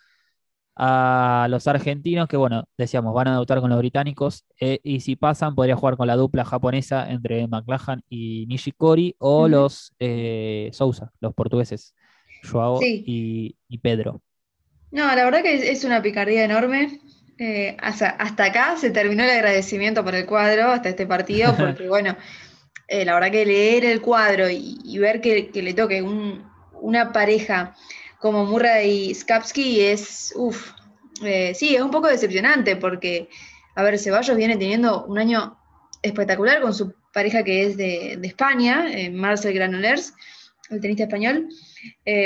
a 0.76 1.46
los 1.50 1.66
argentinos, 1.68 2.28
que 2.28 2.36
bueno, 2.36 2.64
decíamos, 2.78 3.14
van 3.14 3.28
a 3.28 3.32
debutar 3.32 3.60
con 3.60 3.70
los 3.70 3.78
británicos 3.78 4.44
eh, 4.60 4.80
y 4.82 5.00
si 5.00 5.16
pasan 5.16 5.54
podría 5.54 5.76
jugar 5.76 5.96
con 5.96 6.06
la 6.06 6.16
dupla 6.16 6.44
japonesa 6.44 7.10
entre 7.10 7.46
McLachlan 7.48 8.02
y 8.08 8.46
Nishikori 8.48 9.16
o 9.18 9.48
los 9.48 9.92
eh, 9.98 10.70
Sousa, 10.72 11.12
los 11.20 11.34
portugueses, 11.34 11.94
Joao 12.50 12.78
Sí. 12.78 13.02
y, 13.06 13.56
y 13.68 13.78
Pedro. 13.78 14.22
No, 14.90 15.06
la 15.14 15.24
verdad 15.24 15.42
que 15.42 15.70
es, 15.70 15.84
una 15.84 16.02
picardía 16.02 16.44
enorme. 16.44 17.00
eh, 17.38 17.76
hasta, 17.80 18.16
acá 18.18 18.76
se 18.76 18.90
terminó 18.90 19.24
el 19.24 19.30
agradecimiento 19.30 20.04
por 20.04 20.14
el 20.14 20.26
cuadro, 20.26 20.70
hasta 20.70 20.88
este 20.88 21.06
partido, 21.06 21.54
porque 21.58 21.88
bueno, 21.88 22.16
eh, 22.88 23.04
la 23.04 23.14
verdad 23.14 23.30
que 23.30 23.46
leer 23.46 23.84
el 23.84 24.00
cuadro 24.00 24.48
y, 24.48 24.98
ver 24.98 25.20
que, 25.20 25.50
le 25.52 25.74
toque 25.74 26.02
una 26.02 27.12
pareja 27.12 27.74
como 28.18 28.46
Murray 28.46 29.10
y 29.10 29.14
Skapsky 29.14 29.82
es, 29.82 30.32
uff, 30.36 30.72
eh, 31.22 31.52
sí, 31.54 31.74
es 31.74 31.82
un 31.82 31.90
poco 31.90 32.08
decepcionante 32.08 32.76
porque, 32.76 33.28
a 33.74 33.82
ver, 33.82 33.98
Ceballos 33.98 34.36
viene 34.36 34.56
teniendo 34.56 35.04
un 35.04 35.18
año 35.18 35.58
espectacular 36.02 36.60
con 36.60 36.72
su 36.72 36.94
pareja 37.12 37.42
que 37.42 37.64
es 37.64 37.76
de, 37.76 38.18
España, 38.22 38.86
Marcel 39.12 39.54
Granollers, 39.54 40.14
el 40.70 40.80
tenista 40.80 41.04
español. 41.04 41.48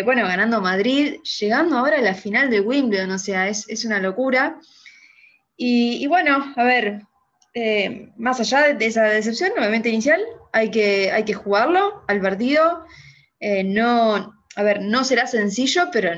bueno, 0.04 0.26
ganando 0.26 0.60
Madrid, 0.60 1.16
llegando 1.38 1.76
ahora 1.76 1.98
a 1.98 2.02
la 2.02 2.14
final 2.14 2.50
de 2.50 2.60
Wimbledon, 2.60 3.10
o 3.10 3.18
sea, 3.18 3.48
es, 3.48 3.68
es 3.68 3.84
una 3.84 4.00
locura. 4.00 4.58
Y, 5.62 6.06
bueno, 6.06 6.54
a 6.56 6.64
ver, 6.64 7.02
eh, 7.52 8.08
más 8.16 8.40
allá 8.40 8.72
de 8.72 8.86
esa 8.86 9.02
decepción, 9.04 9.50
nuevamente 9.54 9.90
inicial, 9.90 10.18
hay 10.54 10.70
que, 10.70 11.12
hay 11.12 11.24
que 11.24 11.34
jugarlo 11.34 12.02
al 12.08 12.22
partido. 12.22 12.86
Eh, 13.40 13.62
no, 13.62 14.34
a 14.56 14.62
ver, 14.62 14.80
no 14.80 15.04
será 15.04 15.26
sencillo, 15.26 15.90
pero 15.92 16.12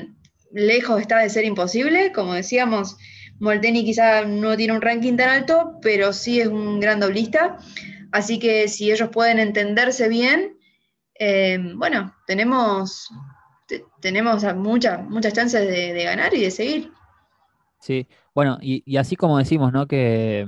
lejos 0.53 1.01
está 1.01 1.19
de 1.19 1.29
ser 1.29 1.43
imposible. 1.43 2.13
Como 2.13 2.33
decíamos, 2.33 2.95
Molteni 3.41 3.83
quizá 3.83 4.23
no 4.23 4.55
tiene 4.55 4.71
un 4.71 4.81
ranking 4.81 5.17
tan 5.17 5.27
alto, 5.27 5.77
pero 5.81 6.13
sí 6.13 6.39
es 6.39 6.47
un 6.47 6.79
gran 6.79 7.01
doblista. 7.01 7.57
Así 8.13 8.39
que 8.39 8.69
si 8.69 8.93
ellos 8.93 9.09
pueden 9.09 9.39
entenderse 9.39 10.07
bien, 10.07 10.57
eh, 11.15 11.59
bueno, 11.75 12.13
tenemos, 12.27 13.09
tenemos 14.01 14.43
muchas, 14.55 15.03
muchas 15.07 15.33
chances 15.33 15.67
de 15.67 16.03
ganar 16.03 16.33
y 16.33 16.41
de 16.41 16.51
seguir. 16.51 16.91
Sí, 17.83 18.07
bueno, 18.33 18.57
y, 18.61 18.95
así 18.95 19.17
como 19.17 19.37
decimos, 19.37 19.73
¿no? 19.73 19.87
Que, 19.87 20.47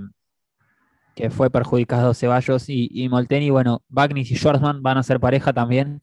que 1.16 1.30
fue 1.30 1.49
perjudicado 1.49 2.13
Ceballos 2.13 2.70
y, 2.70 2.88
y 2.89 3.09
Molteni, 3.09 3.49
bueno, 3.49 3.84
Bagnis 3.89 4.32
y 4.32 4.38
Schwarzman 4.38 4.82
van 4.82 4.97
a 4.97 5.03
ser 5.03 5.20
pareja 5.20 5.51
también 5.51 6.01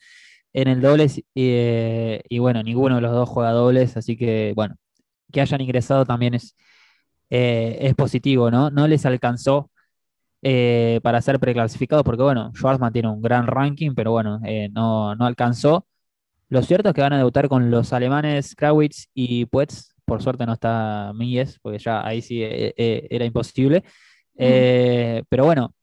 en 0.52 0.68
el 0.68 0.82
dobles 0.82 1.22
eh, 1.34 2.22
y, 2.28 2.38
bueno, 2.38 2.62
ninguno 2.62 2.96
de 2.96 3.00
los 3.00 3.12
dos 3.12 3.30
juega 3.30 3.52
dobles, 3.52 3.96
así 3.96 4.14
que 4.18 4.52
bueno, 4.54 4.76
que 5.32 5.40
hayan 5.40 5.62
ingresado 5.62 6.04
también 6.04 6.34
es, 6.34 6.54
eh, 7.30 7.78
es 7.80 7.94
positivo, 7.94 8.50
¿no? 8.50 8.70
No 8.70 8.86
les 8.86 9.06
alcanzó 9.06 9.70
eh, 10.42 11.00
para 11.02 11.22
ser 11.22 11.38
preclasificados 11.40 12.04
porque 12.04 12.22
bueno, 12.22 12.52
Schwarzman 12.54 12.92
tiene 12.92 13.08
un 13.08 13.22
gran 13.22 13.46
ranking, 13.46 13.94
pero 13.94 14.12
bueno, 14.12 14.40
no, 14.72 15.14
no 15.14 15.24
alcanzó. 15.24 15.86
Lo 16.48 16.62
cierto 16.62 16.90
es 16.90 16.94
que 16.94 17.00
van 17.00 17.14
a 17.14 17.18
debutar 17.18 17.48
con 17.48 17.70
los 17.70 17.92
alemanes 17.92 18.54
Krawitz 18.54 19.06
y 19.14 19.46
Puetz 19.46 19.92
por 20.04 20.22
suerte 20.22 20.46
no 20.46 20.52
está 20.52 21.12
Mies, 21.14 21.58
porque 21.60 21.78
ya 21.78 22.06
ahí 22.06 22.22
sí 22.22 22.42
eh, 22.42 22.74
eh, 22.76 23.06
era 23.10 23.24
imposible. 23.24 23.84
Eh, 24.36 25.22
pero 25.28 25.44
bueno, 25.44 25.74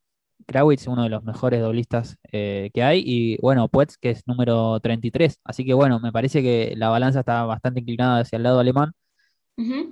Krawitz, 0.45 0.87
uno 0.87 1.03
de 1.03 1.09
los 1.09 1.23
mejores 1.23 1.61
doblistas 1.61 2.17
que 2.31 2.71
hay, 2.83 3.03
y 3.05 3.37
bueno, 3.41 3.67
Puetz, 3.69 3.97
que 3.97 4.11
es 4.11 4.27
número 4.27 4.79
33. 4.79 5.39
Así 5.43 5.65
que 5.65 5.73
bueno, 5.73 5.99
me 5.99 6.11
parece 6.11 6.41
que 6.43 6.73
la 6.77 6.89
balanza 6.89 7.21
está 7.21 7.43
bastante 7.45 7.79
inclinada 7.81 8.19
hacia 8.21 8.37
el 8.37 8.43
lado 8.43 8.59
alemán. 8.59 8.91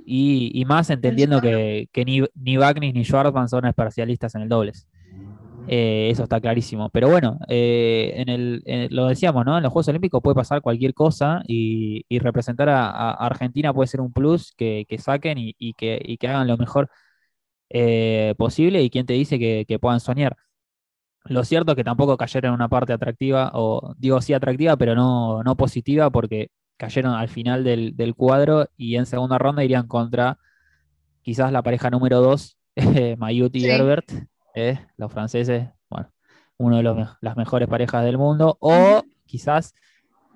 Y, 0.06 0.64
más 0.66 0.90
entendiendo 0.90 1.42
que, 1.42 1.88
ni, 2.06 2.24
ni 2.36 2.58
Wagner 2.58 2.94
ni 2.94 3.04
Schwarzman 3.04 3.50
son 3.50 3.66
especialistas 3.66 4.36
en 4.36 4.44
el 4.44 4.50
dobles. 4.50 4.88
Eh, 5.68 6.10
eso 6.12 6.24
está 6.24 6.40
clarísimo. 6.40 6.90
Pero 6.90 7.10
bueno, 7.10 7.40
eh, 7.50 8.14
en 8.16 8.30
el, 8.30 8.88
lo 8.92 9.08
decíamos, 9.08 9.46
¿no? 9.46 9.58
En 9.58 9.64
los 9.64 9.72
Juegos 9.74 9.90
Olímpicos 9.90 10.22
puede 10.22 10.36
pasar 10.36 10.62
cualquier 10.62 10.94
cosa 10.94 11.42
y, 11.48 12.06
representar 12.20 12.70
a, 12.70 13.12
Argentina 13.12 13.74
puede 13.74 13.88
ser 13.88 14.02
un 14.02 14.14
plus 14.14 14.54
que, 14.56 14.86
saquen 15.00 15.38
y, 15.40 15.74
que, 15.74 16.18
hagan 16.24 16.48
lo 16.48 16.58
mejor 16.58 16.90
eh, 17.70 18.36
posible. 18.38 18.84
Y 18.84 18.90
quién 18.90 19.06
te 19.06 19.14
dice 19.14 19.40
que, 19.40 19.80
puedan 19.80 20.00
soñar. 20.00 20.38
Lo 21.26 21.44
cierto 21.44 21.74
es 21.74 21.76
que 21.76 21.84
tampoco 21.84 22.18
cayeron 22.18 22.50
en 22.50 22.56
una 22.56 22.70
parte 22.70 22.94
atractiva, 22.94 23.52
o 23.54 23.94
digo 23.98 24.22
sí 24.22 24.34
atractiva, 24.34 24.78
pero 24.78 24.96
no, 24.96 25.44
no 25.44 25.58
positiva, 25.58 26.10
porque 26.10 26.50
cayeron 26.78 27.14
al 27.14 27.28
final 27.28 27.64
del, 27.64 28.16
cuadro 28.16 28.68
y 28.78 28.96
en 28.96 29.06
segunda 29.06 29.38
ronda 29.38 29.64
irían 29.64 29.88
contra 29.88 30.38
quizás 31.22 31.52
la 31.52 31.62
pareja 31.62 31.90
número 31.90 32.22
2, 32.22 32.58
Mayuti 33.18 33.60
y 33.60 33.66
Herbert 33.66 34.12
¿eh? 34.56 34.80
los 34.98 35.12
franceses, 35.12 35.70
bueno, 35.90 36.12
uno 36.58 36.78
de 36.78 37.08
las 37.22 37.38
mejores 37.38 37.68
parejas 37.68 38.04
del 38.06 38.18
mundo, 38.18 38.58
o 38.60 39.04
quizás 39.26 39.74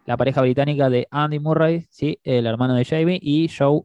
la 0.06 0.18
pareja 0.18 0.42
británica 0.42 0.90
de 0.90 1.08
Andy 1.12 1.40
Murray, 1.40 1.88
¿sí? 1.90 2.20
el 2.24 2.46
hermano 2.46 2.76
de 2.76 2.86
Jamie, 2.86 3.20
y 3.22 3.48
Joe 3.48 3.84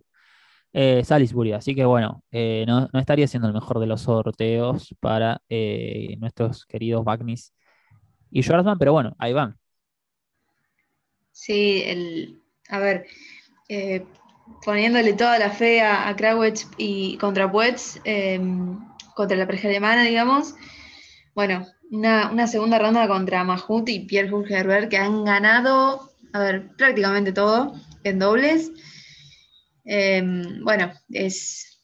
eh, 0.73 1.05
Salisbury. 1.05 1.53
Así 1.53 1.75
que 1.75 1.85
bueno, 1.85 2.23
eh, 2.31 2.65
no, 2.67 2.89
estaría 2.95 3.27
siendo 3.27 3.49
el 3.49 3.55
mejor 3.55 3.79
de 3.79 3.87
los 3.87 4.03
sorteos 4.03 4.95
para 5.01 5.41
nuestros 6.19 6.67
queridos 6.67 7.05
Bagnis 7.05 7.55
y 8.31 8.43
Schwarzman, 8.43 8.79
pero 8.79 8.93
bueno, 8.93 9.15
ahí 9.19 9.33
van. 9.33 9.57
Sí, 11.33 11.83
el, 11.85 12.43
a 12.69 12.79
ver, 12.79 13.07
poniéndole 14.65 15.13
toda 15.13 15.39
la 15.39 15.51
fe 15.51 15.81
a, 15.81 16.09
a 16.09 16.17
y 16.77 17.17
contra 17.19 17.51
Puetz, 17.51 18.01
contra 19.15 19.37
la 19.37 19.47
pareja 19.47 19.69
alemana, 19.69 20.03
digamos. 20.05 20.55
Bueno, 21.35 21.67
una, 21.91 22.47
segunda 22.47 22.79
ronda 22.79 23.07
contra 23.09 23.45
Mahut 23.45 23.89
y 23.89 24.01
Pierre 24.01 24.31
Herbert 24.49 24.91
que 24.91 24.97
han 24.97 25.25
ganado, 25.25 26.11
a 26.33 26.39
ver, 26.41 26.69
prácticamente 26.77 27.33
todo 27.33 27.75
en 28.05 28.19
dobles. 28.19 28.73
Em, 29.85 30.65
bueno, 30.65 30.93
es, 31.11 31.81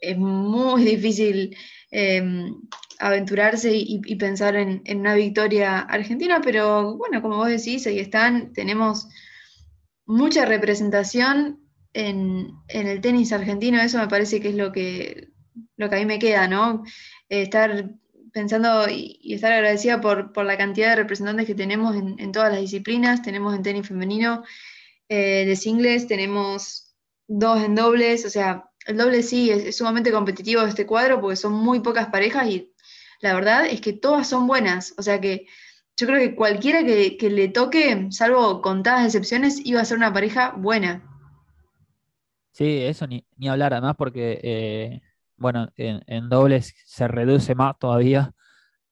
es, 0.00 0.16
muy 0.18 0.84
difícil 0.84 1.56
em, 1.90 2.54
aventurarse 2.98 3.70
y, 3.72 4.16
pensar 4.16 4.56
en, 4.56 4.82
una 4.98 5.14
victoria 5.14 5.80
argentina, 5.80 6.40
pero 6.42 6.96
bueno, 6.96 7.22
como 7.22 7.36
vos 7.36 7.48
decís, 7.48 7.86
ahí 7.86 7.98
están, 7.98 8.52
tenemos 8.52 9.08
mucha 10.10 10.44
representación 10.44 11.60
en, 11.92 12.52
el 12.68 13.00
tenis 13.00 13.32
argentino, 13.32 13.80
eso 13.80 13.98
me 13.98 14.08
parece 14.08 14.40
que 14.40 14.48
es 14.50 14.54
lo 14.54 14.72
que, 14.72 15.28
lo 15.76 15.88
que 15.88 15.96
a 15.96 15.98
mí 15.98 16.06
me 16.06 16.18
queda, 16.18 16.48
¿no? 16.48 16.84
Eh, 17.28 17.42
estar 17.42 17.90
pensando 18.32 18.88
y, 18.88 19.34
estar 19.34 19.52
agradecida 19.52 20.00
por, 20.00 20.36
la 20.44 20.58
cantidad 20.58 20.90
de 20.90 20.96
representantes 20.96 21.46
que 21.46 21.54
tenemos 21.54 21.96
en, 21.96 22.32
todas 22.32 22.52
las 22.52 22.60
disciplinas. 22.60 23.22
Tenemos 23.22 23.54
en 23.54 23.62
tenis 23.62 23.86
femenino 23.86 24.44
eh, 25.08 25.44
de 25.46 25.56
singles, 25.56 26.06
tenemos 26.06 26.94
dos 27.26 27.62
en 27.62 27.74
dobles, 27.74 28.24
o 28.26 28.30
sea, 28.30 28.70
el 28.86 28.96
doble 28.96 29.22
sí 29.22 29.50
es, 29.50 29.76
sumamente 29.76 30.10
competitivo 30.10 30.62
este 30.62 30.86
cuadro 30.86 31.20
porque 31.20 31.36
son 31.36 31.52
muy 31.52 31.80
pocas 31.80 32.08
parejas 32.08 32.48
y 32.48 32.72
la 33.20 33.34
verdad 33.34 33.66
es 33.66 33.80
que 33.80 33.92
todas 33.92 34.28
son 34.28 34.46
buenas, 34.46 34.94
o 34.96 35.02
sea 35.02 35.20
que 35.20 35.46
yo 35.96 36.06
creo 36.06 36.18
que 36.18 36.34
cualquiera 36.34 36.84
que, 36.84 37.30
le 37.30 37.48
toque, 37.48 38.08
salvo 38.10 38.62
contadas 38.62 39.04
excepciones, 39.04 39.60
iba 39.64 39.80
a 39.80 39.84
ser 39.84 39.98
una 39.98 40.12
pareja 40.12 40.54
buena. 40.56 41.02
Sí, 42.52 42.82
eso 42.82 43.06
ni, 43.06 43.24
hablar, 43.48 43.74
además 43.74 43.96
porque 43.96 44.40
eh, 44.42 45.00
bueno, 45.36 45.68
en, 45.76 46.28
dobles 46.28 46.74
se 46.84 47.08
reduce 47.08 47.54
más 47.54 47.78
todavía 47.78 48.32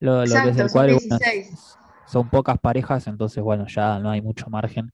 lo, 0.01 0.25
que 0.25 0.51
es 0.51 0.59
el 0.59 0.71
cuadro. 0.71 0.99
Son, 2.07 2.31
pocas 2.31 2.59
parejas, 2.59 3.07
entonces, 3.07 3.43
bueno, 3.43 3.67
ya 3.67 3.99
no 3.99 4.11
hay 4.11 4.23
mucho 4.23 4.49
margen 4.49 4.91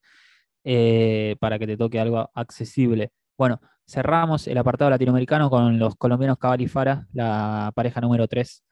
eh, 0.64 1.36
para 1.38 1.58
que 1.58 1.66
te 1.66 1.76
toque 1.76 2.00
algo 2.00 2.28
accesible. 2.34 3.12
Bueno, 3.38 3.60
cerramos 3.86 4.48
el 4.48 4.58
apartado 4.58 4.90
latinoamericano 4.90 5.48
con 5.48 5.78
los 5.78 5.94
colombianos 5.94 6.38
Cabal 6.38 6.60
y 6.60 6.66
Fara, 6.66 7.06
la 7.12 7.70
pareja 7.74 8.00
número 8.00 8.26
3 8.26 8.64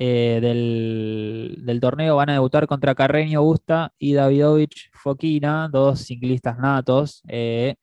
eh, 0.00 0.38
del, 0.40 1.80
torneo. 1.80 2.16
Van 2.16 2.30
a 2.30 2.34
debutar 2.34 2.66
contra 2.68 2.94
Carreño 2.94 3.42
Busta 3.42 3.92
y 3.98 4.14
Davidovich 4.14 4.90
Foquina, 4.92 5.68
dos 5.68 6.00
ciclistas 6.00 6.58
natos. 6.58 7.22
Eh, 7.28 7.74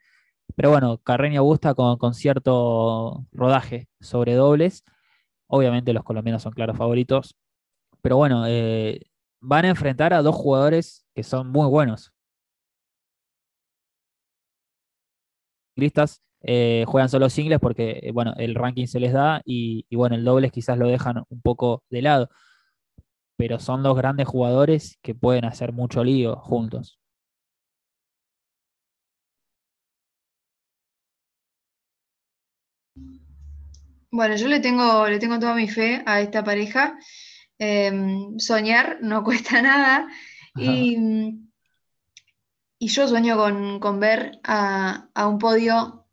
pero 0.55 0.72
bueno, 0.72 0.97
Carreño 0.99 1.43
gusta 1.43 1.74
con, 1.76 2.13
cierto 2.13 3.26
rodaje 3.34 3.88
sobre 3.99 4.36
dobles. 4.36 4.84
Obviamente 5.47 5.93
los 5.93 6.03
colombianos 6.03 6.43
son 6.43 6.53
claros 6.53 6.78
favoritos. 6.78 7.36
Pero 8.01 8.18
bueno, 8.18 8.45
eh, 8.47 9.01
van 9.41 9.66
a 9.66 9.70
enfrentar 9.70 10.13
a 10.13 10.22
dos 10.22 10.36
jugadores 10.36 11.05
que 11.16 11.24
son 11.24 11.49
muy 11.51 11.68
buenos. 11.70 12.13
Listas 15.76 16.22
eh, 16.46 16.86
juegan 16.88 17.10
solo 17.10 17.30
singles 17.30 17.60
porque 17.60 18.00
eh, 18.04 18.12
bueno, 18.12 18.34
el 18.38 18.56
ranking 18.56 18.86
se 18.88 19.00
les 19.00 19.14
da 19.14 19.41
y, 19.46 19.86
y, 19.89 19.96
bueno, 19.96 20.16
el 20.16 20.24
dobles 20.24 20.52
quizás 20.52 20.78
lo 20.78 20.88
dejan 20.88 21.24
un 21.30 21.41
poco 21.41 21.84
de 21.89 22.02
lado. 22.02 22.30
Pero 23.38 23.60
son 23.60 23.84
dos 23.84 23.98
grandes 23.98 24.28
jugadores 24.28 24.98
que 25.02 25.16
pueden 25.16 25.46
hacer 25.46 25.74
mucho 25.74 26.04
lío 26.04 26.38
juntos. 26.38 27.00
Bueno, 34.16 34.38
yo 34.38 34.48
le 34.48 34.62
tengo, 34.62 35.08
le 35.08 35.20
tengo 35.20 35.39
toda 35.39 35.56
mi 35.56 35.68
fe 35.68 36.02
a 36.06 36.22
esta 36.22 36.41
pareja. 36.41 36.98
Em, 37.58 38.39
soñar 38.39 39.00
no 39.02 39.24
cuesta 39.26 39.62
nada. 39.62 40.08
Y, 40.56 40.98
yo 42.80 43.08
sueño 43.10 43.36
con, 43.82 44.00
ver 44.00 44.39
a, 44.43 45.10
un 45.28 45.38
podio 45.38 46.05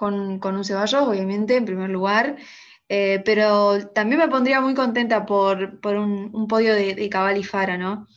con, 0.00 0.38
con 0.38 0.56
un 0.56 0.64
Ceballos, 0.64 1.02
obviamente, 1.02 1.56
en 1.56 1.66
primer 1.66 1.90
lugar. 1.90 2.38
Eh, 2.88 3.22
pero 3.22 3.90
también 3.90 4.18
me 4.18 4.28
pondría 4.28 4.62
muy 4.62 4.74
contenta 4.74 5.26
por, 5.26 5.78
un, 5.84 6.46
podio 6.48 6.74
de, 6.74 7.08
Cabal 7.10 7.36
y 7.36 7.44
Fara, 7.44 7.76
¿no? 7.76 8.08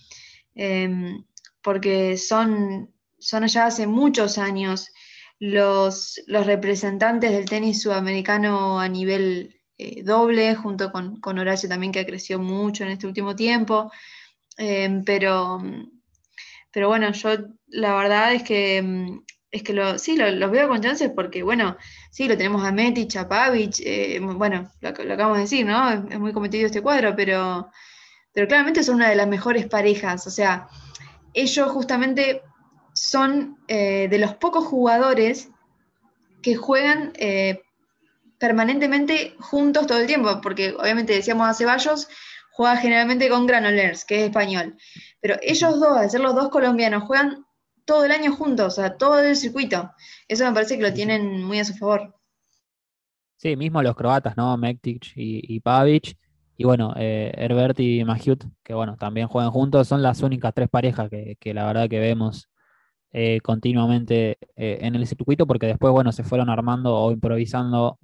Em, 0.55 1.25
porque 1.61 2.15
son, 2.15 2.89
son 3.19 3.47
ya 3.47 3.65
hace 3.65 3.85
muchos 3.85 4.37
años 4.37 4.91
los, 5.39 6.21
los 6.27 6.45
representantes 6.45 7.31
del 7.31 7.49
tenis 7.49 7.81
sudamericano 7.81 8.79
a 8.79 8.87
nivel 8.87 9.59
eh, 9.77 10.03
doble, 10.03 10.55
junto 10.55 10.89
con, 10.93 11.19
Horacio 11.37 11.67
también, 11.67 11.91
que 11.91 11.99
ha 11.99 12.05
crecido 12.05 12.39
mucho 12.39 12.85
en 12.85 12.91
este 12.91 13.07
último 13.07 13.35
tiempo. 13.35 13.91
Em, 14.57 15.03
pero, 15.03 15.61
pero 16.71 16.87
bueno, 16.87 17.11
yo 17.11 17.29
la 17.67 17.93
verdad 17.95 18.33
es 18.33 18.43
que 18.43 18.77
em, 18.77 19.21
es 19.53 19.61
que 19.61 19.71
lo, 19.71 19.99
sí, 19.99 20.17
los 20.17 20.51
veo 20.51 20.67
con 20.67 20.81
chances 20.81 21.11
porque, 21.15 21.43
bueno, 21.43 21.77
sí, 22.09 22.27
lo 22.27 22.35
tenemos 22.35 22.65
a 22.65 22.71
Metic, 22.71 23.15
a 23.17 23.29
Pavic, 23.29 23.75
eh, 23.81 24.19
bueno, 24.19 24.71
lo, 24.81 24.89
acabamos 24.89 25.37
de 25.37 25.43
decir, 25.43 25.63
¿no? 25.63 25.91
Es, 25.91 26.19
muy 26.19 26.33
cometido 26.33 26.65
este 26.65 26.81
cuadro, 26.81 27.15
pero, 27.15 27.69
pero 28.33 28.47
claramente 28.47 28.83
son 28.83 28.95
una 28.95 29.09
de 29.09 29.15
las 29.15 29.27
mejores 29.27 29.67
parejas. 29.67 30.25
O 30.25 30.31
sea, 30.31 30.67
ellos 31.35 31.71
justamente 31.71 32.41
son 32.95 33.59
eh, 33.67 34.07
de 34.09 34.17
los 34.17 34.33
pocos 34.33 34.65
jugadores 34.65 35.49
que 36.41 36.55
juegan 36.55 37.13
eh, 37.17 37.61
permanentemente 38.39 39.35
juntos 39.39 39.85
todo 39.85 39.99
el 39.99 40.07
tiempo, 40.07 40.41
porque 40.41 40.73
obviamente 40.79 41.13
decíamos 41.13 41.47
a 41.47 41.53
Ceballos, 41.53 42.07
juega 42.53 42.77
generalmente 42.77 43.29
con 43.29 43.45
Granollers, 43.45 44.03
que 44.03 44.21
es 44.21 44.23
español, 44.25 44.77
pero 45.21 45.35
ellos 45.43 45.79
dos, 45.79 45.95
al 45.95 46.09
ser 46.09 46.21
los 46.21 46.33
dos 46.33 46.49
colombianos, 46.49 47.03
juegan 47.03 47.45
todo 47.85 48.05
el 48.05 48.11
año 48.11 48.35
juntos, 48.35 48.73
o 48.73 48.75
sea, 48.81 48.97
todo 48.97 49.19
el 49.19 49.35
circuito. 49.35 49.91
Eso 50.27 50.45
me 50.45 50.53
parece 50.53 50.77
que 50.77 50.83
lo 50.83 50.93
tienen 50.93 51.43
muy 51.43 51.59
a 51.59 51.65
su 51.65 51.73
favor. 51.73 52.15
Sí, 53.37 53.57
mismo 53.57 53.81
los 53.81 53.95
croatas, 53.95 54.37
¿no? 54.37 54.55
Mektic 54.57 55.11
y, 55.15 55.59
Pavic. 55.59 56.17
Y 56.55 56.63
bueno, 56.63 56.93
eh, 56.95 57.33
Herbert 57.35 57.79
y 57.79 58.03
Mahut, 58.05 58.45
que 58.63 58.73
bueno, 58.73 58.95
también 58.95 59.27
juegan 59.27 59.51
juntos, 59.51 59.87
son 59.87 60.01
las 60.01 60.21
únicas 60.21 60.53
tres 60.53 60.69
parejas 60.69 61.09
que, 61.09 61.53
la 61.53 61.65
verdad 61.65 61.89
que 61.89 61.99
vemos 61.99 62.49
eh, 63.11 63.41
continuamente 63.41 64.37
eh, 64.55 64.77
en 64.81 64.95
el 64.95 65.05
circuito, 65.07 65.45
porque 65.45 65.65
después, 65.67 65.91
bueno, 65.91 66.11
se 66.13 66.23
fueron 66.23 66.49
armando 66.49 66.95
o 66.95 67.11
improvisando 67.11 67.99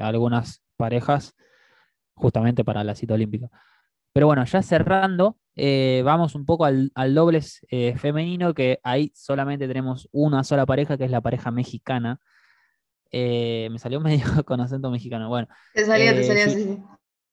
algunas 0.00 0.62
parejas 0.76 1.34
justamente 2.14 2.64
para 2.64 2.82
la 2.84 2.94
cita 2.94 3.14
olímpica. 3.14 3.50
Pero 4.12 4.26
bueno, 4.26 4.44
ya 4.44 4.62
cerrando, 4.62 5.36
eh, 5.54 6.02
vamos 6.04 6.34
un 6.34 6.46
poco 6.46 6.64
al, 6.64 6.90
dobles 7.14 7.64
eh, 7.70 7.96
femenino, 7.96 8.54
que 8.54 8.80
ahí 8.82 9.12
solamente 9.14 9.68
tenemos 9.68 10.08
una 10.10 10.42
sola 10.42 10.66
pareja, 10.66 10.96
que 10.96 11.04
es 11.04 11.10
la 11.10 11.20
pareja 11.20 11.50
mexicana. 11.50 12.20
Eh, 13.12 13.68
me 13.70 13.78
salió 13.78 14.00
medio 14.00 14.24
con 14.44 14.60
acento 14.60 14.90
mexicano. 14.90 15.28
Bueno. 15.28 15.48
Te 15.74 15.84
salió, 15.84 16.12
te 16.12 16.24
salió, 16.24 16.48
sí, 16.48 16.78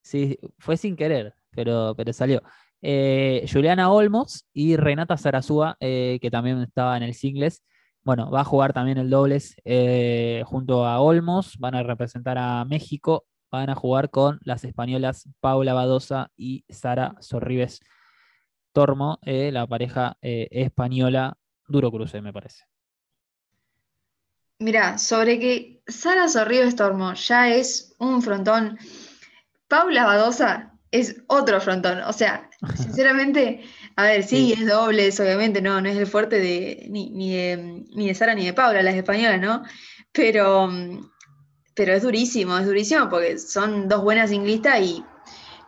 sí. 0.02 0.38
fue 0.58 0.76
sin 0.76 0.96
querer, 0.96 1.34
pero, 1.50 1.94
pero 1.96 2.12
salió. 2.12 2.42
Juliana 2.80 3.90
Olmos 3.90 4.46
y 4.52 4.76
Renata 4.76 5.16
Zarazúa, 5.16 5.76
que 5.80 6.28
también 6.30 6.60
estaba 6.62 6.96
en 6.96 7.02
el 7.02 7.14
singles. 7.14 7.64
Bueno, 8.04 8.30
va 8.30 8.42
a 8.42 8.44
jugar 8.44 8.72
también 8.72 8.98
el 8.98 9.10
dobles 9.10 9.56
junto 10.44 10.86
a 10.86 11.00
Olmos, 11.00 11.56
van 11.58 11.74
a 11.74 11.82
representar 11.82 12.38
a 12.38 12.64
México 12.64 13.26
van 13.50 13.70
a 13.70 13.74
jugar 13.74 14.10
con 14.10 14.38
las 14.42 14.64
españolas 14.64 15.28
Paula 15.40 15.74
Badosa 15.74 16.30
y 16.36 16.64
Sara 16.68 17.16
Sorribes 17.20 17.80
Tormo, 18.72 19.18
eh, 19.22 19.50
la 19.52 19.66
pareja 19.66 20.16
eh, 20.22 20.48
española 20.50 21.36
duro 21.66 21.90
cruce, 21.90 22.20
me 22.20 22.32
parece. 22.32 22.64
Mira, 24.60 24.98
sobre 24.98 25.38
que 25.38 25.82
Sara 25.86 26.28
Sorribes 26.28 26.76
Tormo 26.76 27.14
ya 27.14 27.48
es 27.48 27.94
un 27.98 28.22
frontón, 28.22 28.78
Paula 29.68 30.04
Badosa 30.04 30.72
es 30.90 31.22
otro 31.26 31.60
frontón. 31.60 32.00
O 32.02 32.12
sea, 32.12 32.48
sinceramente, 32.76 33.62
a 33.96 34.04
ver, 34.04 34.22
sí, 34.24 34.52
es 34.52 34.66
doble, 34.66 35.08
obviamente, 35.18 35.62
no, 35.62 35.80
no 35.80 35.88
es 35.88 35.96
el 35.96 36.06
fuerte 36.06 36.40
de 36.40 36.86
ni, 36.90 37.10
ni, 37.10 37.34
de, 37.34 37.84
ni 37.94 38.08
de 38.08 38.14
Sara 38.14 38.34
ni 38.34 38.46
de 38.46 38.52
Paula, 38.52 38.82
las 38.82 38.94
españolas, 38.94 39.40
¿no? 39.40 39.62
Pero 40.12 40.68
pero 41.78 41.92
es 41.92 42.02
durísimo, 42.02 42.58
es 42.58 42.66
durísimo 42.66 43.08
porque 43.08 43.38
son 43.38 43.88
dos 43.88 44.02
buenas 44.02 44.32
inglistas 44.32 44.80
y 44.80 45.04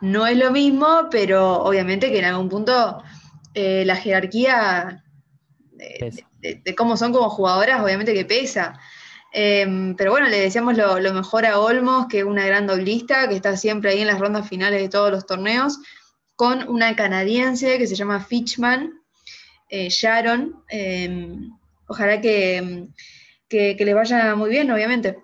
no 0.01 0.27
es 0.27 0.35
lo 0.35 0.51
mismo, 0.51 1.07
pero 1.09 1.63
obviamente 1.63 2.11
que 2.11 2.19
en 2.19 2.25
algún 2.25 2.49
punto 2.49 3.01
eh, 3.53 3.85
la 3.85 3.95
jerarquía 3.95 5.05
de, 5.71 6.75
cómo 6.75 6.97
son 6.97 7.13
como 7.13 7.29
jugadoras, 7.29 7.81
obviamente 7.81 8.13
que 8.13 8.25
pesa. 8.25 8.77
Em, 9.31 9.95
pero 9.95 10.11
bueno, 10.11 10.27
le 10.27 10.37
decíamos 10.37 10.75
lo, 10.75 11.13
mejor 11.13 11.45
a 11.45 11.59
Olmos, 11.59 12.07
que 12.07 12.19
es 12.19 12.25
una 12.25 12.45
gran 12.45 12.67
doblista, 12.67 13.29
que 13.29 13.35
está 13.35 13.55
siempre 13.55 13.91
ahí 13.91 14.01
en 14.01 14.07
las 14.07 14.19
rondas 14.19 14.49
finales 14.49 14.81
de 14.81 14.89
todos 14.89 15.11
los 15.11 15.25
torneos, 15.25 15.79
con 16.35 16.67
una 16.67 16.93
canadiense 16.97 17.77
que 17.77 17.87
se 17.87 17.95
llama 17.95 18.19
Fitchman, 18.19 18.99
eh, 19.69 19.87
Sharon. 19.89 20.61
Ojalá 21.87 22.19
que, 22.19 22.89
que, 23.47 23.77
que 23.77 23.85
les 23.85 23.95
vaya 23.95 24.35
muy 24.35 24.49
bien, 24.49 24.69
obviamente. 24.71 25.17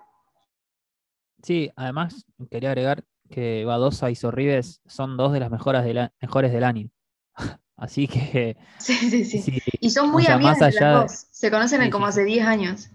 Sí, 1.43 1.71
además 1.75 2.25
quería 2.49 2.69
agregar 2.69 3.03
que 3.29 3.65
Badosa 3.65 4.09
y 4.09 4.15
Sorribes 4.15 4.81
son 4.85 5.17
dos 5.17 5.33
de 5.33 5.39
las 5.39 5.51
mejores, 5.51 5.83
de 5.83 6.11
mejores 6.21 6.51
del 6.51 6.63
año. 6.63 6.89
Así 7.75 8.07
que. 8.07 8.57
Sí, 8.79 8.93
sí, 8.93 9.23
sí. 9.23 9.59
y 9.79 9.89
son 9.89 10.11
muy 10.11 10.25
amigas 10.27 10.59
de 10.59 10.71
las 10.71 10.93
dos. 11.01 11.27
Se 11.31 11.51
conocen 11.51 11.89
como 11.91 12.07
hace 12.07 12.23
10 12.23 12.45
años. 12.45 12.89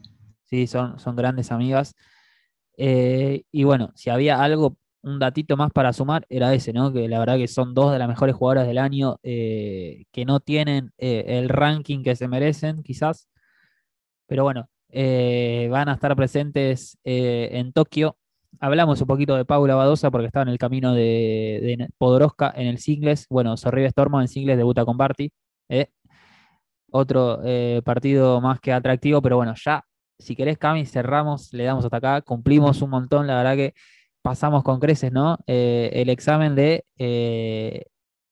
Sí, 0.47 0.67
son, 0.67 0.99
son 0.99 1.17
grandes 1.17 1.51
amigas. 1.53 1.95
Eh, 2.77 3.45
y 3.53 3.65
bueno, 3.65 3.93
si 3.95 4.11
había 4.11 4.43
algo, 4.43 4.77
un 5.03 5.19
datito 5.19 5.57
más 5.57 5.71
para 5.73 5.93
sumar, 5.93 6.27
era 6.29 6.53
ese, 6.53 6.73
¿no? 6.73 6.93
Que 6.93 7.09
la 7.09 7.19
verdad 7.19 7.37
que 7.37 7.49
son 7.49 7.75
dos 7.75 7.93
de 7.93 7.99
las 7.99 8.09
mejores 8.09 8.35
jugadoras 8.35 8.67
del 8.67 8.79
año 8.79 9.19
eh, 9.23 10.05
que 10.13 10.25
no 10.25 10.41
tienen 10.41 10.93
eh, 10.99 11.25
el 11.27 11.49
ranking 11.49 12.03
que 12.03 12.17
se 12.17 12.29
merecen, 12.29 12.83
quizás. 12.83 13.29
Pero 14.27 14.45
bueno, 14.45 14.69
van 14.91 15.89
a 15.89 15.95
estar 15.95 16.15
presentes 16.17 16.99
en 17.05 17.73
Tokio 17.73 18.17
hablamos 18.63 19.01
un 19.01 19.09
poquito 19.09 19.35
de 19.37 19.45
Paula 19.45 19.75
Badosa 19.75 20.11
porque 20.11 20.29
estaba 20.29 20.45
en 20.45 20.49
el 20.51 20.59
camino 20.59 20.95
de, 20.95 21.89
Podoroska 21.99 22.53
en 22.57 22.69
el 22.69 22.79
singles. 22.79 23.27
Bueno, 23.29 23.57
Sorribe 23.57 23.91
Stormo 23.91 24.21
en 24.21 24.29
singles 24.29 24.57
debuta 24.57 24.85
con 24.85 24.97
Barty. 24.97 25.33
¿eh? 25.69 25.89
Otro 26.93 27.41
eh, 27.45 27.83
partido 27.85 28.41
más 28.41 28.61
que 28.61 28.73
atractivo, 28.73 29.21
pero 29.21 29.37
bueno, 29.37 29.55
ya, 29.57 29.85
si 30.19 30.37
querés, 30.37 30.59
Cami, 30.59 30.87
cerramos, 30.87 31.53
le 31.53 31.65
damos 31.65 31.85
hasta 31.85 31.97
acá, 31.97 32.21
cumplimos 32.23 32.83
un 32.83 32.91
montón, 32.91 33.27
la 33.27 33.37
verdad 33.37 33.57
que 33.57 33.75
pasamos 34.23 34.63
con 34.63 34.79
creces, 34.79 35.11
¿no? 35.13 35.39
Eh, 35.47 35.91
el 35.95 36.09
examen 36.11 36.55
de 36.55 36.85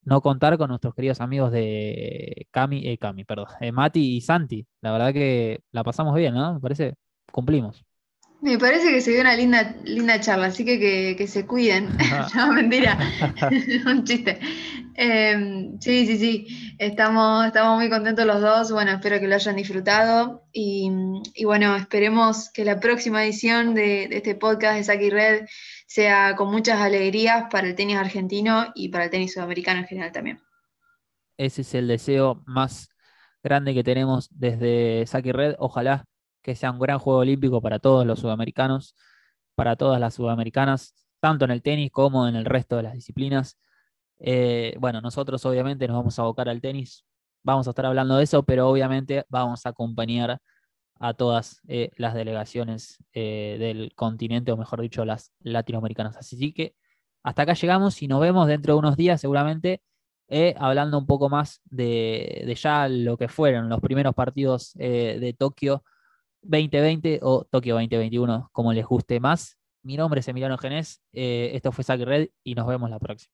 no 0.04 0.20
contar 0.22 0.56
con 0.58 0.68
nuestros 0.68 0.94
queridos 0.94 1.20
amigos 1.20 1.50
de 1.52 2.46
Cami, 2.52 2.96
Cami, 2.98 3.24
perdón, 3.24 3.48
Mati 3.72 4.16
y 4.16 4.20
Santi. 4.20 4.66
La 4.80 4.92
verdad 4.92 5.12
que 5.12 5.60
la 5.72 5.82
pasamos 5.84 6.14
bien, 6.14 6.34
¿no? 6.34 6.54
Me 6.54 6.60
parece, 6.60 6.94
cumplimos. 7.32 7.84
Me 8.42 8.58
parece 8.58 8.90
que 8.90 9.02
se 9.02 9.10
dio 9.10 9.20
una 9.20 9.36
linda, 9.36 9.74
linda 9.84 10.18
charla, 10.18 10.46
así 10.46 10.64
que 10.64 11.14
que, 11.16 11.26
se 11.26 11.46
cuiden. 11.46 11.90
no, 12.34 12.52
mentira, 12.52 12.98
un 13.86 14.04
chiste. 14.04 14.38
Em, 14.94 15.78
sí, 15.78 16.06
sí, 16.06 16.18
sí, 16.18 16.74
estamos, 16.78 17.46
estamos 17.46 17.76
muy 17.76 17.90
contentos 17.90 18.24
los 18.24 18.40
dos. 18.40 18.72
Bueno, 18.72 18.92
espero 18.92 19.20
que 19.20 19.28
lo 19.28 19.34
hayan 19.34 19.56
disfrutado. 19.56 20.44
Y, 20.52 20.90
bueno, 21.44 21.76
esperemos 21.76 22.50
que 22.50 22.64
la 22.64 22.80
próxima 22.80 23.24
edición 23.24 23.74
de, 23.74 24.04
este 24.04 24.34
podcast 24.34 24.76
de 24.76 24.84
Saki 24.84 25.10
Red 25.10 25.46
sea 25.86 26.34
con 26.34 26.50
muchas 26.50 26.80
alegrías 26.80 27.44
para 27.50 27.66
el 27.66 27.74
tenis 27.74 27.96
argentino 27.96 28.72
y 28.74 28.88
para 28.88 29.04
el 29.04 29.10
tenis 29.10 29.34
sudamericano 29.34 29.80
en 29.80 29.86
general 29.86 30.12
también. 30.12 30.40
Ese 31.36 31.60
es 31.62 31.74
el 31.74 31.88
deseo 31.88 32.42
más 32.46 32.88
grande 33.42 33.74
que 33.74 33.84
tenemos 33.84 34.28
desde 34.32 35.06
Saki 35.06 35.32
Red. 35.32 35.54
Ojalá 35.58 36.04
que 36.42 36.54
sea 36.54 36.70
un 36.70 36.78
gran 36.78 36.98
juego 36.98 37.20
olímpico 37.20 37.60
para 37.60 37.78
todos 37.78 38.06
los 38.06 38.20
sudamericanos, 38.20 38.94
para 39.54 39.76
todas 39.76 40.00
las 40.00 40.14
sudamericanas, 40.14 40.94
tanto 41.20 41.44
en 41.44 41.50
el 41.52 41.62
tenis 41.62 41.90
como 41.92 42.26
en 42.26 42.36
el 42.36 42.44
resto 42.44 42.76
de 42.76 42.84
las 42.84 42.94
disciplinas. 42.94 43.58
Eh, 44.18 44.74
bueno, 44.78 45.00
nosotros 45.00 45.44
obviamente 45.46 45.86
nos 45.88 45.96
vamos 45.96 46.18
a 46.18 46.22
abocar 46.22 46.48
al 46.48 46.60
tenis, 46.60 47.04
vamos 47.42 47.66
a 47.66 47.70
estar 47.70 47.86
hablando 47.86 48.16
de 48.16 48.24
eso, 48.24 48.42
pero 48.44 48.68
obviamente 48.68 49.24
vamos 49.28 49.66
a 49.66 49.70
acompañar 49.70 50.40
a 50.98 51.14
todas 51.14 51.60
eh, 51.68 51.90
las 51.96 52.14
delegaciones 52.14 52.98
eh, 53.14 53.56
del 53.58 53.92
continente, 53.94 54.52
o 54.52 54.56
mejor 54.56 54.82
dicho, 54.82 55.04
las 55.04 55.32
latinoamericanas. 55.40 56.16
Así 56.16 56.52
que 56.52 56.74
hasta 57.22 57.42
acá 57.42 57.54
llegamos 57.54 58.02
y 58.02 58.08
nos 58.08 58.20
vemos 58.20 58.46
dentro 58.46 58.74
de 58.74 58.78
unos 58.80 58.96
días 58.96 59.20
seguramente. 59.20 59.82
hablando 60.56 60.98
un 60.98 61.06
poco 61.06 61.28
más 61.28 61.60
de, 61.64 62.44
de, 62.46 62.54
ya 62.54 62.88
lo 62.88 63.16
que 63.16 63.28
fueron 63.28 63.68
los 63.68 63.80
primeros 63.80 64.14
partidos 64.14 64.72
de 64.74 65.34
Tokio 65.38 65.82
2020 66.42 67.20
o 67.22 67.44
Tokio 67.44 67.74
2021, 67.74 68.48
como 68.52 68.72
les 68.72 68.86
guste 68.86 69.20
más. 69.20 69.58
Mi 69.82 69.96
nombre 69.96 70.20
es 70.20 70.28
Emiliano 70.28 70.58
Genés, 70.58 71.02
eh, 71.12 71.52
esto 71.54 71.72
fue 71.72 71.84
Sack 71.84 72.02
Red 72.02 72.28
y 72.44 72.54
nos 72.54 72.66
vemos 72.66 72.90
la 72.90 72.98
próxima. 72.98 73.28